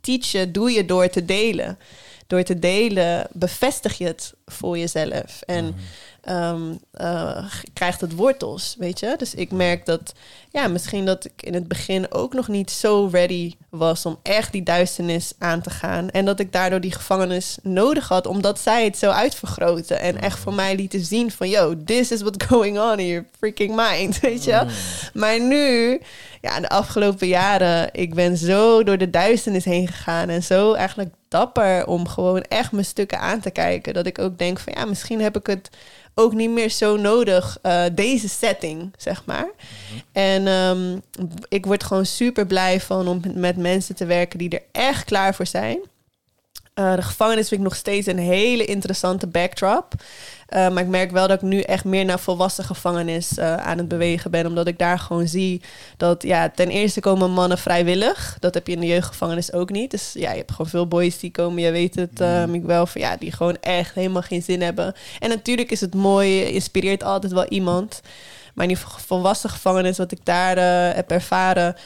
[0.00, 1.78] teachen doe je door te delen.
[2.26, 5.40] Door te delen bevestig je het voor jezelf.
[5.46, 5.74] En
[6.22, 9.14] ehm, eh, krijgt het wortels, weet je.
[9.18, 10.12] Dus ik merk dat,
[10.50, 14.52] ja, misschien dat ik in het begin ook nog niet zo ready was om echt
[14.52, 16.10] die duisternis aan te gaan.
[16.10, 20.00] En dat ik daardoor die gevangenis nodig had, omdat zij het zo uitvergroten.
[20.00, 23.26] En echt voor mij lieten zien van, yo, this is what's going on in your
[23.38, 24.66] freaking mind, weet je.
[25.14, 26.00] Maar nu,
[26.40, 31.14] ja, de afgelopen jaren, ik ben zo door de duisternis heen gegaan en zo eigenlijk
[31.30, 33.94] dapper om gewoon echt mijn stukken aan te kijken.
[33.94, 35.70] Dat ik ook denk van, ja, misschien heb ik het
[36.14, 39.48] ook niet meer zo nodig, eh, deze setting, zeg maar.
[40.12, 40.98] En ehm,
[41.48, 45.34] ik word gewoon super blij van om met mensen te werken die er echt klaar
[45.34, 45.78] voor zijn.
[46.74, 49.94] Eh, de gevangenis vind ik nog steeds een hele interessante backdrop.
[50.50, 53.78] Eh, maar ik merk wel dat ik nu echt meer naar volwassen gevangenis eh, aan
[53.78, 54.46] het bewegen ben.
[54.46, 55.62] Omdat ik daar gewoon zie
[55.96, 58.36] dat ja, ten eerste komen mannen vrijwillig.
[58.40, 59.90] Dat heb je in de jeugdgevangenis ook niet.
[59.90, 62.86] Dus ja, je hebt gewoon veel boys die komen, je weet het, eh, ik wel,
[62.86, 64.94] van ja, die gewoon echt helemaal geen zin hebben.
[65.18, 68.00] En natuurlijk is het mooi, je inspireert altijd wel iemand.
[68.54, 70.56] Maar in die volwassen gevangenis, wat ik daar
[70.94, 71.76] heb ervaren,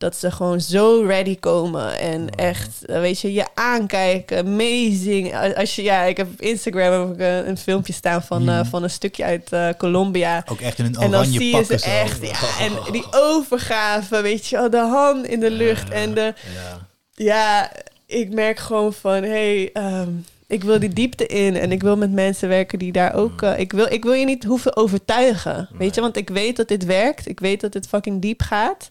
[0.00, 5.54] dat ze gewoon zo ready komen en echt, eh, weet je, je aankijken, amazing.
[5.56, 8.60] Als- je, ja, ik heb op Instagram heb ik, eh, een filmpje staan van, eh,
[8.70, 10.44] van een stukje uit Colombia.
[10.50, 11.90] Ook echt in een En dan oranje zie je ze zo.
[11.90, 16.86] echt, ja, en die overgave, weet je, de hand in de lucht en de, Ja.
[17.14, 17.72] ja,
[18.06, 20.08] ik merk gewoon van, hey, ehm,
[20.46, 23.42] ik wil die diepte in en ik wil met mensen werken die daar ook.
[23.42, 26.68] eh, ik, wil, ik wil je niet hoeven overtuigen, weet je, want ik weet dat
[26.68, 27.28] dit werkt.
[27.28, 28.88] Ik weet dat dit fucking diep gaat.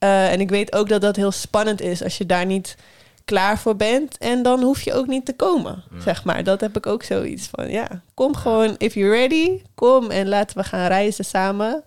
[0.00, 2.76] Eh, en ik weet ook dat dat heel spannend is als je daar niet
[3.24, 4.18] klaar voor bent.
[4.18, 6.44] En dan hoef je ook niet te komen, zeg maar.
[6.44, 10.56] Dat heb ik ook zoiets van, ja, kom gewoon, if you're ready, kom en laten
[10.56, 11.82] we gaan reizen samen.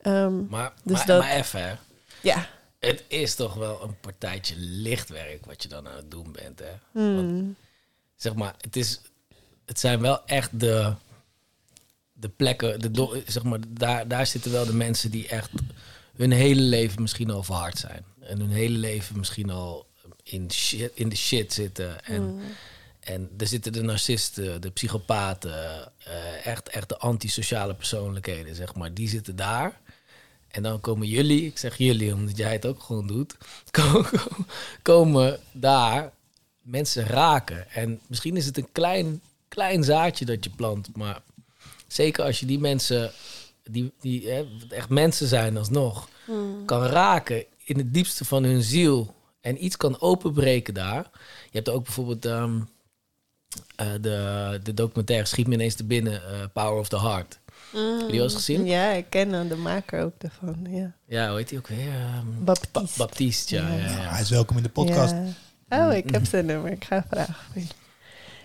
[0.00, 1.78] Ehm, Maar, Dus maar, dat- maar even,
[2.20, 2.46] ja.
[2.80, 6.72] Het is toch wel een partijtje lichtwerk wat je dan aan het doen bent, hè.
[6.92, 7.54] Hmm.
[8.16, 9.00] zeg maar, het, is,
[9.66, 10.92] het zijn wel echt de,
[12.12, 15.50] de plekken, de, zeg maar, daar, daar zitten wel de mensen die echt
[16.22, 18.04] hun hele leven misschien al verhard zijn.
[18.20, 19.86] En hun hele leven misschien al
[20.22, 22.04] in, shit, in de shit zitten.
[22.04, 22.40] En,
[23.00, 28.94] en er zitten de narcisten, de psychopaten, eh, echt, echt de antisociale persoonlijkheden, zeg maar.
[28.94, 29.80] Die zitten daar.
[30.48, 33.36] En dan komen jullie, ik zeg jullie omdat jij het ook gewoon doet,
[33.70, 34.04] ko-
[34.82, 36.12] komen daar
[36.60, 37.70] mensen raken.
[37.70, 41.22] En misschien is het een klein, klein zaadje dat je plant, maar
[41.86, 43.12] zeker als je die mensen,
[43.70, 46.08] die, die hè, echt mensen zijn alsnog,
[46.66, 51.10] kan raken in het diepste van hun ziel en iets kan openbreken daar.
[51.50, 52.60] Je hebt ook bijvoorbeeld ehm,
[53.76, 57.40] eh, de, de documentaire Schiet me ineens te binnen, eh, Power of the Heart.
[57.72, 58.64] Heb je die eens gezien?
[58.66, 60.92] Ja, ik ken de maker ook daarvan, ja.
[61.06, 61.88] Ja, hoe heet die ook weer?
[61.88, 62.70] Ehm, Baptiste.
[62.80, 63.68] Ba- Baptiste, ja.
[63.68, 63.88] ja, ja.
[64.10, 65.14] Hij is welkom in de podcast.
[65.68, 65.86] Ja.
[65.88, 66.70] Oh, ik heb zijn nummer.
[66.72, 67.34] Ik ga vragen.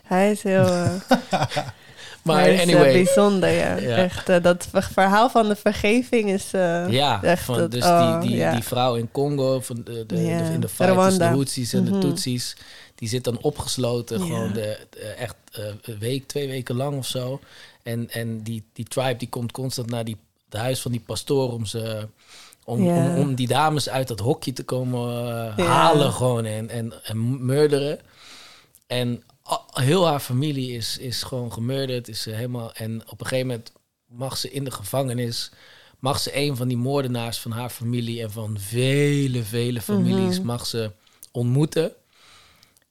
[0.03, 0.65] Hij is heel...
[0.67, 0.93] eh,
[2.35, 3.75] Maar is, eh, anyway, bijzonder, ja.
[3.75, 3.95] Ja.
[3.95, 6.53] Echt, eh, dat ver- verhaal van de vergeving is...
[6.53, 8.51] eh, Ja, echt van, dat- dus oh, die, die, ja.
[8.53, 11.25] die vrouw in Congo, van de, de, Ja, de- in de fight tussen de.
[11.25, 11.91] Houthis en Mhm.
[11.93, 12.55] de Tutsis,
[12.95, 17.39] die zit dan opgesloten, gewoon de, de- echt een week, twee weken lang of zo.
[17.83, 20.17] En, en die, die tribe die komt constant naar die,
[20.49, 22.07] het huis van die pastoor om ze...
[22.65, 27.45] Om, om, om die dames uit dat hokje te komen halen gewoon en, en, en
[27.45, 27.99] murderen.
[28.87, 29.23] En
[29.71, 32.07] heel haar familie is, is gewoon gemurderd.
[32.07, 33.71] Is ze helemaal, en op een gegeven moment
[34.05, 35.51] mag ze in de gevangenis...
[35.99, 38.21] mag ze een van die moordenaars van haar familie...
[38.21, 40.45] en van vele, vele families Mhm.
[40.45, 40.91] mag ze
[41.31, 41.93] ontmoeten.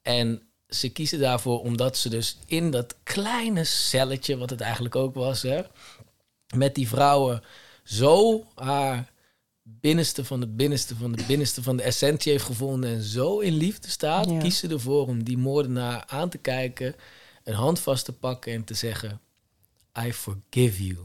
[0.02, 4.36] En ze kiezen daarvoor omdat ze dus in dat kleine celletje...
[4.36, 5.62] wat het eigenlijk ook was, hè,
[6.54, 7.42] met die vrouwen...
[7.84, 9.12] zo haar
[9.86, 13.52] binnenste van de binnenste van de binnenste van de essentie heeft gevonden en zo in
[13.52, 14.38] liefde staat, Ja.
[14.38, 16.94] kiest ze ervoor om die moordenaar aan te kijken,
[17.44, 19.20] een hand vast te pakken en te zeggen:
[20.06, 20.98] I forgive you.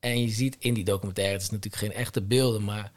[0.00, 2.92] En je ziet in die documentaire, het is natuurlijk geen echte beelden, maar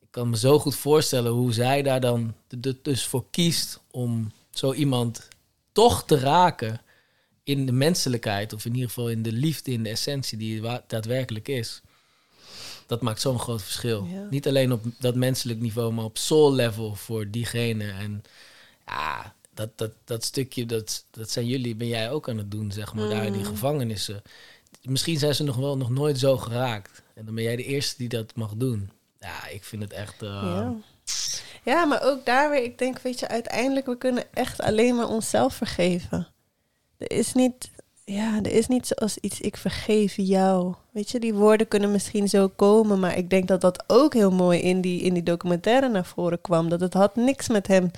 [0.00, 2.34] ik kan me zo goed voorstellen hoe zij daar dan
[2.82, 5.28] dus voor kiest om zo iemand
[5.72, 6.80] toch te raken
[7.44, 10.82] in de menselijkheid, of in ieder geval in de liefde, in de essentie die het
[10.86, 11.82] daadwerkelijk is.
[12.86, 14.04] Dat maakt zo'n groot verschil.
[14.12, 14.26] Ja.
[14.30, 17.90] Niet alleen op dat menselijk niveau, maar op soul level voor diegene.
[17.90, 18.22] En
[18.86, 22.72] ja, dat, dat, dat stukje, dat, dat zijn jullie, ben jij ook aan het doen,
[22.72, 24.22] zeg maar, daar in die gevangenissen.
[24.82, 27.02] Misschien zijn ze nog wel nog nooit zo geraakt.
[27.14, 28.90] En dan ben jij de eerste die dat mag doen.
[29.20, 30.22] Ja, ik vind het echt...
[30.22, 30.74] eh, Ja.
[31.64, 35.08] ja, maar ook daar weer, ik denk, weet je, uiteindelijk, we kunnen echt alleen maar
[35.08, 36.28] onszelf vergeven.
[36.98, 37.70] Er is niet,
[38.12, 40.74] ja, er is niet zoals iets, ik vergeef jou.
[40.90, 44.30] Weet je, die woorden kunnen misschien zo komen, maar ik denk dat dat ook heel
[44.30, 46.68] mooi in die, in die documentaire naar voren kwam.
[46.68, 47.90] Dat het had niks met hem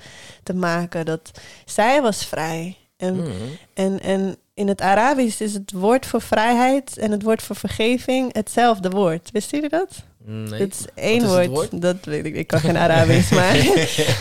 [0.43, 1.31] te maken, dat
[1.65, 2.77] zij was vrij.
[2.97, 3.31] En mhm.
[3.73, 8.33] en, en in het Arabisch is het woord voor vrijheid en het woord voor vergeving
[8.33, 9.31] hetzelfde woord.
[9.31, 10.03] Wisten jullie dat?
[10.27, 10.59] Nee.
[10.59, 11.47] Het is één is woord.
[11.47, 11.81] woord?
[11.81, 12.35] Dat weet ik.
[12.35, 13.55] Ik kan geen Arabisch, maar,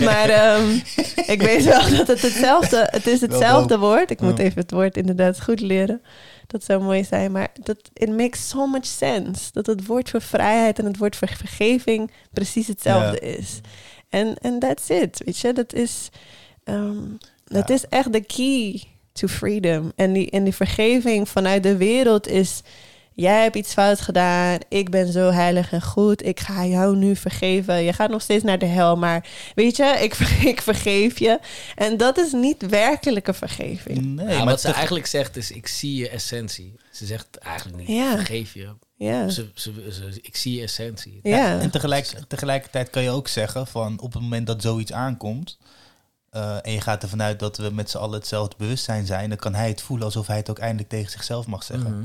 [0.00, 0.70] maar ehm,
[1.26, 2.88] ik weet wel dat het hetzelfde.
[2.90, 4.10] Het is hetzelfde woord.
[4.10, 6.02] Ik moet even het woord inderdaad goed leren.
[6.46, 10.22] Dat zou mooi zijn, maar dat it makes so much sense dat het woord voor
[10.22, 13.60] vrijheid en het woord voor vergeving precies hetzelfde is.
[14.08, 15.52] En en that's it, weet je.
[15.52, 16.08] Dat is
[16.64, 16.96] ehm,
[17.44, 17.74] dat Ja.
[17.74, 18.82] is echt de key
[19.12, 19.92] to freedom.
[19.96, 22.60] En die en die vergeving vanuit de wereld is
[23.16, 24.58] Jij hebt iets fout gedaan.
[24.68, 26.24] Ik ben zo heilig en goed.
[26.26, 27.82] Ik ga jou nu vergeven.
[27.82, 28.96] Je gaat nog steeds naar de hel.
[28.96, 30.14] Maar weet je, ik,
[30.52, 31.38] ik vergeef je.
[31.74, 33.98] En dat is niet werkelijke vergeving.
[34.14, 36.74] Nee, Ja, maar wat ze eigenlijk zegt is, ik zie je essentie.
[36.92, 38.10] Ze zegt eigenlijk niet, Ja.
[38.16, 38.68] vergeef je.
[38.96, 39.28] Ja.
[39.28, 41.20] Ze, ze, ze- ik zie je essentie.
[41.22, 41.60] Ja.
[41.60, 45.58] En tegelijk, tegelijkertijd kan je ook zeggen van op het moment dat zoiets aankomt.
[46.34, 49.38] Eh, en je gaat ervan uit dat we met z'n allen hetzelfde bewustzijn zijn, dan
[49.38, 51.90] kan hij het voelen alsof hij het ook eindelijk tegen zichzelf mag zeggen.
[51.90, 52.04] Mhm.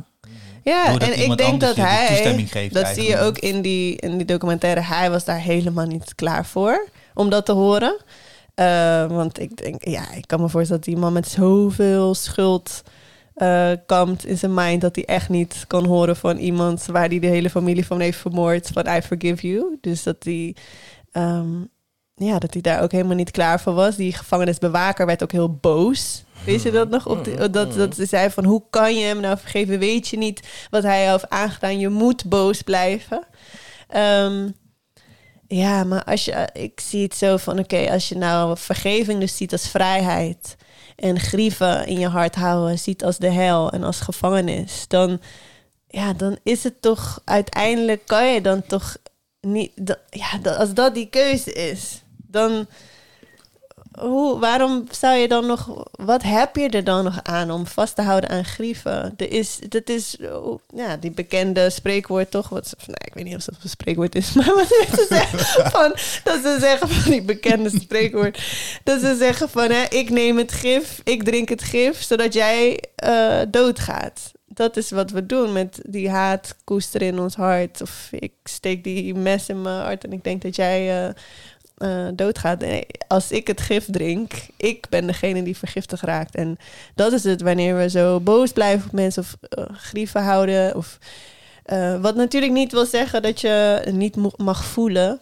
[0.64, 3.08] Ja, Doordat en ik iemand denk anders dat je die hij, toestemming geeft dat zie
[3.10, 7.30] je ook in die, in die documentaire, hij was daar helemaal niet klaar voor om
[7.30, 7.98] dat te horen.
[8.56, 12.84] Eh, want ik denk, ja, ik kan me voorstellen dat die man met zoveel schuld
[13.34, 17.20] eh kampt in zijn mind, dat hij echt niet kan horen van iemand waar hij
[17.20, 19.78] de hele familie van heeft vermoord, van I forgive you.
[19.82, 20.56] Dus dat hij,
[21.12, 21.62] ehm,
[22.20, 23.96] ja, dat hij daar ook helemaal niet klaar voor was.
[23.96, 26.24] Die gevangenisbewaker werd ook heel boos.
[26.46, 27.08] Weet je dat nog?
[27.08, 29.80] Op die, dat, dat ze zei van, hoe kan je hem nou vergeven?
[29.80, 31.80] Weet je niet wat hij heeft aangedaan?
[31.80, 33.24] Je moet boos blijven.
[33.88, 34.50] Ehm,
[35.48, 39.38] Ja, maar als je, ik zie het zo van, oké, als je nou vergeving dus
[39.38, 40.56] ziet als vrijheid
[40.96, 45.20] en grieven in je hart houden ziet als de hel en als gevangenis, dan,
[45.88, 48.98] ja, dan is het toch uiteindelijk kan je dan toch
[49.42, 52.68] niet, dat- ja, dat, als dat die keuze is, dan
[54.00, 57.96] hoe, waarom zou je dan nog, wat heb je er dan nog aan om vast
[57.96, 59.14] te houden aan grieven?
[59.18, 60.18] Er is, dat is,
[60.76, 64.34] ja, die bekende spreekwoord toch, wat, nou, ik weet niet of dat een spreekwoord is,
[64.36, 65.90] maar wat ze zeggen van,
[66.24, 68.42] dat ze zeggen van die bekende spreekwoord,
[68.84, 72.84] dat ze zeggen van, hè, ik neem het gif, ik drink het gif, zodat jij
[72.96, 74.32] eh, doodgaat.
[74.46, 77.82] Dat is wat we doen met die haat koesteren in ons hart.
[77.82, 81.14] Of ik steek die mes in mijn hart en ik denk dat jij eh,
[81.80, 82.60] eh, doodgaat.
[82.60, 86.36] Nee, als ik het gif drink, ik ben degene die vergiftigd raakt.
[86.36, 86.58] En
[86.96, 90.76] dat is het wanneer we zo boos blijven op mensen of eh, grieven houden.
[90.76, 90.98] Of,
[91.64, 95.22] eh, wat natuurlijk niet wil zeggen dat je niet mag voelen.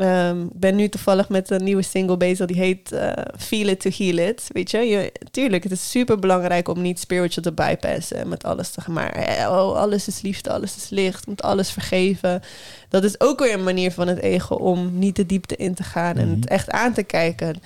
[0.00, 3.80] Ehm, ik ben nu toevallig met een nieuwe single bezig die heet eh, Feel It
[3.80, 4.44] to Heal It.
[4.48, 8.44] Weet je, je, tuurlijk, het is super belangrijk om niet spiritual te bypassen en met
[8.44, 8.94] alles te gaan.
[8.94, 12.42] Maar eh, oh, alles is liefde, alles is licht, moet alles vergeven.
[12.88, 15.82] Dat is ook weer een manier van het ego om niet de diepte in te
[15.82, 16.40] gaan en Mhm.
[16.40, 17.60] het echt aan te kijken.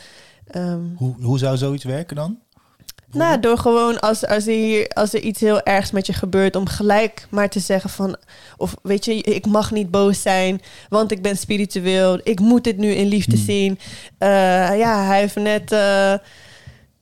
[0.51, 2.39] Ehm, Hoe, hoe zou zoiets werken dan?
[3.15, 6.67] Nou, door gewoon als, als, er als er iets heel ergs met je gebeurt, om
[6.67, 8.17] gelijk maar te zeggen van,
[8.57, 12.77] of weet je, ik mag niet boos zijn, want ik ben spiritueel, ik moet dit
[12.77, 13.45] nu in liefde Hmm.
[13.45, 13.79] zien.
[14.19, 14.29] Eh,
[14.79, 16.15] ja, hij heeft net, eh,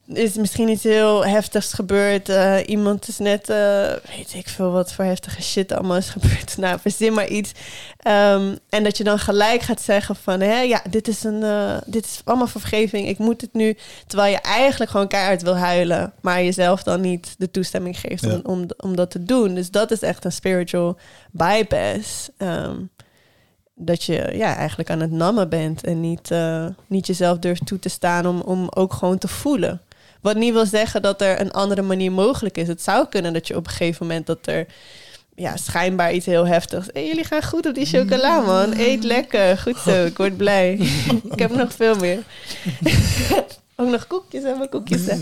[0.06, 2.28] is misschien iets heel heftigs gebeurd.
[2.28, 6.56] Eh, iemand is net, eh, weet ik veel wat voor heftige shit allemaal is gebeurd.
[6.62, 7.52] Nou, verzin maar iets.
[7.96, 11.76] Ehm, en dat je dan gelijk gaat zeggen van, hè, ja, dit is, een, eh,
[11.86, 13.08] dit is allemaal vergeving.
[13.08, 13.76] Ik moet het nu,
[14.06, 18.32] terwijl je eigenlijk gewoon keihard wil huilen, maar jezelf dan niet de toestemming geeft Ja.
[18.32, 19.54] om, om, om dat te doen.
[19.54, 20.98] Dus dat is echt een spiritual
[21.30, 22.28] bypass.
[22.36, 22.76] Ehm,
[23.74, 26.30] dat je ja, eigenlijk aan het nammen bent en niet,
[26.86, 29.80] niet jezelf durft toe te staan om, om ook gewoon te voelen.
[30.22, 32.68] Wat niet wil zeggen dat er een andere manier mogelijk is.
[32.68, 34.66] Het zou kunnen dat je op een gegeven moment dat er
[35.34, 36.86] ja, schijnbaar iets heel heftigs.
[36.92, 38.72] Hey, jullie gaan goed op die chocola, man.
[38.76, 39.58] Eet lekker.
[39.58, 40.72] Goed zo, ik word blij.
[41.30, 42.18] ik heb nog veel meer.
[43.76, 45.06] ook nog koekjes en mijn koekjes.
[45.06, 45.16] hè.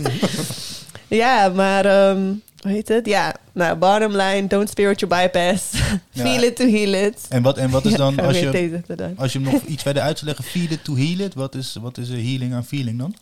[1.23, 3.05] ja, maar ehm, hoe heet het?
[3.05, 5.63] Ja, nou, bottom line, don't spiritual bypass.
[6.13, 6.23] Ja.
[6.23, 7.25] Feel it to heal it.
[7.29, 8.81] En wat, en wat is dan, Ja, als je,
[9.17, 11.55] als je hem nog iets verder uit zou leggen, feel it to heal it, wat
[11.55, 13.15] is, wat is healing aan feeling dan?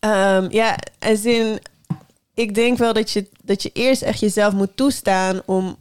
[0.00, 1.58] Ehm, ja, als in,
[2.34, 5.76] ik denk wel dat je, dat je eerst echt jezelf moet toestaan om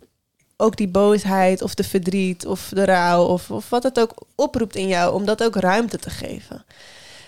[0.57, 4.75] ook die boosheid of de verdriet of de rouw of, of wat het ook oproept
[4.75, 6.65] in jou, om dat ook ruimte te geven.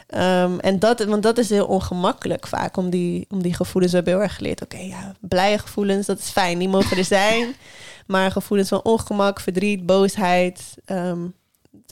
[0.08, 3.92] Ehm, en dat, want dat is heel ongemakkelijk vaak om die, om die gevoelens.
[3.92, 4.62] We hebben heel erg geleerd.
[4.62, 7.56] Oké, ja, blije gevoelens, dat is fijn, die mogen er zijn.
[8.08, 11.20] Maar gevoelens van ongemak, verdriet, boosheid, ehm,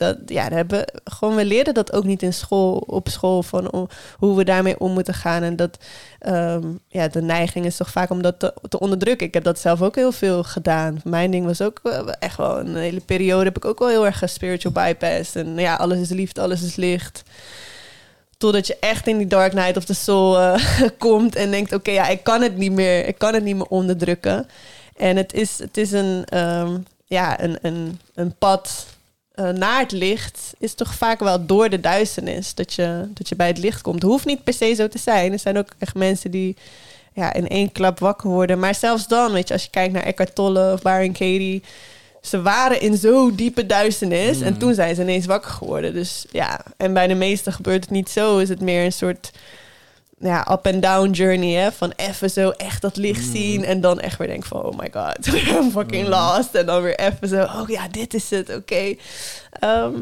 [0.00, 4.36] dat, ja, hebben gewoon, we leren dat ook niet in school, op school, van hoe
[4.36, 5.42] we daarmee om moeten gaan.
[5.42, 5.78] En dat,
[6.18, 9.26] ehm, ja, de neiging is toch vaak om dat te, te onderdrukken.
[9.26, 11.00] Ik heb dat zelf ook heel veel gedaan.
[11.04, 14.06] Mijn ding was ook eh, echt wel een hele periode, heb ik ook wel heel
[14.06, 15.34] erg spiritual bypass.
[15.34, 17.22] En ja, alles is liefde, alles is licht.
[18.38, 20.62] Totdat je echt in die dark night of the soul eh,
[20.98, 23.68] komt en denkt: oké, ja, ik kan het niet meer, ik kan het niet meer
[23.68, 24.48] onderdrukken.
[24.96, 28.86] En het is, het is een, ehm, ja, een, een, een pad
[29.40, 30.52] eh, naar het licht.
[30.58, 34.02] Is toch vaak wel door de duisternis dat je, dat je bij het licht komt.
[34.02, 35.32] Het hoeft niet per se zo te zijn.
[35.32, 36.56] Er zijn ook echt mensen die
[37.12, 38.58] ja, in één klap wakker worden.
[38.58, 41.62] Maar zelfs dan, weet je, als je kijkt naar Eckhart Tolle of Byron Katie.
[42.20, 45.92] Ze waren in zo diepe duisternis en toen zijn ze ineens wakker geworden.
[45.92, 48.38] Dus ja, en bij de meesten gebeurt het niet zo.
[48.38, 49.30] Is het meer een soort
[50.20, 51.72] ja, up-and-down journey, hè?
[51.72, 54.90] Van even zo echt dat licht zien en dan echt weer denken van, oh my
[54.92, 55.26] god,
[55.56, 56.54] I'm fucking lost.
[56.54, 58.94] En dan weer even zo, oh ja, dit is het, oké.
[59.52, 59.92] Ehm,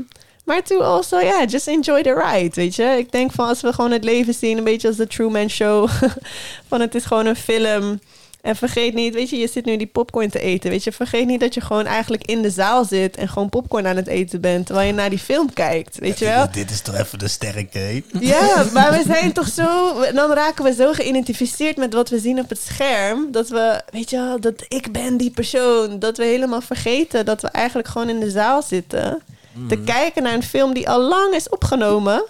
[0.44, 2.84] maar to also, ja, yeah, just enjoy the ride, weet je.
[2.98, 5.88] Ik denk van als we gewoon het leven zien, een beetje als de Truman Show,
[6.68, 8.00] van het is gewoon een film.
[8.40, 10.92] En vergeet niet, weet je, je zit nu die popcorn te eten, weet je.
[10.92, 14.06] Vergeet niet dat je gewoon eigenlijk in de zaal zit en gewoon popcorn aan het
[14.06, 16.50] eten bent, terwijl je naar die film kijkt, weet je wel.
[16.50, 18.02] Dit is toch even de sterke.
[18.20, 19.94] Ja, maar we zijn toch zo.
[20.14, 23.32] Dan raken we zo geïdentificeerd met wat we zien op het scherm.
[23.32, 25.98] Dat we, weet je wel, dat ik ben die persoon.
[25.98, 29.22] Dat we helemaal vergeten dat we eigenlijk gewoon in de zaal zitten.
[29.68, 32.24] Te kijken naar een film die al lang is opgenomen.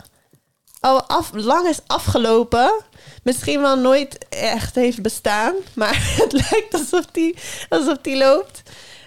[0.96, 2.72] Af, lang is afgelopen.
[3.22, 5.54] Misschien wel nooit echt heeft bestaan.
[5.74, 7.36] Maar het lijkt alsof die,
[7.68, 8.62] alsof die loopt.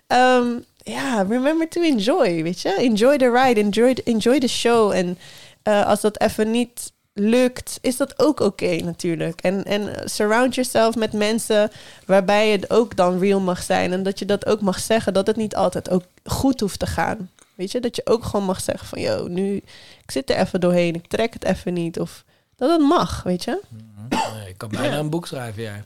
[0.08, 0.48] Ehm,
[0.78, 2.74] ja, remember to enjoy, weet je.
[2.74, 4.92] Enjoy the ride, enjoy, enjoy the show.
[4.92, 5.18] En
[5.64, 9.42] eh, als dat even niet lukt, is dat ook oké natuurlijk.
[9.42, 11.72] En, en surround yourself met mensen
[12.06, 13.92] waarbij het ook dan real mag zijn.
[13.92, 16.86] En dat je dat ook mag zeggen, dat het niet altijd ook goed hoeft te
[16.86, 17.30] gaan.
[17.62, 19.56] Weet je, dat je ook gewoon mag zeggen van, yo, nu,
[20.04, 22.00] ik zit er even doorheen, ik trek het even niet.
[22.00, 22.24] Of
[22.56, 23.62] dat het mag, weet je.
[24.10, 25.84] Nee, ik kan bijna een boek schrijven, jij.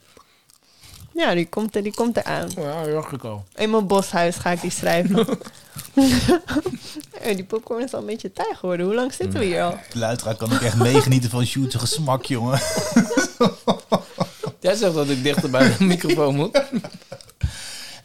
[1.13, 2.49] Ja, die komt, er, die komt eraan.
[2.55, 3.45] Ja, dacht ik al.
[3.55, 5.25] In mijn boshuis ga ik die schrijven.
[7.35, 8.85] Die popcorn is al een beetje taai geworden.
[8.85, 9.77] Hoe lang zitten we hier al?
[9.91, 12.59] De luisteraar kan ook echt meegenieten van Sjoerd's gesmak, jongen.
[14.59, 16.61] Jij zegt dat ik dichter bij de microfoon moet.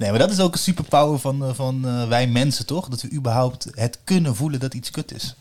[0.00, 2.88] Nee, maar dat is ook een superpower van, eh, van eh, wij mensen, toch?
[2.88, 5.34] Dat we überhaupt het kunnen voelen dat iets kut is.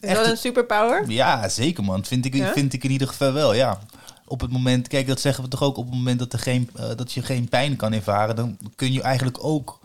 [0.00, 1.10] Is Echt dat een- superpower?
[1.10, 2.04] Ja, zeker man.
[2.04, 2.52] Vind ik, Ja?
[2.52, 3.78] vind ik in ieder geval wel, ja.
[4.26, 6.70] Op het moment, kijk, dat zeggen we toch ook op het moment dat, er geen,
[6.74, 9.80] eh, dat je geen pijn kan ervaren, dan kun je eigenlijk ook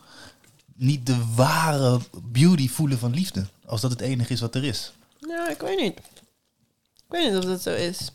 [0.74, 3.46] niet de ware beauty voelen van liefde.
[3.66, 4.92] Als dat het enige is wat er is.
[5.20, 5.96] Nou, ik weet niet.
[5.98, 8.10] Ik weet niet of dat zo is.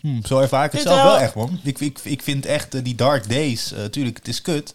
[0.00, 1.60] Hm, zo ervaar ik het zelf wel- echt, man.
[1.62, 4.74] Ik, ik, ik vind echt eh, die dark days, eh tuurlijk, het is kut.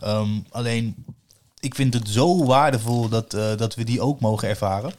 [0.00, 0.94] Ehm, alleen,
[1.60, 4.92] ik vind het zo waardevol dat, eh, dat we die ook mogen ervaren.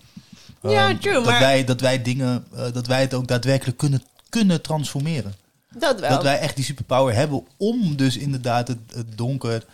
[0.61, 4.03] Ja, Ehm, true, dat maar- Wij, dat wij dingen, dat wij het ook daadwerkelijk kunnen,
[4.29, 5.33] kunnen transformeren.
[5.77, 6.09] Dat wel.
[6.09, 9.65] Dat wij echt die superpower hebben om dus inderdaad het, het donker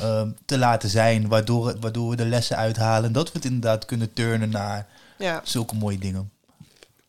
[0.00, 1.28] ehm, te laten zijn.
[1.28, 3.04] Waardoor, waardoor we de lessen uithalen.
[3.04, 4.86] En dat we het inderdaad kunnen turnen naar
[5.18, 5.40] Ja.
[5.44, 6.30] zulke mooie dingen.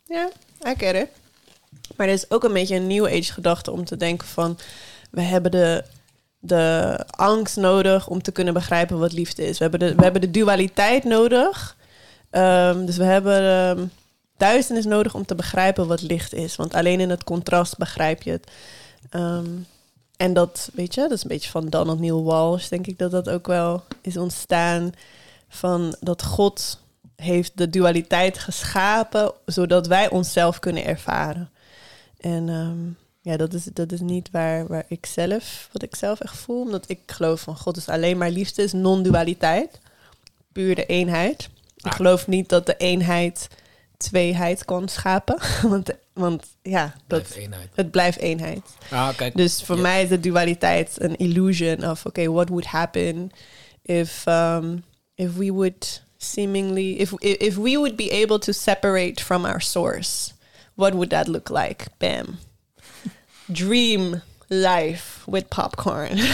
[0.07, 0.29] Ja,
[0.67, 1.07] I get it.
[1.95, 4.57] Maar er is ook een beetje een new age gedachte om te denken van...
[5.11, 5.83] we hebben de,
[6.39, 9.57] de angst nodig om te kunnen begrijpen wat liefde is.
[9.57, 11.77] We hebben de, we hebben de dualiteit nodig.
[12.29, 13.85] Ehm, dus we hebben ehm,
[14.37, 16.55] duisternis nodig om te begrijpen wat licht is.
[16.55, 18.51] Want alleen in het contrast begrijp je het.
[19.09, 19.47] Ehm,
[20.17, 23.11] en dat, weet je, dat is een beetje van Donald Neil Walsh, denk ik dat
[23.11, 24.91] dat ook wel is ontstaan.
[25.49, 26.79] Van dat God
[27.15, 31.49] heeft de dualiteit geschapen, zodat wij onszelf kunnen ervaren.
[32.21, 32.77] En ehm,
[33.31, 36.61] ja, dat is, dat is niet waar, waar ik zelf, wat ik zelf echt voel.
[36.61, 39.79] Omdat ik geloof van God is alleen maar liefde, is non-dualiteit.
[40.51, 41.49] Puur de eenheid.
[41.75, 41.93] Ik Ah.
[41.93, 43.47] geloof niet dat de eenheid
[43.97, 45.37] tweeheid kan schapen.
[45.69, 47.69] Want, want ja, dat, eenheid.
[47.75, 48.61] het blijft eenheid.
[49.17, 49.35] Kijk.
[49.37, 49.81] Dus voor Ja.
[49.81, 53.31] mij is de dualiteit een illusion of, okay, what would happen
[53.81, 54.83] if, um,
[55.15, 60.31] if we would seemingly, if, if we would be able to separate from our source,
[60.73, 61.85] what would that look like?
[61.97, 62.37] Bam.
[63.45, 66.17] Dream life with popcorn.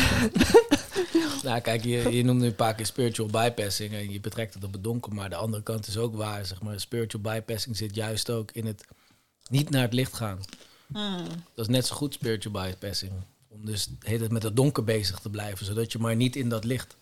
[1.43, 4.64] Nou, kijk, je, je noemde nu een paar keer spiritual bypassing en je betrekt het
[4.64, 6.80] op het donker, maar de andere kant is ook waar, zeg maar.
[6.80, 8.85] Spiritual bypassing zit juist ook in het
[9.49, 10.39] niet naar het licht gaan.
[11.53, 13.11] Dat is net zo goed spiritual bypassing.
[13.47, 16.49] Om dus heet het met het donker bezig te blijven, zodat je maar niet in
[16.49, 16.95] dat licht,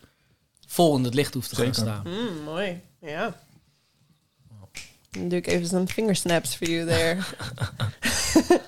[0.68, 2.08] vol in het licht hoeft te gaan staan.
[2.08, 3.40] Mm, mooi, ja.
[5.16, 7.20] Dan doe ik even zo'n fingersnaps for you there.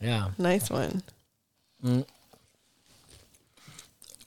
[0.00, 0.30] Ja.
[0.36, 0.90] nice one.
[1.76, 2.04] Mm.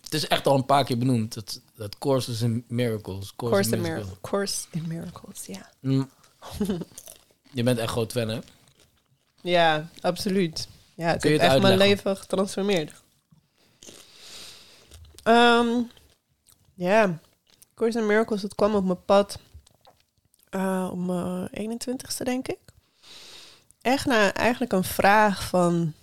[0.04, 3.36] Het is echt al een paar keer benoemd, dat, dat Courses in Miracles.
[3.36, 4.08] Course in, Miracles.
[4.08, 5.70] Mir- Course in Miracles, ja.
[5.80, 6.10] Mm.
[7.54, 8.40] Je bent echt groot fan, hè?
[9.42, 10.68] Ja, absoluut.
[10.96, 12.94] Ja, het Kun heeft het echt mijn leven getransformeerd.
[15.24, 15.68] Ehm,
[16.74, 17.20] ja,
[17.76, 19.40] Course in Miracles, het kwam op mijn pad
[20.50, 22.60] eh, mijn 21ste, denk ik.
[23.82, 25.94] Echt naar eigenlijk een vraag van...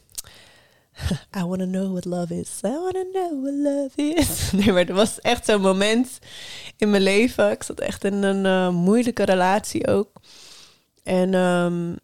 [1.39, 2.61] I want to know what love is.
[2.65, 4.51] I want to know what love is.
[4.65, 6.19] Nee, maar er was echt zo'n moment
[6.77, 7.51] in mijn leven.
[7.51, 10.11] Ik zat echt in een eh, moeilijke relatie ook.
[11.03, 11.95] En, ehm,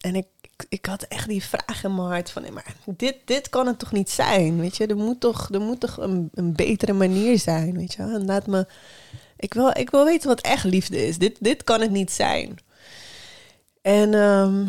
[0.00, 2.42] en ik, ik, ik had echt die vraag in mijn hart van...
[2.42, 4.86] Nee, maar dit, dit kan het toch niet zijn, weet je?
[4.86, 8.02] Er moet toch, er moet toch een, een betere manier zijn, weet je?
[8.02, 8.66] En laat me...
[9.38, 11.18] Ik wil, ik wil weten wat echt liefde is.
[11.18, 12.58] Dit, dit kan het niet zijn.
[13.82, 14.66] En ehm,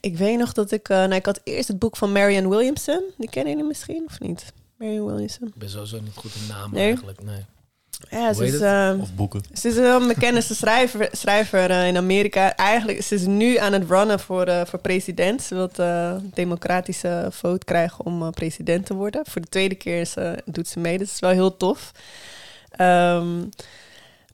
[0.00, 0.88] ik weet nog dat ik...
[0.88, 3.02] eh, nou, ik had eerst het boek van Marianne Williamson.
[3.16, 4.52] Die kennen jullie misschien, of niet?
[4.76, 5.46] Marianne Williamson.
[5.48, 6.86] Ik ben sowieso niet goed in namen Nee?
[6.86, 7.44] eigenlijk, nee.
[8.10, 8.62] Ja, ze is, het?
[8.62, 9.42] ehm, Of boeken.
[9.54, 12.56] ze is een bekende schrijver, schrijver eh, in Amerika.
[12.56, 15.42] Eigenlijk ze is nu aan het runnen voor, eh, voor president.
[15.42, 19.22] Ze wil de democratische vote krijgen om eh, president te worden.
[19.28, 20.14] Voor de tweede keer is,
[20.44, 20.98] doet ze mee.
[20.98, 21.92] Dat is wel heel tof.
[22.70, 23.42] Ehm,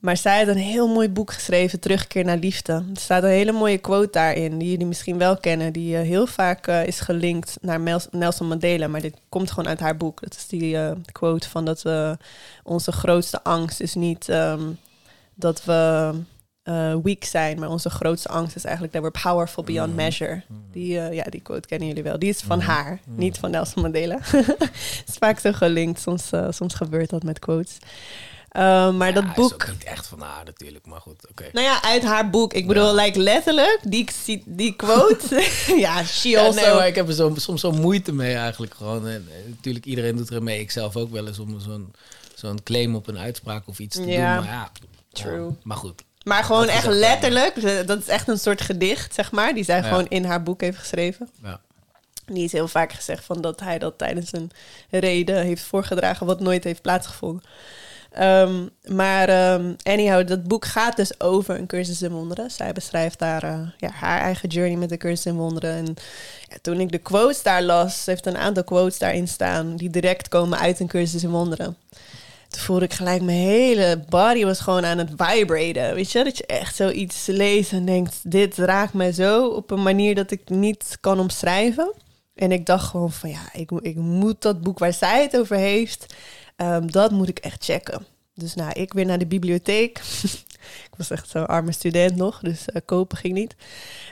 [0.01, 2.73] maar zij heeft een heel mooi boek geschreven, Terugkeer naar Liefde.
[2.73, 5.73] Er staat een hele mooie quote daarin, die jullie misschien wel kennen.
[5.73, 7.81] Die eh, heel vaak eh, is gelinkt naar
[8.11, 8.87] Nelson Mandela.
[8.89, 10.20] Maar dit komt gewoon uit haar boek.
[10.20, 12.16] Dat is die eh, quote van dat we
[12.62, 14.62] onze grootste angst is niet ehm,
[15.35, 16.12] dat we
[17.03, 19.97] weak zijn, maar onze grootste angst is eigenlijk that we're powerful beyond Mhm.
[19.97, 20.43] measure.
[20.73, 22.19] Die, eh, ja, die quote kennen jullie wel.
[22.19, 22.66] Die is van Mhm.
[22.69, 24.19] haar, niet van Nelson Mandela.
[24.23, 26.01] Het is vaak zo gelinkt.
[26.01, 27.79] Soms, soms gebeurt dat met quotes.
[28.49, 29.53] Eh, maar Ja, dat Is boek.
[29.53, 31.49] ook niet echt van haar natuurlijk, maar goed, oké.
[31.53, 32.53] Nou ja, uit haar boek.
[32.53, 33.03] Ik bedoel, Ja.
[33.05, 35.49] like letterlijk, die, die, die quote.
[35.77, 36.61] ja, she Ja, also.
[36.61, 39.07] nee, maar ik heb er zo, soms zo moeite mee eigenlijk gewoon.
[39.07, 40.61] En, en natuurlijk, iedereen doet er mee.
[40.61, 41.93] Ik zelf ook wel eens om zo'n
[42.35, 44.19] zo'n claim op een uitspraak of iets te doen.
[44.19, 44.70] Maar ja,
[45.12, 45.51] true.
[45.62, 46.03] maar goed.
[46.25, 46.99] Maar gewoon Dat echt hebben.
[47.01, 50.61] letterlijk, dat is echt een soort gedicht, zeg maar, die zij gewoon in haar boek
[50.61, 51.29] heeft geschreven.
[51.43, 51.61] Ja.
[52.27, 54.51] Die is heel vaak gezegd van dat hij dat tijdens een
[54.91, 57.43] reden heeft voorgedragen, wat nooit heeft plaatsgevonden.
[58.10, 62.51] Ehm, maar ehm, anyhow, dat boek gaat dus over een cursus in wonderen.
[62.51, 65.74] Zij beschrijft daar eh, ja, haar eigen journey met de cursus in wonderen.
[65.76, 65.97] En
[66.62, 70.59] toen ik de quotes daar las, heeft een aantal quotes daarin staan die direct komen
[70.59, 71.76] uit een cursus in wonderen.
[72.48, 75.94] Toen voelde ik gelijk, mijn hele body was gewoon aan het vibraten.
[75.94, 79.82] Weet je, dat je echt zoiets leest en denkt, dit raakt mij zo op een
[79.82, 81.94] manier dat ik niet kan omschrijven.
[82.35, 85.56] En ik dacht gewoon van, ja, ik, ik moet dat boek waar zij het over
[85.56, 86.14] heeft,
[86.59, 88.06] ehm, dat moet ik echt checken.
[88.35, 89.98] Dus nou, ik weer naar de bibliotheek.
[90.89, 93.55] ik was echt zo'n arme student nog, dus eh, kopen ging niet.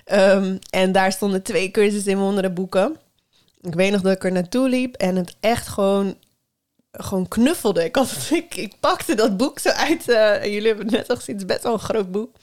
[0.05, 2.97] Ehm, en daar stonden twee cursussen in wonderen boeken.
[3.61, 6.17] Ik weet nog dat ik er naartoe liep en het echt gewoon
[6.91, 7.85] gewoon knuffelde.
[7.85, 10.09] Ik, had, ik, ik pakte dat boek zo uit.
[10.09, 12.37] eh, jullie hebben het net al gezien, het is best wel een groot boek.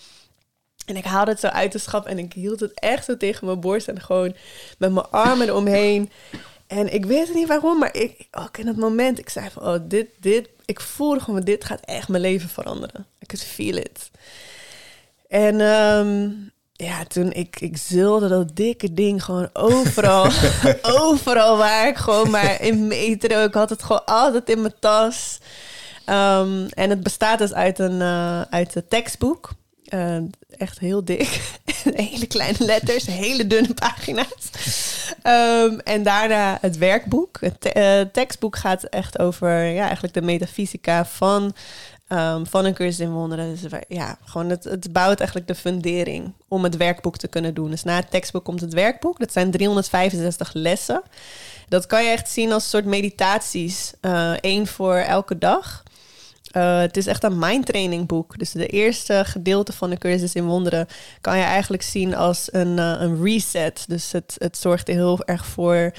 [0.86, 3.46] En ik haalde het zo uit de schap en ik hield het echt zo tegen
[3.46, 4.36] mijn borst en gewoon
[4.78, 6.12] met mijn armen eromheen.
[6.74, 9.80] En ik weet niet waarom, maar ik, ook in dat moment, ik zei van, oh,
[9.82, 13.06] dit, dit, ik voelde gewoon, dit gaat echt mijn leven veranderen.
[13.24, 14.12] I could feel it.
[15.28, 16.30] En ehm,
[16.72, 20.30] ja, toen ik, ik zulde dat dikke ding gewoon overal,
[21.02, 23.44] overal waar ik gewoon maar in metro.
[23.44, 25.38] Ik had het gewoon altijd in mijn tas.
[26.06, 29.50] Ehm, en het bestaat dus uit een, eh, uit een tekstboek.
[29.94, 30.18] Eh,
[30.58, 31.42] echt heel dik.
[31.96, 34.50] hele kleine letters, hele dunne pagina's.
[35.22, 37.38] Ehm, en daarna het werkboek.
[37.42, 41.56] Het te- eh, tekstboek gaat echt over ja, eigenlijk de metafysica van,
[42.08, 43.50] ehm, van een cursus in wonderen.
[43.62, 47.70] Dus ja, gewoon het, het bouwt eigenlijk de fundering om het werkboek te kunnen doen.
[47.70, 49.20] Dus na het tekstboek komt het werkboek.
[49.20, 51.02] Dat zijn 365 lessen.
[51.70, 53.94] Dat kan je echt zien als soort meditaties.
[54.42, 55.83] Eén voor elke dag.
[56.54, 58.40] Eh, het is echt een mindtraining boek.
[58.40, 60.88] Dus de eerste gedeelte van de cursus in wonderen
[61.22, 63.86] kan je eigenlijk zien als een, eh, een reset.
[63.88, 65.92] Dus het, het zorgt er heel erg voor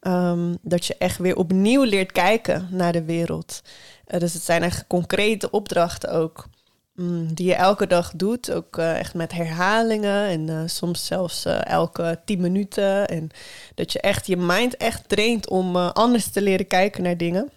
[0.00, 3.62] ehm, dat je echt weer opnieuw leert kijken naar de wereld.
[4.06, 6.46] Eh, dus het zijn echt concrete opdrachten ook.
[6.94, 8.50] mm, die je elke dag doet.
[8.52, 10.28] Ook echt met herhalingen.
[10.28, 13.08] En soms zelfs elke tien minuten.
[13.08, 13.30] En
[13.74, 17.50] dat je echt je mind echt traint om anders te leren kijken naar dingen.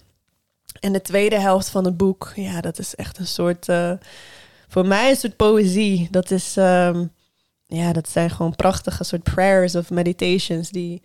[0.80, 3.92] En de tweede helft van het boek, ja, dat is echt een soort, eh,
[4.68, 6.08] voor mij een soort poëzie.
[6.12, 7.06] Dat is, ehm,
[7.66, 11.02] ja, dat zijn gewoon prachtige soort prayers of meditations die,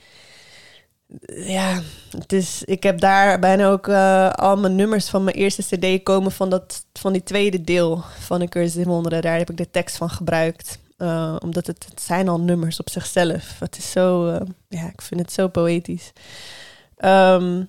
[1.34, 1.80] ja,
[2.10, 6.02] het is, ik heb daar bijna ook eh, al mijn nummers van mijn eerste cd
[6.02, 9.22] komen van, dat, van die tweede deel van de cursus in wonderen.
[9.22, 10.78] Daar heb ik de tekst van gebruikt.
[10.96, 13.58] Eh, omdat het, het zijn al nummers op zichzelf.
[13.58, 14.26] Het is zo,
[14.68, 16.12] ja, ik vind het zo poëtisch.
[16.96, 17.62] Ehm,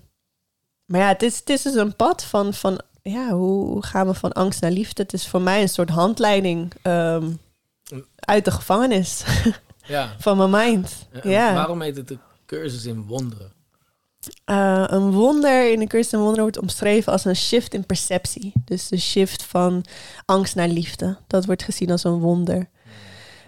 [0.94, 4.14] maar ja, het is, het is dus een pad van, van ja, hoe, gaan we
[4.14, 5.02] van angst naar liefde?
[5.02, 7.32] Het is voor mij een soort handleiding ehm,
[8.16, 9.24] uit de gevangenis
[9.86, 10.16] Ja.
[10.20, 11.08] van mijn mind.
[11.12, 11.54] En Ja.
[11.54, 13.52] Waarom heet het de cursus in wonderen?
[14.46, 18.54] Eh, een wonder in de cursus in wonderen wordt omschreven als een shift in perceptie.
[18.66, 19.86] Dus de shift van
[20.26, 21.18] angst naar liefde.
[21.28, 22.70] Dat wordt gezien als een wonder.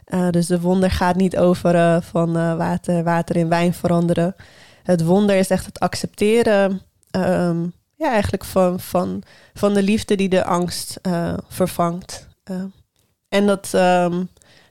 [0.06, 4.36] Eh, dus de wonder gaat niet over eh, van water, water in wijn veranderen.
[4.84, 6.82] Het wonder is echt het accepteren
[7.24, 7.64] ehm,
[7.96, 9.24] ja, eigenlijk van, van,
[9.54, 12.28] van de liefde die de angst eh, vervangt.
[12.44, 12.64] Eh,
[13.30, 14.24] en dat, ehm,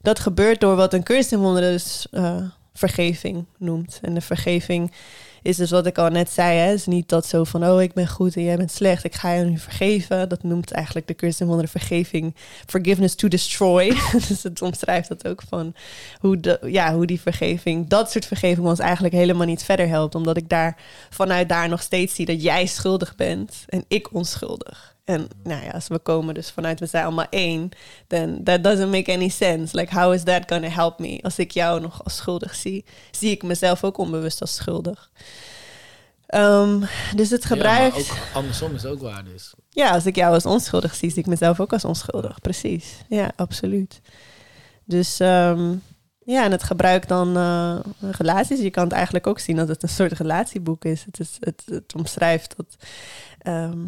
[0.02, 2.42] dat gebeurt door wat een cursus in wonderen dus eh,
[2.72, 3.98] vergeving noemt.
[4.02, 4.92] En de vergeving
[5.44, 6.72] is dus wat ik al net zei.
[6.72, 9.04] Is niet dat zo van, oh, ik ben goed en jij bent slecht.
[9.04, 10.28] Ik ga je nu vergeven.
[10.28, 12.34] Dat noemt eigenlijk de cursus in wonderen vergeving.
[12.66, 13.96] Forgiveness to destroy.
[14.28, 15.74] dus het omschrijft dat ook van
[16.20, 20.14] hoe, de, ja, hoe die vergeving, dat soort vergeving ons eigenlijk helemaal niet verder helpt.
[20.14, 20.76] Omdat ik daar
[21.10, 24.93] vanuit daar nog steeds zie dat jij schuldig bent en ik onschuldig.
[25.04, 27.68] En nou ja, als we komen dus vanuit we zijn allemaal één,
[28.06, 29.76] then that doesn't make any sense.
[29.76, 31.18] Like, how is that gonna help me?
[31.22, 35.10] Als ik jou nog als schuldig zie, zie ik mezelf ook onbewust als schuldig.
[36.26, 36.80] Ehm,
[37.16, 37.94] dus het gebruik.
[37.94, 39.54] Ja, ook andersom is ook waar dus.
[39.70, 42.40] Ja, als ik jou als onschuldig zie, zie ik mezelf ook als onschuldig.
[42.40, 42.94] Precies.
[43.08, 44.00] Ja, absoluut.
[44.84, 45.74] Dus ehm,
[46.24, 47.78] ja, en het gebruik dan eh,
[48.10, 48.60] relaties.
[48.60, 51.04] Je kan het eigenlijk ook zien dat het een soort relatieboek is.
[51.04, 52.76] Het, is, het, het omschrijft dat,
[53.38, 53.86] ehm,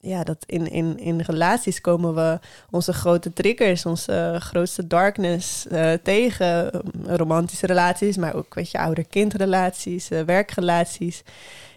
[0.00, 2.38] ja, dat in, in, in relaties komen we
[2.70, 6.70] onze grote triggers, onze grootste darkness eh, tegen.
[7.06, 11.22] Romantische relaties, maar ook weet je, ouder-kindrelaties, eh, werkrelaties.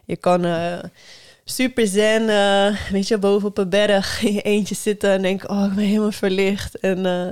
[0.06, 0.80] Je kan eh,
[1.44, 5.50] super zen, eh, weet je, boven op een berg in je eentje zitten en denken,
[5.50, 6.80] oh, ik ben helemaal verlicht.
[6.80, 7.28] En eh,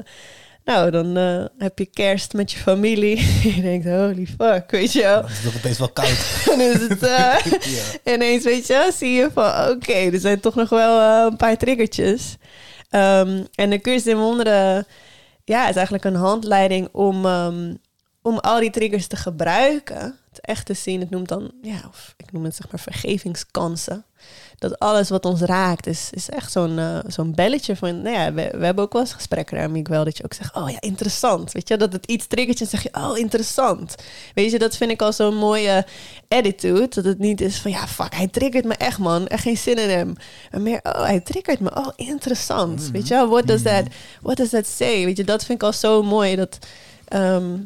[0.70, 3.18] Nou, dan eh, heb je kerst met je familie.
[3.56, 5.22] je denkt, holy fuck, weet je wel.
[5.22, 6.18] Het is toch opeens wel koud.
[6.46, 7.36] Dan is het eh,
[8.04, 8.14] ja.
[8.14, 9.70] ineens, weet je wel, zie je van...
[9.70, 12.38] Oké, er zijn toch nog wel eh, een paar triggertjes.
[12.90, 14.88] Ehm, en de cursus in wonderen...
[15.44, 17.76] Ja, is eigenlijk een handleiding om, ehm,
[18.22, 20.20] om al die triggers te gebruiken.
[20.50, 21.00] Het echt te zien.
[21.00, 24.06] Het noemt dan, ja, of ik noem het zeg maar vergevingskansen.
[24.58, 28.02] Dat alles wat ons raakt is, is echt zo'n eh, zo'n belletje van...
[28.02, 30.56] Nou ja, we, we hebben ook wel eens gesprekken daarmee wel dat je ook zegt...
[30.56, 31.52] Oh ja, interessant.
[31.52, 32.90] Weet je, dat het iets triggert en zeg je...
[32.92, 33.96] Oh, interessant.
[34.34, 35.86] Weet je, dat vind ik al zo'n mooie
[36.28, 36.88] attitude.
[36.88, 37.72] Dat het niet is van...
[37.72, 39.28] Ja, fuck, hij triggert me echt, man.
[39.28, 40.14] Echt geen zin in hem.
[40.52, 41.76] Maar meer, oh, hij triggert me.
[41.76, 42.90] Oh, interessant.
[42.92, 43.84] Weet je what does, that,
[44.22, 45.06] what does that say?
[45.06, 46.36] Weet je, dat vind ik al zo mooi.
[46.36, 46.58] Dat,
[47.08, 47.58] ehm,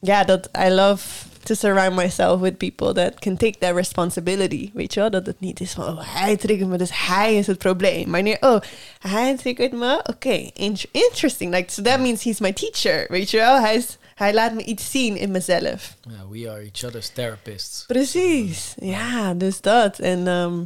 [0.00, 4.70] ja, dat I love to surround myself with people that can take that responsibility.
[4.74, 5.10] Weet je wel?
[5.10, 8.10] Dat het niet is van, oh, hij triggert me, dus hij is het probleem.
[8.10, 8.60] Maar nee, oh,
[8.98, 11.54] hij triggert me, oké, int- interesting.
[11.54, 13.60] Like, so that means he's my teacher, weet je wel?
[13.60, 15.96] Hij, is, hij laat me iets zien in mezelf.
[16.30, 17.84] We are each other's therapists.
[17.86, 19.98] Precies, ja, dus dat.
[19.98, 20.64] En ehm,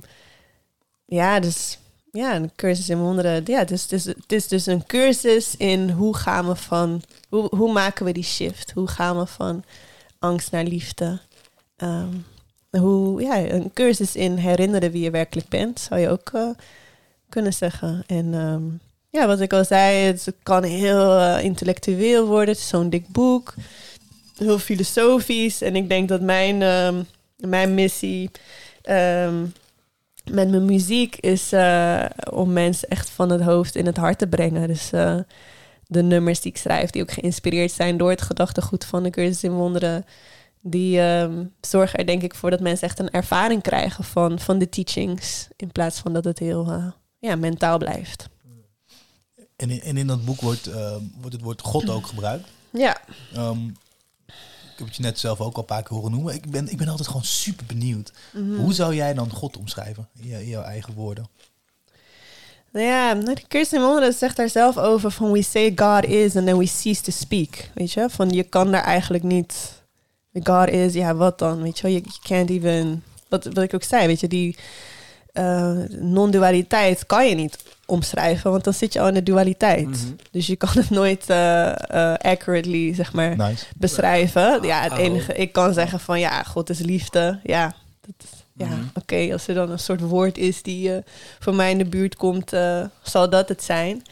[1.04, 1.78] ja, dus
[2.16, 3.42] ja, een cursus in wonderen.
[3.44, 7.56] Ja, dus, het, is, het is dus een cursus in hoe gaan we van, hoe,
[7.56, 8.70] hoe maken we die shift?
[8.74, 9.64] Hoe gaan we van
[10.18, 11.18] angst naar liefde?
[11.76, 12.14] Ehm,
[12.70, 16.48] hoe, ja, een cursus in herinneren wie je werkelijk bent, zou je ook eh,
[17.28, 18.05] kunnen zeggen.
[18.06, 18.62] En ehm,
[19.10, 22.48] ja, wat ik al zei, het kan heel eh, intellectueel worden.
[22.48, 23.55] Het is zo'n dik boek,
[24.36, 25.62] heel filosofisch.
[25.62, 27.02] En ik denk dat mijn, ehm,
[27.36, 28.30] mijn missie
[30.30, 34.26] met mijn muziek is eh, om mensen echt van het hoofd in het hart te
[34.26, 34.68] brengen.
[34.68, 34.90] Dus
[35.86, 39.42] de nummers die ik schrijf, die ook geïnspireerd zijn door het gedachtegoed van de cursus
[39.42, 40.04] in wonderen,
[40.62, 44.58] die ehm, zorgen er denk ik voor dat mensen echt een ervaring krijgen van, van
[44.58, 46.86] de teachings, in plaats van dat het heel eh,
[47.18, 48.28] ja, mentaal blijft.
[49.56, 52.48] En in, en in dat boek wordt, eh, wordt het woord God ook gebruikt.
[52.72, 52.98] Ja,
[53.34, 53.66] Ehm,
[54.72, 56.34] ik heb het je net zelf ook al een paar keer horen noemen.
[56.34, 58.12] Ik ben, ik ben altijd gewoon super benieuwd.
[58.32, 58.54] Mhm.
[58.54, 61.28] Hoe zou jij dan God omschrijven in, je- in jouw eigen woorden?
[62.76, 66.36] Nou ja, nou, de Kirsten Wonderen zegt daar zelf over van we say God is
[66.36, 67.70] and then we cease to speak.
[67.74, 69.82] Weet je, van je kan daar eigenlijk niet.
[70.42, 71.62] God is, ja, wat dan?
[71.62, 71.92] Weet je, wel?
[71.92, 73.02] je, can't even.
[73.28, 74.56] Wat, wat ik ook zei, weet je, die
[75.32, 79.88] eh, non-dualiteit kan je niet omschrijven, want dan zit je al in de dualiteit.
[79.88, 80.12] Mhm.
[80.30, 83.64] Dus je kan het nooit eh, eh, accurately, zeg maar, Nice.
[83.76, 84.62] beschrijven.
[84.62, 84.98] Ja, het Oh.
[84.98, 87.40] enige, ik kan zeggen van ja, God is liefde.
[87.42, 88.84] Ja, dat is, ja, Mhm.
[88.94, 91.02] oké, als er dan een soort woord is die eh,
[91.38, 94.02] voor mij in de buurt komt, eh, zal dat het zijn.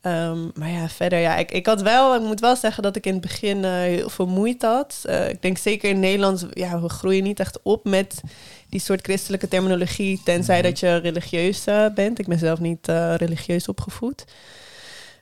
[0.00, 3.06] Ehm, maar ja, verder, ja, ik, ik had wel, ik moet wel zeggen dat ik
[3.06, 5.04] in het begin eh, heel veel moeite had.
[5.28, 8.20] Ik denk zeker in Nederland, ja, we groeien niet echt op met
[8.68, 11.64] die soort christelijke terminologie, tenzij dat je religieus
[11.94, 12.18] bent.
[12.18, 12.86] Ik ben zelf niet
[13.16, 14.24] religieus opgevoed.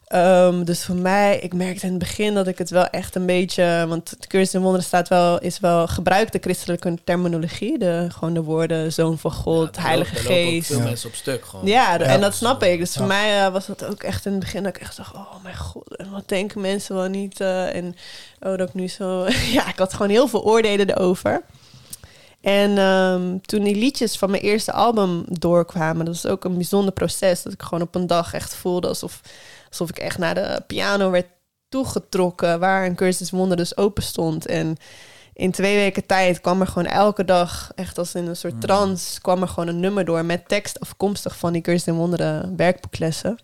[0.09, 3.27] Ehm, dus voor mij, ik merkte in het begin dat ik het wel echt een
[3.27, 8.35] beetje, want de cursus in wonderen staat wel, is wel gebruikte christelijke terminologie, de, gewoon
[8.35, 10.67] de woorden zoon van God, Ja, Heilige Geest.
[10.67, 10.85] veel Ja.
[10.85, 11.67] mensen op stuk gewoon.
[11.67, 12.79] Ja, en dat snap ik.
[12.79, 15.15] Dus voor mij eh, was dat ook echt in het begin dat ik echt dacht,
[15.15, 17.41] oh mijn god, en wat denken mensen wel niet?
[17.41, 17.97] eh, en
[18.41, 19.27] oh, dat ik nu zo...
[19.57, 21.43] ja, ik had gewoon heel veel oordelen erover.
[22.41, 26.93] En ehm, toen die liedjes van mijn eerste album doorkwamen, dat was ook een bijzonder
[26.93, 27.43] proces.
[27.43, 29.21] Dat ik gewoon op een dag echt voelde alsof,
[29.69, 31.27] alsof ik echt naar de piano werd
[31.69, 34.47] toegetrokken, waar een cursus wonder dus open stond.
[34.47, 34.77] En
[35.32, 39.20] in twee weken tijd kwam er gewoon elke dag, echt als in een soort trance,
[39.20, 43.39] kwam er gewoon een nummer door met tekst afkomstig van die cursus in wonderen werkboeklessen.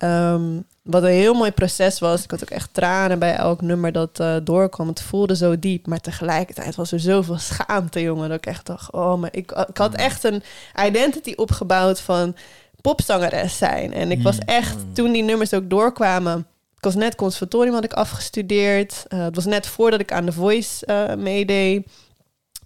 [0.00, 2.24] Ehm, wat een heel mooi proces was.
[2.24, 4.88] Ik had ook echt tranen bij elk nummer dat eh, doorkwam.
[4.88, 8.28] Het voelde zo diep, maar tegelijkertijd was er zoveel schaamte, jongen.
[8.28, 10.42] Dat ik echt dacht, oh, maar ik, ik had echt een
[10.84, 12.36] identity opgebouwd van
[12.80, 13.92] popzangeres zijn.
[13.92, 16.46] En ik was echt, toen die nummers ook doorkwamen...
[16.80, 19.04] Ik was net conservatorium had ik afgestudeerd.
[19.08, 21.86] Eh, het was net voordat ik aan The Voice eh, meedeed.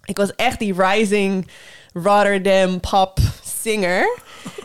[0.03, 1.47] Ik was echt die rising
[1.93, 3.19] Rotterdam pop
[3.61, 4.07] singer.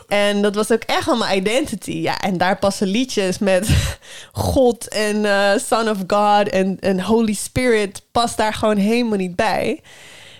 [0.09, 1.93] En dat was ook echt wel mijn identity.
[1.93, 3.69] Ja, en daar passen liedjes met
[4.33, 9.37] God en eh, Son of God en, en Holy Spirit past daar gewoon helemaal niet
[9.37, 9.81] bij.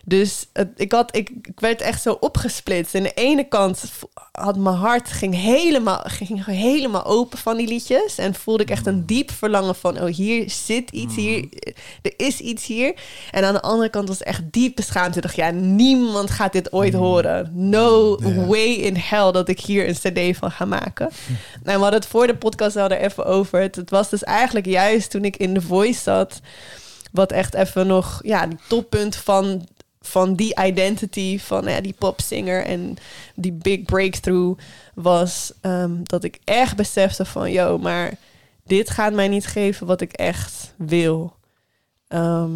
[0.05, 2.95] Dus het, ik, had, ik, ik werd echt zo opgesplitst.
[2.95, 3.85] En de ene kant
[4.33, 8.19] had mijn hart ging helemaal, ging helemaal open van die liedjes.
[8.19, 10.01] En voelde ik echt een diep verlangen van...
[10.01, 11.49] oh, hier zit iets, hier,
[12.03, 12.95] er is iets hier.
[13.31, 15.17] En aan de andere kant was het echt diepe schaamte.
[15.17, 17.51] Ik dacht, ja, niemand gaat dit ooit horen.
[17.55, 21.11] No way in hell dat ik hier een cd van ga maken.
[21.63, 23.61] Nou, we hadden het voor de podcast al er even over.
[23.61, 26.41] Het, het was dus eigenlijk juist toen ik in The Voice zat...
[27.13, 29.67] wat echt even nog, ja, die toppunt van
[30.01, 32.97] van die identity van ja, die popsinger en
[33.35, 34.61] die big breakthrough
[34.95, 38.15] was ehm, dat ik echt besefte van yo, maar
[38.65, 41.37] dit gaat mij niet geven wat ik echt wil.
[42.09, 42.53] Ehm,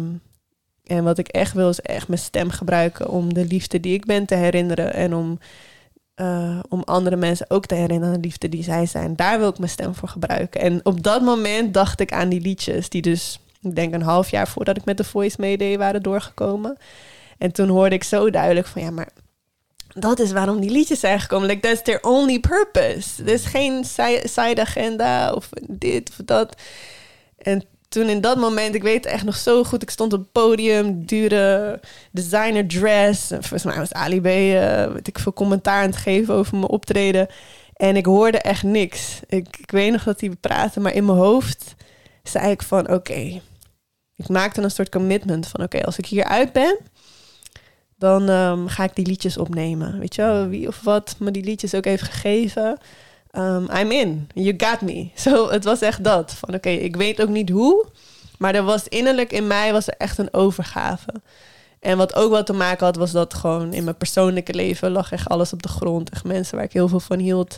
[0.85, 4.05] en wat ik echt wil is echt mijn stem gebruiken om de liefde die ik
[4.05, 4.93] ben te herinneren.
[4.93, 5.39] En om,
[6.15, 9.15] eh, om andere mensen ook te herinneren aan de liefde die zij zijn.
[9.15, 10.61] Daar wil ik mijn stem voor gebruiken.
[10.61, 14.29] En op dat moment dacht ik aan die liedjes die dus, ik denk een half
[14.29, 16.77] jaar voordat ik met de Voice meedeed, waren doorgekomen.
[17.37, 19.09] En toen hoorde ik zo duidelijk van ja, maar
[19.87, 21.47] dat is waarom die liedjes zijn gekomen.
[21.47, 23.23] Like, that's their only purpose.
[23.23, 26.61] Er is geen si- side agenda of dit of dat.
[27.37, 29.81] En toen in dat moment, ik weet echt nog zo goed.
[29.81, 31.79] Ik stond op het podium, dure
[32.11, 33.31] designer dress.
[33.31, 36.69] En Volgens mij was Ali B, eh, ik veel, commentaar aan het geven over mijn
[36.71, 37.27] optreden.
[37.75, 39.19] En ik hoorde echt niks.
[39.27, 41.75] Ik, ik weet nog dat hij praatte, maar in mijn hoofd
[42.23, 43.41] zei ik van oké.
[44.15, 46.77] Ik maakte een soort commitment van oké, als ik hier uit ben,
[47.97, 49.99] dan ehm, ga ik die liedjes opnemen.
[49.99, 52.77] Weet je wel, wie of wat me die liedjes ook heeft gegeven.
[53.31, 54.29] Um, I'm in.
[54.33, 55.09] You got me.
[55.15, 56.33] Zo, het was echt dat.
[56.33, 57.85] Van oké, ik weet ook niet hoe.
[58.37, 61.13] Maar er was innerlijk in mij was er echt een overgave.
[61.79, 65.11] En wat ook wat te maken had, was dat gewoon in mijn persoonlijke leven lag
[65.11, 66.09] echt alles op de grond.
[66.09, 67.57] Echt mensen waar ik heel veel van hield,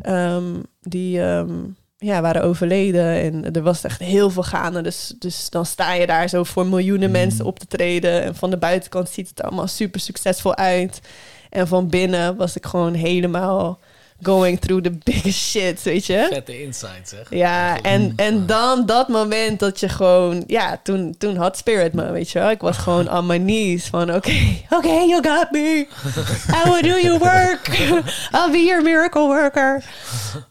[0.00, 1.58] ehm, die ehm,
[2.00, 3.04] ja, waren overleden.
[3.04, 4.80] En er was echt heel veel gaande.
[4.80, 8.22] Dus, dus dan sta je daar zo voor miljoenen mensen op te treden.
[8.22, 11.00] En van de buitenkant ziet het allemaal super succesvol uit.
[11.50, 13.78] En van binnen was ik gewoon helemaal
[14.22, 16.26] going through the biggest shit, weet je?
[16.30, 17.26] Vette insight, zeg.
[17.30, 20.44] Ja, en, en dan dat moment dat je gewoon...
[20.46, 22.50] Ja, toen, toen had Spirit me, weet je wel.
[22.50, 24.14] Ik was gewoon on my knees van...
[24.14, 24.36] Oké,
[24.70, 25.86] oké, you got me.
[26.48, 27.68] I will do your work.
[28.36, 29.84] I'll be your miracle worker.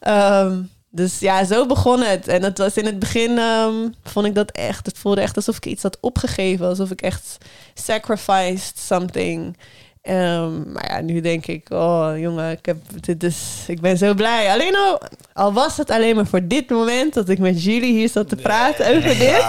[0.00, 0.58] Ehm,
[0.90, 2.28] dus ja, zo begon het.
[2.28, 3.38] En het was in het begin...
[3.38, 4.86] ehm, vond ik dat echt...
[4.86, 6.66] Het voelde echt alsof ik iets had opgegeven.
[6.66, 7.38] Alsof ik echt
[7.74, 9.56] sacrificed something...
[10.02, 13.36] Ehm, maar ja, nu denk ik, oh jongen, ik, heb, dit is,
[13.66, 14.50] ik ben zo blij.
[14.52, 15.00] Alleen al,
[15.32, 18.36] al was het alleen maar voor dit moment dat ik met jullie hier zat te
[18.36, 19.44] praten over dit.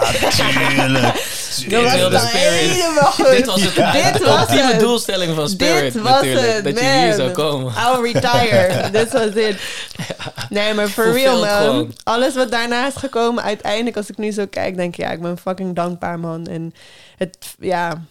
[1.68, 2.70] Dat was Heel de dan spirit.
[2.70, 3.30] helemaal goed.
[3.30, 4.80] Dit was het, Dit de was het.
[4.80, 6.54] doelstelling van Spirit Dit was natuurlijk.
[6.54, 7.02] het, dat je man.
[7.02, 7.72] hier zou komen.
[7.72, 8.90] I'll retire.
[8.98, 9.56] Dit was het.
[10.50, 11.48] Nee, maar for real, man.
[11.48, 11.94] gewoon.
[12.04, 15.20] Alles wat daarna is gekomen, uiteindelijk als ik nu zo kijk, denk ik, ja, ik
[15.20, 16.46] ben fucking dankbaar, man.
[16.46, 16.74] En
[17.16, 18.02] het, ja,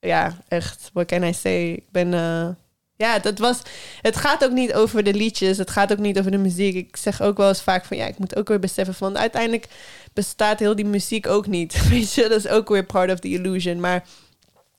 [0.00, 1.72] ja, echt, what can I say?
[1.72, 2.48] Ik ben, eh,
[2.96, 3.58] ja, dat was,
[4.00, 6.74] het gaat ook niet over de liedjes, het gaat ook niet over de muziek.
[6.74, 9.68] Ik zeg ook wel eens vaak van, ja, ik moet ook weer beseffen van, uiteindelijk
[10.12, 11.82] bestaat heel die muziek ook niet.
[11.90, 13.80] Weet je, dat is ook weer part of the illusion.
[13.80, 14.04] Maar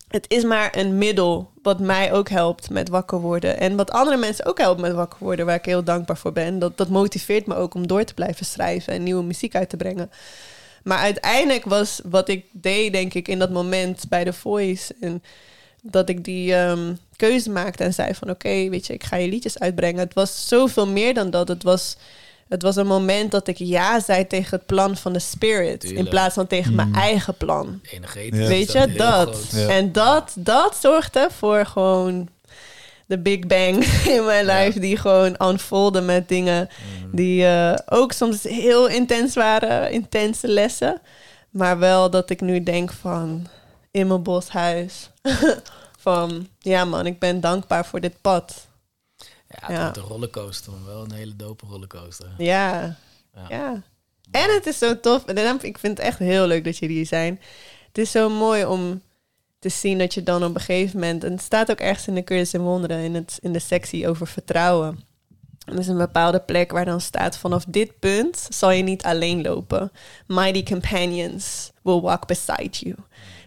[0.07, 3.59] het is maar een middel wat mij ook helpt met wakker worden.
[3.59, 6.59] En wat andere mensen ook helpt met wakker worden, waar ik heel dankbaar voor ben.
[6.59, 9.77] Dat, dat motiveert me ook om door te blijven schrijven en nieuwe muziek uit te
[9.77, 10.11] brengen.
[10.83, 14.95] Maar uiteindelijk was wat ik deed, denk ik, in dat moment bij The Voice.
[15.01, 15.23] En
[15.81, 19.29] dat ik die ehm, keuze maakte en zei van oké, weet je, ik ga je
[19.29, 19.99] liedjes uitbrengen.
[19.99, 21.47] Het was zoveel meer dan dat.
[21.47, 21.95] Het was,
[22.47, 25.83] het was een moment dat ik ja zei tegen het plan van de spirit.
[25.83, 27.79] In plaats van tegen mijn eigen plan.
[27.91, 28.37] Energetisch.
[28.39, 28.43] Ja.
[28.43, 29.47] is Weet je, dat.
[29.51, 29.67] Ja.
[29.67, 32.29] En dat, dat zorgde voor gewoon
[33.11, 33.85] de Big Bang
[34.15, 34.79] in mijn life.
[34.79, 36.69] Die gewoon unfolden met dingen
[37.11, 39.91] die eh, ook soms heel intens waren.
[39.91, 41.01] Intense lessen.
[41.49, 43.47] Maar wel dat ik nu denk van
[43.91, 45.09] in mijn boshuis.
[46.07, 48.67] van ja man, ik ben dankbaar voor dit pad.
[49.47, 50.01] Ja, het Ja.
[50.01, 52.27] een rollercoaster, maar wel een hele dope rollercoaster.
[52.37, 52.97] Ja.
[53.33, 53.45] Ja.
[53.49, 53.81] ja.
[54.31, 55.25] En het is zo tof.
[55.25, 57.39] En ik vind het echt heel leuk dat jullie hier zijn.
[57.87, 59.01] Het is zo mooi om
[59.61, 61.23] te zien dat je dan op een gegeven moment...
[61.23, 64.07] En het staat ook ergens in de Cursus in Wonderen, in, het, in de sectie
[64.07, 64.99] over vertrouwen.
[65.65, 67.37] Er is een bepaalde plek waar dan staat...
[67.37, 69.91] vanaf dit punt zal je niet alleen lopen.
[70.27, 72.95] Mighty companions will walk beside you.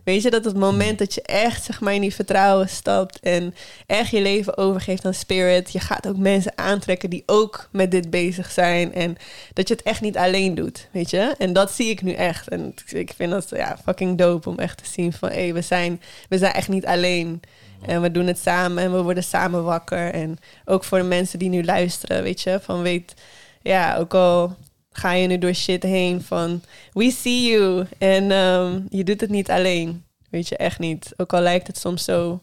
[0.05, 3.55] Weet je, dat het moment dat je echt zeg maar in die vertrouwen stapt en
[3.87, 8.11] echt je leven overgeeft aan spirit, je gaat ook mensen aantrekken die ook met dit
[8.11, 9.17] bezig zijn en
[9.53, 11.35] dat je het echt niet alleen doet, weet je?
[11.39, 12.49] En dat zie ik nu echt.
[12.49, 16.01] En ik vind dat ja, fucking dope om echt te zien van hé, we, zijn,
[16.29, 17.41] we zijn echt niet alleen.
[17.87, 20.13] En we doen het samen en we worden samen wakker.
[20.13, 23.15] En ook voor de mensen die nu luisteren, weet je, van weet,
[23.63, 24.57] ja, ook al
[24.97, 26.63] ga je nu door shit heen van
[26.93, 31.13] we see you en ehm, je doet het niet alleen, weet je, echt niet.
[31.17, 32.41] Ook al lijkt het soms zo,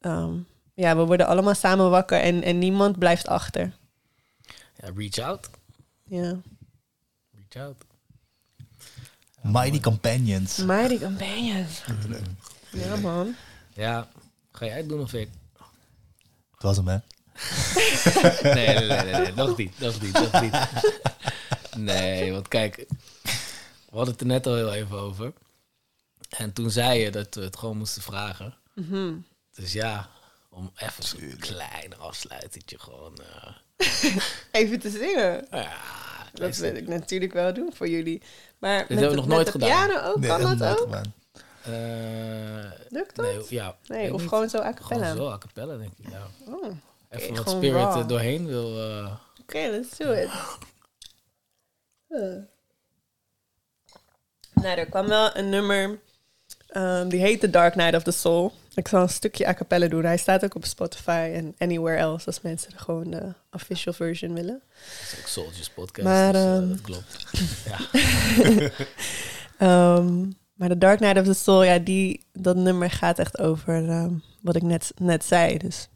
[0.00, 0.32] ehm,
[0.74, 3.72] ja, we worden allemaal samen wakker en, en niemand blijft achter.
[4.76, 5.50] Ja, reach out.
[6.04, 6.36] Ja.
[7.30, 7.76] Reach out.
[9.42, 10.56] Mighty Companions.
[10.56, 11.82] Mighty companions.
[12.70, 13.34] Ja, man.
[13.74, 14.08] Ja,
[14.52, 15.28] ga jij het doen of ik?
[16.54, 16.96] Het was hem, hè?
[18.54, 20.52] Nee, nee, nee, nee, nee, nog niet, nog niet, nog niet.
[21.76, 22.76] Nee, want kijk,
[23.90, 25.32] we hadden het er net al heel even over.
[26.28, 28.54] En toen zei je dat we het gewoon moesten vragen.
[28.74, 29.14] Mhm.
[29.54, 30.08] Dus ja,
[30.50, 33.18] om even zo'n klein afsluitingje gewoon...
[33.18, 33.52] eh,
[34.60, 35.46] Even te zingen.
[35.50, 35.72] ja,
[36.32, 38.22] dat wil ik natuurlijk wel doen voor jullie.
[38.58, 39.68] Maar met hebben we de- nog met nooit de gedaan.
[39.86, 40.84] piano ook, Nee, kan dat dat ook?
[40.86, 41.14] gedaan.
[41.62, 43.24] Eh, Lukt dat?
[43.26, 43.76] nee, ja.
[43.86, 44.28] Nee, of niet.
[44.28, 45.14] gewoon zo a Gewoon cappella?
[45.16, 46.26] zo, a cappella denk ik, ja.
[46.46, 46.76] Oh, Oké,
[47.08, 47.98] Even wat gewoon spirit raw.
[47.98, 48.78] er doorheen wil...
[48.80, 49.14] eh,
[49.46, 50.30] let's do it.
[52.12, 52.42] Huh.
[54.54, 56.00] Nou, er kwam wel een nummer,
[56.66, 58.52] ehm, die heet The Dark Night of the Soul.
[58.74, 60.04] Ik zal een stukje a cappella doen.
[60.04, 64.62] Hij staat ook op Spotify en anywhere else als mensen gewoon de official version willen.
[65.00, 67.26] dat is ook Soldiers podcast, Maar, dus, eh, ehm, dat klopt.
[67.70, 67.78] ja.
[69.58, 74.10] Ehm, maar The Dark Night of the Soul, ja, die, dat nummer gaat echt over
[74.40, 75.58] wat ik net, net zei.
[75.58, 75.88] Dus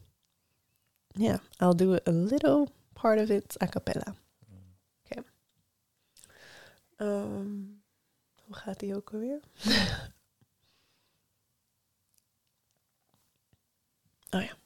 [1.08, 4.14] ja, I'll do a little part of it a cappella.
[6.96, 7.64] Ehm,
[8.44, 9.40] hoe gaat die ook alweer?
[14.30, 14.56] oh ja.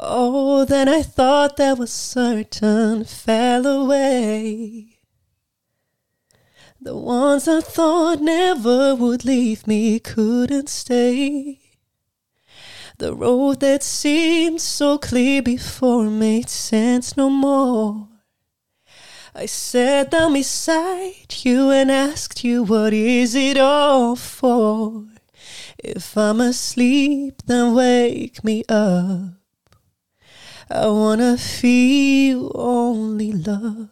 [0.00, 5.00] Oh, then I thought that was certain fell away.
[6.80, 11.58] The ones I thought never would leave me couldn't stay.
[12.98, 18.08] The road that seemed so clear before made sense no more.
[19.34, 25.06] I sat down beside you and asked you, What is it all for?
[25.78, 29.34] If I'm asleep, then wake me up.
[30.70, 33.90] I wanna feel only love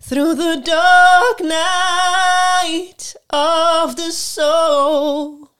[0.00, 5.50] through the dark night of the soul.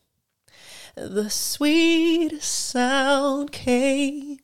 [0.97, 4.39] The sweetest sound came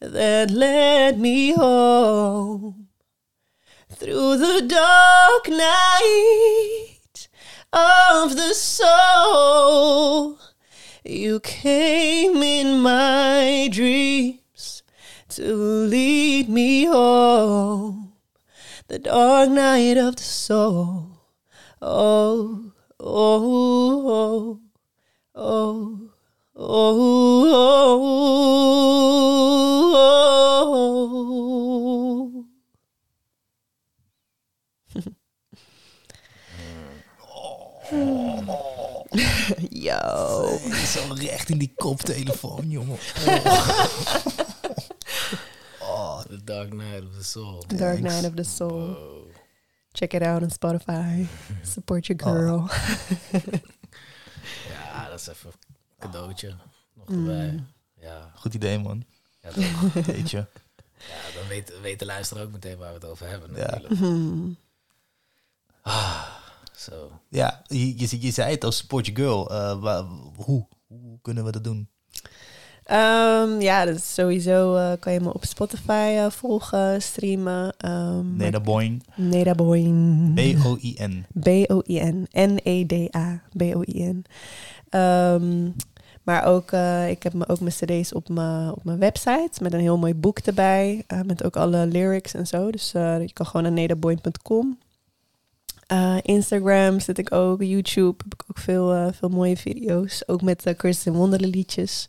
[0.00, 2.81] that led me home
[4.02, 7.28] through the dark night
[7.72, 10.40] of the soul.
[11.04, 14.82] You came in my dreams
[15.28, 18.14] to lead me home.
[18.88, 21.20] The dark night of the soul.
[21.80, 24.60] Oh, oh, oh,
[25.36, 26.10] oh,
[26.56, 27.52] oh,
[39.70, 40.58] Yo.
[40.86, 42.98] Zo recht in die koptelefoon, jongen.
[43.26, 43.86] Oh.
[45.84, 47.64] Oh, The Dark Night of the Soul.
[47.66, 48.86] Dark Night of the Soul.
[48.86, 49.30] Wow.
[49.92, 51.26] Check it out on Spotify.
[51.62, 52.68] Support your girl.
[54.68, 56.54] Ja, dat is even een cadeautje.
[56.94, 57.64] Nog erbij.
[58.00, 59.04] Ja, goed idee, man.
[59.40, 59.92] ja, toch.
[59.92, 60.36] Weet je.
[60.96, 63.50] ja dan weet, weet de luisteraar ook meteen waar we het over hebben.
[63.56, 63.56] Ja.
[63.56, 63.94] Natuurlijk.
[63.94, 64.56] Hmm.
[66.82, 67.10] Zo.
[67.28, 69.50] Ja, je, je, je zei het als your girl.
[69.50, 70.04] Eh,
[70.36, 70.66] hoe?
[70.86, 71.88] Hoe kunnen we dat doen?
[72.84, 77.74] Ehm, ja, dat is sowieso eh, kan je me op Spotify eh, volgen, streamen.
[77.86, 79.02] Um, Neda Boing.
[79.16, 79.54] Neda.
[79.54, 81.26] B-O-I-N.
[81.40, 82.26] B-O-I-N.
[82.32, 83.42] N-E-D-A.
[83.56, 84.24] B-O-I-N.
[84.88, 85.70] Ehm,
[86.22, 89.72] maar ook, eh, ik heb me ook mijn cd's op mijn, op mijn website met
[89.72, 91.04] een heel mooi boek erbij.
[91.06, 92.70] eh, met ook alle lyrics en zo.
[92.70, 94.78] Dus eh, je kan gewoon naar nedaboin.com.
[95.92, 97.62] Eh, Instagram zit ik ook.
[97.62, 100.22] YouTube heb ik ook veel, eh, veel mooie video's.
[100.26, 102.08] Ook met uh, Kirsten Wonderle liedjes.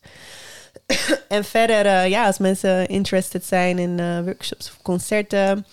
[1.28, 5.66] en verder, eh, ja, als mensen interested zijn in eh, workshops of concerten...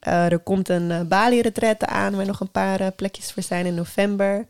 [0.00, 3.74] Eh, er komt een uh, Bali-retraite aan, waar nog een paar plekjes voor zijn in
[3.74, 4.46] november.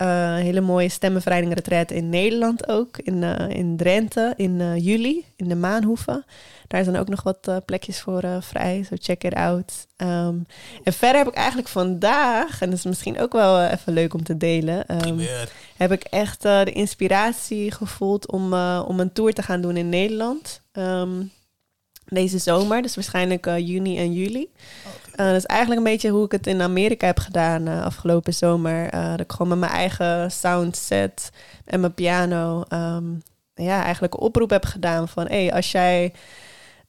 [0.00, 4.76] Uh, een hele mooie stemmenverrijding retraite in Nederland ook, in, uh, in Drenthe in uh,
[4.76, 6.24] juli, in de Maanhoeven.
[6.68, 9.86] Daar zijn ook nog wat plekjes voor vrij, so check it out.
[9.96, 10.46] Um,
[10.82, 14.22] en verder heb ik eigenlijk vandaag, en dat is misschien ook wel even leuk om
[14.22, 15.20] te delen, um,
[15.76, 20.62] heb ik echt de inspiratie gevoeld om, om een tour te gaan doen in Nederland.
[20.72, 21.30] Um,
[22.04, 24.48] deze zomer, dus waarschijnlijk juni en juli.
[25.16, 28.34] Uh, dat is eigenlijk een beetje hoe ik het in Amerika heb gedaan uh, afgelopen
[28.34, 28.94] zomer.
[28.94, 31.30] Uh, dat ik gewoon met mijn eigen soundset
[31.64, 32.64] en mijn piano...
[32.68, 33.22] Um,
[33.54, 35.26] ja, eigenlijk een oproep heb gedaan van...
[35.26, 36.12] hey, als jij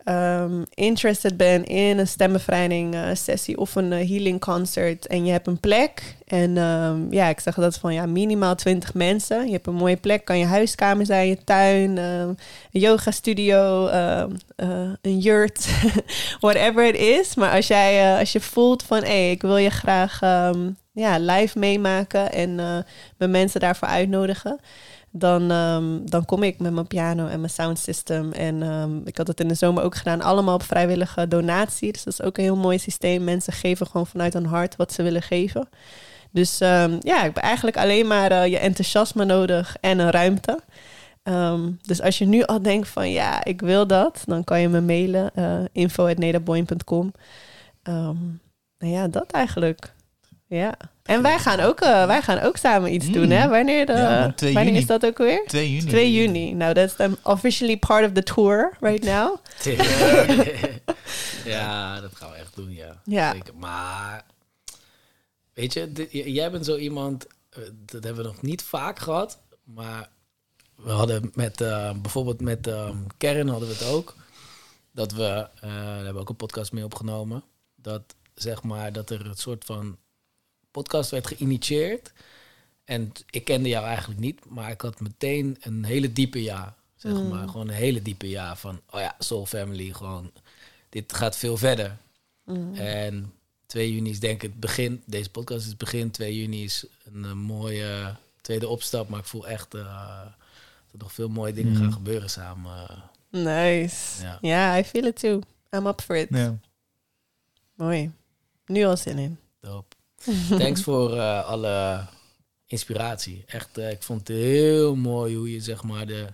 [0.05, 3.57] um, interested bent in een stemmenbevrijding uh, sessie...
[3.57, 6.15] of een uh, healing concert en je hebt een plek...
[6.27, 9.45] en um, ja, ik zeg dat van ja, minimaal 20 mensen.
[9.45, 11.97] Je hebt een mooie plek, kan je huiskamer zijn, je tuin...
[11.97, 12.37] een
[12.71, 14.23] yoga studio, uh,
[15.01, 15.67] een yurt,
[16.39, 17.35] whatever it is.
[17.35, 20.19] Maar als, jij, als je voelt van, hé, ik wil je graag
[20.91, 22.55] ja, live meemaken en
[23.17, 24.59] mijn mensen daarvoor uitnodigen,
[25.15, 28.31] dan, um, dan kom ik met mijn piano en mijn sound system.
[28.31, 31.91] En um, ik had het in de zomer ook gedaan, allemaal op vrijwillige donatie.
[31.91, 33.23] Dus dat is ook een heel mooi systeem.
[33.23, 35.69] Mensen geven gewoon vanuit hun hart wat ze willen geven.
[36.31, 40.59] Dus ja, ik heb eigenlijk alleen maar uh, je enthousiasme nodig en een ruimte.
[41.23, 44.69] Ehm, dus als je nu al denkt van ja, ik wil dat, dan kan je
[44.69, 45.31] me mailen.
[45.35, 47.11] uh, info.nedaboin.com
[47.83, 48.41] um,
[48.77, 49.93] Nou ja, dat eigenlijk.
[50.47, 50.75] Ja.
[51.03, 53.47] En wij gaan ook, uh, wij gaan ook samen iets doen, hè?
[53.47, 54.81] Wanneer, de, Ja, 2 wanneer juni.
[54.83, 55.43] is dat ook weer?
[55.47, 55.89] 2 juni.
[55.89, 56.53] 2 juni.
[56.53, 59.37] Nou, that's I'm officially part of the tour right now.
[61.45, 63.01] ja, dat gaan we echt doen, ja.
[63.05, 63.31] Ja.
[63.31, 63.55] Zeker.
[63.55, 64.25] Maar,
[65.53, 69.39] weet je, dit- jij bent zo iemand, eh, dat hebben we nog niet vaak gehad,
[69.63, 70.09] maar
[70.75, 74.15] we hadden met, eh, bijvoorbeeld met ehm Karen hadden we het ook,
[74.91, 77.43] dat we, eh, daar hebben we ook een podcast mee opgenomen,
[77.75, 78.01] dat
[78.33, 79.97] zeg maar, dat er een soort van
[80.73, 82.11] podcast werd geïnitieerd.
[82.85, 86.75] En ik kende jou eigenlijk niet, maar ik had meteen een hele diepe ja.
[86.95, 87.27] Zeg Mm.
[87.27, 90.31] maar, gewoon een hele diepe ja van, oh ja, Soul Family, gewoon,
[90.89, 91.97] dit gaat veel verder.
[92.45, 92.75] Mm.
[92.75, 93.33] En
[93.65, 96.85] 2 juni is denk ik het begin, deze podcast is het begin, 2 juni is
[97.13, 99.81] een, eh, mooie tweede opstap, maar ik voel echt eh,
[100.21, 101.77] dat er nog veel mooie dingen Mm.
[101.81, 102.87] gaan gebeuren samen.
[103.29, 104.25] Nice.
[104.41, 104.77] Ja.
[104.79, 105.41] I feel it too.
[105.71, 106.27] I'm up for it.
[106.29, 106.57] Ja.
[107.75, 108.11] Mooi.
[108.65, 109.37] Nu al zin in.
[109.59, 109.95] Dope.
[110.59, 112.05] Thanks voor eh, alle
[112.65, 113.43] inspiratie.
[113.47, 116.27] Echt, eh, ik vond het heel mooi hoe je zeg maar de,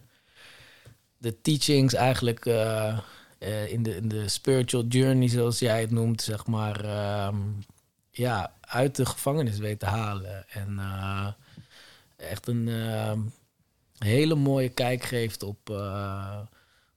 [1.18, 2.98] de teachings eigenlijk eh,
[3.68, 7.38] in, de, in de spiritual journey, zoals jij het noemt, zeg maar, ehm,
[8.12, 10.50] ja, uit de gevangenis weet te halen.
[10.50, 10.80] En
[12.18, 13.20] echt een ehm,
[13.98, 15.70] hele mooie kijk geeft op,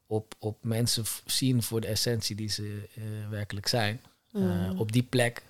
[0.06, 2.88] op, op mensen zien voor de essentie die ze
[3.30, 4.00] werkelijk zijn.
[4.30, 4.78] Mm.
[4.78, 5.42] Op die plek.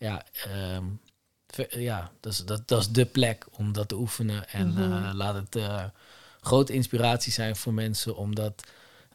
[0.00, 0.84] Ja, ehm,
[1.68, 4.48] ja dat, is, dat, dat is de plek om dat te oefenen.
[4.48, 4.92] En Mhm.
[4.92, 5.84] eh, laat het eh,
[6.40, 8.16] grote inspiratie zijn voor mensen.
[8.16, 8.62] Omdat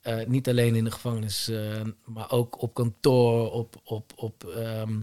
[0.02, 1.60] eh, niet alleen in de gevangenis, eh,
[2.06, 4.94] maar ook op kantoor, op, op, op ehm,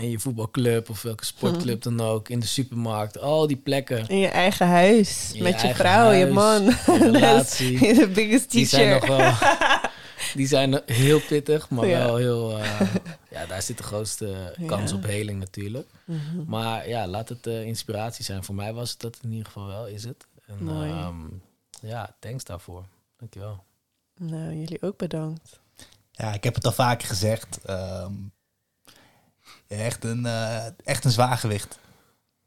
[0.00, 4.08] in je voetbalclub of welke sportclub dan ook, in de supermarkt, al die plekken.
[4.08, 5.30] In je eigen huis.
[5.30, 6.64] In je met je vrouw, je man.
[6.64, 7.78] je relatie.
[7.94, 9.32] The biggest Die zijn nog wel.
[10.34, 11.98] Die zijn heel pittig, maar Ja.
[12.04, 12.58] wel heel.
[13.40, 14.96] Ja, daar zit de grootste kans Ja.
[14.96, 15.90] op heling natuurlijk.
[16.04, 16.44] Mhm.
[16.46, 18.44] Maar ja, laat het eh, inspiratie zijn.
[18.44, 20.26] Voor mij was het dat in ieder geval wel, is het.
[20.46, 20.90] En, Mooi.
[20.90, 21.26] ehm,
[21.80, 22.84] ja, thanks daarvoor.
[23.16, 23.64] Dankjewel.
[24.20, 25.60] Nou, jullie ook bedankt.
[26.10, 27.58] Ja, ik heb het al vaker gezegd.
[27.64, 28.12] ehm,
[29.66, 31.78] echt, een, eh, echt een zwaargewicht.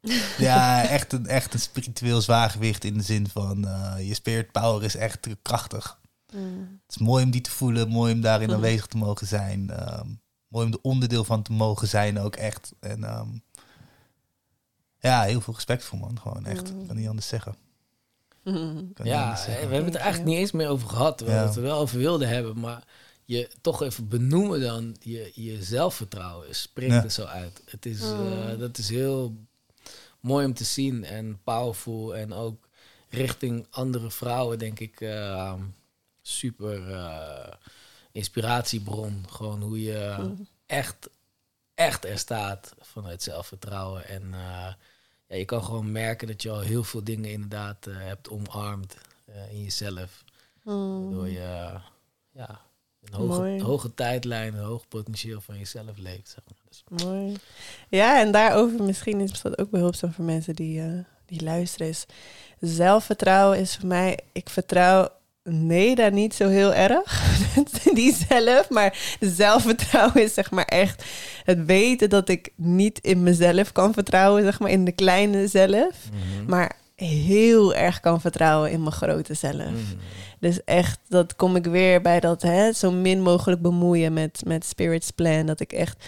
[0.38, 4.84] ja, echt een, echt een spiritueel zwaargewicht in de zin van eh, je spirit power
[4.84, 6.00] is echt krachtig.
[6.34, 6.80] Mm.
[6.88, 9.70] Het is mooi om die te voelen, mooi om daarin aanwezig te mogen zijn.
[9.70, 10.08] ehm,
[10.52, 12.73] mooi om er onderdeel van te mogen zijn ook echt.
[12.80, 13.28] En ehm,
[14.99, 16.69] ja, heel veel respect voor man, gewoon echt.
[16.69, 17.56] Ik kan niet anders zeggen.
[18.44, 18.53] Kan
[18.95, 19.68] niet Ja, anders zeggen.
[19.68, 21.18] we hebben het er eigenlijk niet eens meer over gehad.
[21.18, 21.44] Terwijl Ja.
[21.44, 22.60] we het er wel over wilden hebben.
[22.60, 22.84] Maar
[23.26, 27.03] je toch even benoemen dan je, je zelfvertrouwen springt Ja.
[27.03, 27.61] er zo uit.
[27.65, 28.32] Het is, Mm.
[28.32, 29.36] eh, dat is heel
[30.19, 32.15] mooi om te zien en powerful.
[32.15, 32.68] En ook
[33.10, 35.53] richting andere vrouwen denk ik eh,
[36.22, 37.53] super eh,
[38.12, 39.26] inspiratiebron.
[39.30, 40.32] Gewoon hoe je Mhm.
[40.66, 41.10] echt,
[41.74, 44.08] echt er staat vanuit zelfvertrouwen.
[44.08, 44.74] En eh,
[45.28, 48.96] ja, je kan gewoon merken dat je al heel veel dingen inderdaad eh, hebt omarmd
[49.26, 50.24] eh, in jezelf.
[50.64, 51.26] Waardoor Mm.
[51.26, 51.80] je
[52.32, 52.62] ja,
[53.04, 56.30] een hoge, hoge tijdlijn, een hoog potentieel van jezelf leeft.
[56.30, 56.58] Zeg maar.
[56.70, 57.36] dus, Mooi.
[57.90, 61.88] Ja, en daarover misschien is dat ook behulpzaam voor mensen die, die luisteren.
[61.88, 62.06] Is
[62.60, 65.10] zelfvertrouwen is voor mij, ik vertrouw
[65.44, 67.40] Neda niet zo heel erg.
[67.94, 71.04] die zelf, maar zelfvertrouwen is zeg maar echt
[71.44, 76.10] het weten dat ik niet in mezelf kan vertrouwen, zeg maar in de kleine zelf.
[76.48, 79.56] Maar heel erg kan vertrouwen in mijn grote zelf.
[79.56, 79.98] Mhm.
[80.40, 84.66] Dus echt, dat kom ik weer bij dat hè, zo min mogelijk bemoeien met, met
[84.66, 85.46] Spirit's Plan.
[85.46, 86.06] Dat ik echt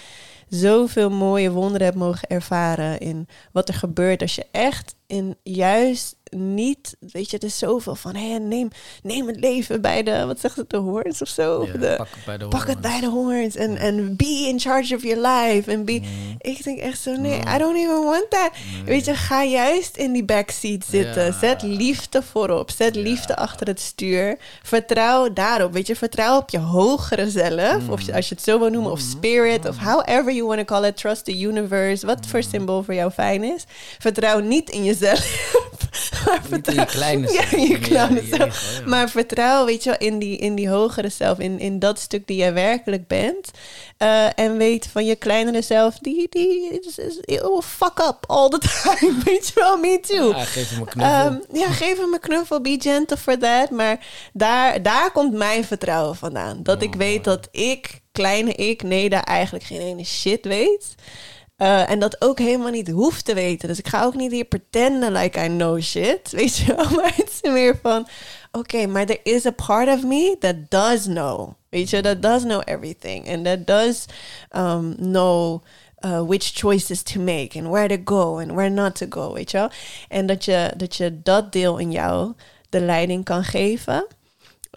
[0.47, 6.15] zoveel mooie wonderen heb mogen ervaren in wat er gebeurt als je echt in juist
[6.35, 8.67] niet, weet je, er is zoveel van, hé, neem,
[9.03, 11.65] neem het leven bij de, wat zegt het, de hoorns of zo?
[11.65, 14.95] Ja, de, pak het bij de pak het bij de en, en be in charge
[14.95, 15.71] of your life.
[15.71, 16.35] En be, Mhm.
[16.37, 17.39] ik denk echt zo, nee.
[17.55, 18.51] I don't even want that.
[18.73, 18.83] Nee.
[18.85, 21.25] Weet je, ga juist in die backseat zitten.
[21.25, 21.31] Ja.
[21.39, 22.71] Zet liefde voorop.
[22.71, 23.01] Zet Ja.
[23.01, 24.37] liefde achter het stuur.
[24.63, 25.73] Vertrouw daarop.
[25.73, 27.89] Weet je, vertrouw op je hogere zelf.
[27.89, 28.91] Of je, als je het zo wil noemen.
[28.91, 29.67] Of spirit.
[29.67, 30.97] Of however you want to call it.
[30.97, 32.05] Trust the universe.
[32.05, 33.63] Wat voor symbool voor jou fijn is.
[33.99, 35.21] Vertrouw niet in jezelf.
[36.25, 38.79] maar je kleine Ja, zelf, in je kleine zelf.
[38.79, 38.87] ja.
[38.87, 42.27] Maar vertrouw, weet je wel, in die, in die hogere zelf, in, in dat stuk
[42.27, 43.51] die jij werkelijk bent.
[43.97, 46.99] Eh, en weet van je kleinere zelf, die, die is,
[47.63, 49.13] fuck up all the time.
[49.25, 50.29] Weet je wel, me too.
[50.29, 51.13] Ja, geef hem een knuffel.
[51.13, 53.69] Ehm, ja, geef hem een knuffel, be gentle for that.
[53.69, 56.63] Maar daar, daar komt mijn vertrouwen vandaan.
[56.63, 60.95] Dat ik Oh, weet dat ik, kleine ik, nee, daar eigenlijk geen ene shit weet.
[61.63, 63.67] Eh, en dat ook helemaal niet hoeft te weten.
[63.67, 66.31] Dus ik ga ook niet hier pretenden like I know shit.
[66.31, 66.89] Weet je wel?
[66.89, 68.07] Maar het is meer van...
[68.51, 71.53] Oké, maar there is a part of me that does know.
[71.69, 73.29] Weet je, that does know everything.
[73.29, 74.05] And that does
[74.51, 75.61] um, know...
[76.05, 79.51] Uh, which choices to make and where to go and where not to go, weet
[79.51, 79.69] je wel?
[80.07, 82.33] En dat je, dat je dat deel in jou
[82.69, 84.07] de leiding kan geven.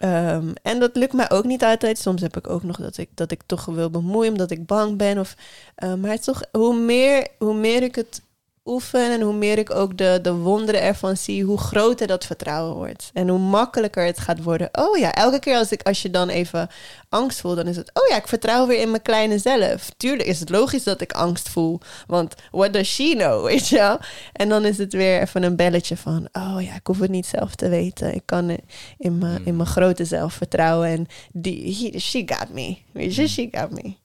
[0.03, 1.97] Um, en dat lukt mij ook niet altijd.
[1.97, 4.97] Soms heb ik ook nog dat ik, dat ik toch wil bemoeien omdat ik bang
[4.97, 5.17] ben.
[5.19, 5.35] Of,
[5.83, 8.21] uh, maar toch, hoe meer, hoe meer ik het
[8.67, 12.75] oefen en hoe meer ik ook de, de wonderen ervan zie, hoe groter dat vertrouwen
[12.75, 13.09] wordt.
[13.13, 14.69] En hoe makkelijker het gaat worden.
[14.71, 16.69] Oh ja, elke keer als, ik, als je dan even
[17.09, 19.89] angst voelt, dan is het, oh ja, ik vertrouw weer in mijn kleine zelf.
[19.97, 23.75] Tuurlijk is het logisch dat ik angst voel, want what does she know, weet je
[23.75, 23.99] wel?
[24.33, 27.25] En dan is het weer even een belletje van, oh ja, ik hoef het niet
[27.25, 28.13] zelf te weten.
[28.13, 28.57] Ik kan
[28.97, 32.77] in mijn, in mijn grote zelf vertrouwen en die, he, she got me.
[32.91, 33.95] Weet je, she got me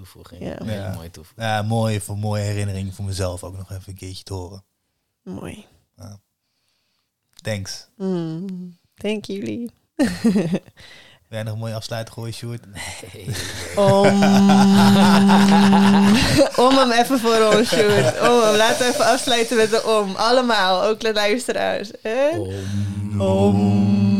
[0.00, 0.42] toevoeging.
[0.42, 0.56] Ja.
[0.72, 0.92] ja.
[0.94, 1.46] mooie toevoeging.
[1.46, 4.64] Ja, mooi, voor mooie herinnering voor mezelf ook nog even een keertje te horen.
[5.22, 5.66] Mooi.
[5.96, 6.18] Ja.
[7.42, 7.88] Thanks.
[7.96, 9.70] Mm, thank you, Lee.
[11.28, 12.64] Wil jij nog een mooie afsluiter gooien, Sjoerd?
[12.66, 13.26] Nee.
[13.76, 14.06] Om,
[16.66, 18.20] om hem even voor ons, Sjoerd.
[18.20, 18.56] Om hem.
[18.56, 20.14] Laten we even afsluiten met de om.
[20.14, 21.90] Allemaal, ook de luisteraars.
[22.02, 23.20] Om.
[23.20, 24.19] om.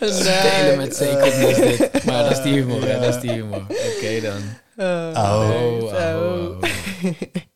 [0.00, 2.04] Spelen met zekerheid dit.
[2.04, 2.98] Maar dat is die humor, ja.
[2.98, 3.62] dat is die humor.
[3.68, 4.42] Oké okay, dan.
[4.76, 7.46] Oh, oh, oh, oh.